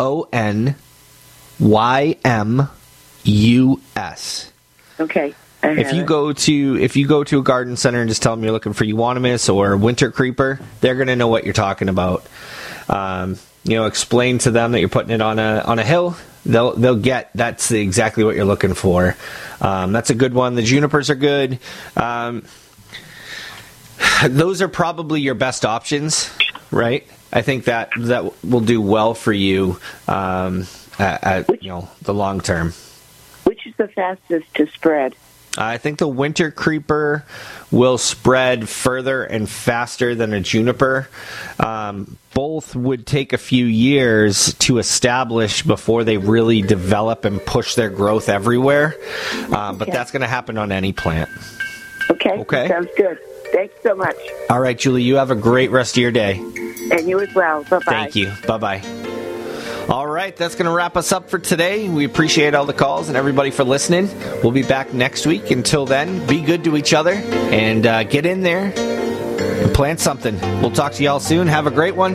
O 0.00 0.28
N 0.32 0.74
Y 1.60 2.16
M 2.24 2.68
U 3.22 3.80
S. 3.94 4.52
Okay. 4.98 5.32
If 5.62 5.92
you 5.92 6.02
it. 6.02 6.06
go 6.06 6.32
to 6.32 6.78
if 6.80 6.96
you 6.96 7.06
go 7.06 7.22
to 7.22 7.38
a 7.38 7.42
garden 7.42 7.76
center 7.76 8.00
and 8.00 8.08
just 8.08 8.20
tell 8.22 8.34
them 8.34 8.42
you're 8.42 8.52
looking 8.52 8.72
for 8.72 8.84
euonymus 8.84 9.48
or 9.48 9.76
winter 9.76 10.10
creeper, 10.10 10.58
they're 10.80 10.96
going 10.96 11.06
to 11.06 11.16
know 11.16 11.28
what 11.28 11.44
you're 11.44 11.52
talking 11.52 11.88
about. 11.88 12.26
Um, 12.88 13.38
you 13.64 13.76
know, 13.76 13.86
explain 13.86 14.38
to 14.38 14.50
them 14.50 14.72
that 14.72 14.80
you're 14.80 14.88
putting 14.88 15.10
it 15.10 15.20
on 15.20 15.38
a 15.38 15.62
on 15.66 15.78
a 15.78 15.84
hill. 15.84 16.16
They'll 16.46 16.74
they'll 16.74 16.96
get 16.96 17.30
that's 17.34 17.68
the, 17.68 17.80
exactly 17.80 18.24
what 18.24 18.34
you're 18.36 18.44
looking 18.44 18.74
for. 18.74 19.16
Um, 19.60 19.92
that's 19.92 20.10
a 20.10 20.14
good 20.14 20.34
one. 20.34 20.54
The 20.54 20.62
junipers 20.62 21.10
are 21.10 21.14
good. 21.14 21.58
Um, 21.96 22.44
those 24.26 24.62
are 24.62 24.68
probably 24.68 25.20
your 25.20 25.34
best 25.34 25.64
options, 25.64 26.30
right? 26.70 27.06
I 27.32 27.42
think 27.42 27.64
that 27.64 27.90
that 27.96 28.44
will 28.44 28.60
do 28.60 28.80
well 28.80 29.14
for 29.14 29.32
you 29.32 29.78
um, 30.08 30.66
at, 30.98 31.48
at 31.48 31.62
you 31.62 31.68
know 31.68 31.88
the 32.02 32.14
long 32.14 32.40
term. 32.40 32.72
Which 33.44 33.66
is 33.66 33.74
the 33.76 33.88
fastest 33.88 34.52
to 34.54 34.66
spread? 34.68 35.14
I 35.58 35.78
think 35.78 35.98
the 35.98 36.08
winter 36.08 36.50
creeper 36.50 37.24
will 37.70 37.98
spread 37.98 38.68
further 38.68 39.24
and 39.24 39.48
faster 39.48 40.14
than 40.14 40.32
a 40.32 40.40
juniper. 40.40 41.08
Um, 41.58 42.16
both 42.34 42.76
would 42.76 43.06
take 43.06 43.32
a 43.32 43.38
few 43.38 43.66
years 43.66 44.54
to 44.60 44.78
establish 44.78 45.62
before 45.62 46.04
they 46.04 46.16
really 46.18 46.62
develop 46.62 47.24
and 47.24 47.44
push 47.44 47.74
their 47.74 47.90
growth 47.90 48.28
everywhere. 48.28 48.96
Um, 49.52 49.78
but 49.78 49.88
Okay. 49.88 49.92
that's 49.92 50.12
going 50.12 50.22
to 50.22 50.28
happen 50.28 50.56
on 50.56 50.70
any 50.72 50.92
plant. 50.92 51.28
Okay. 52.10 52.38
Okay. 52.38 52.68
Sounds 52.68 52.88
good. 52.96 53.18
Thanks 53.52 53.74
so 53.82 53.96
much. 53.96 54.16
All 54.48 54.60
right, 54.60 54.78
Julie, 54.78 55.02
you 55.02 55.16
have 55.16 55.30
a 55.32 55.36
great 55.36 55.70
rest 55.72 55.96
of 55.96 56.00
your 56.02 56.12
day. 56.12 56.38
And 56.38 57.08
you 57.08 57.18
as 57.20 57.34
well. 57.34 57.64
Bye 57.64 57.78
bye. 57.78 57.80
Thank 57.86 58.14
you. 58.16 58.32
Bye 58.46 58.58
bye. 58.58 59.16
All 59.90 60.06
right, 60.06 60.36
that's 60.36 60.54
going 60.54 60.66
to 60.66 60.70
wrap 60.70 60.96
us 60.96 61.10
up 61.10 61.30
for 61.30 61.40
today. 61.40 61.88
We 61.88 62.04
appreciate 62.04 62.54
all 62.54 62.64
the 62.64 62.72
calls 62.72 63.08
and 63.08 63.16
everybody 63.16 63.50
for 63.50 63.64
listening. 63.64 64.08
We'll 64.40 64.52
be 64.52 64.62
back 64.62 64.94
next 64.94 65.26
week. 65.26 65.50
Until 65.50 65.84
then, 65.84 66.24
be 66.28 66.42
good 66.42 66.62
to 66.62 66.76
each 66.76 66.94
other 66.94 67.14
and 67.14 67.84
uh, 67.84 68.04
get 68.04 68.24
in 68.24 68.42
there 68.42 68.72
and 68.76 69.74
plant 69.74 69.98
something. 69.98 70.38
We'll 70.60 70.70
talk 70.70 70.92
to 70.92 71.02
y'all 71.02 71.18
soon. 71.18 71.48
Have 71.48 71.66
a 71.66 71.72
great 71.72 71.96
one. 71.96 72.14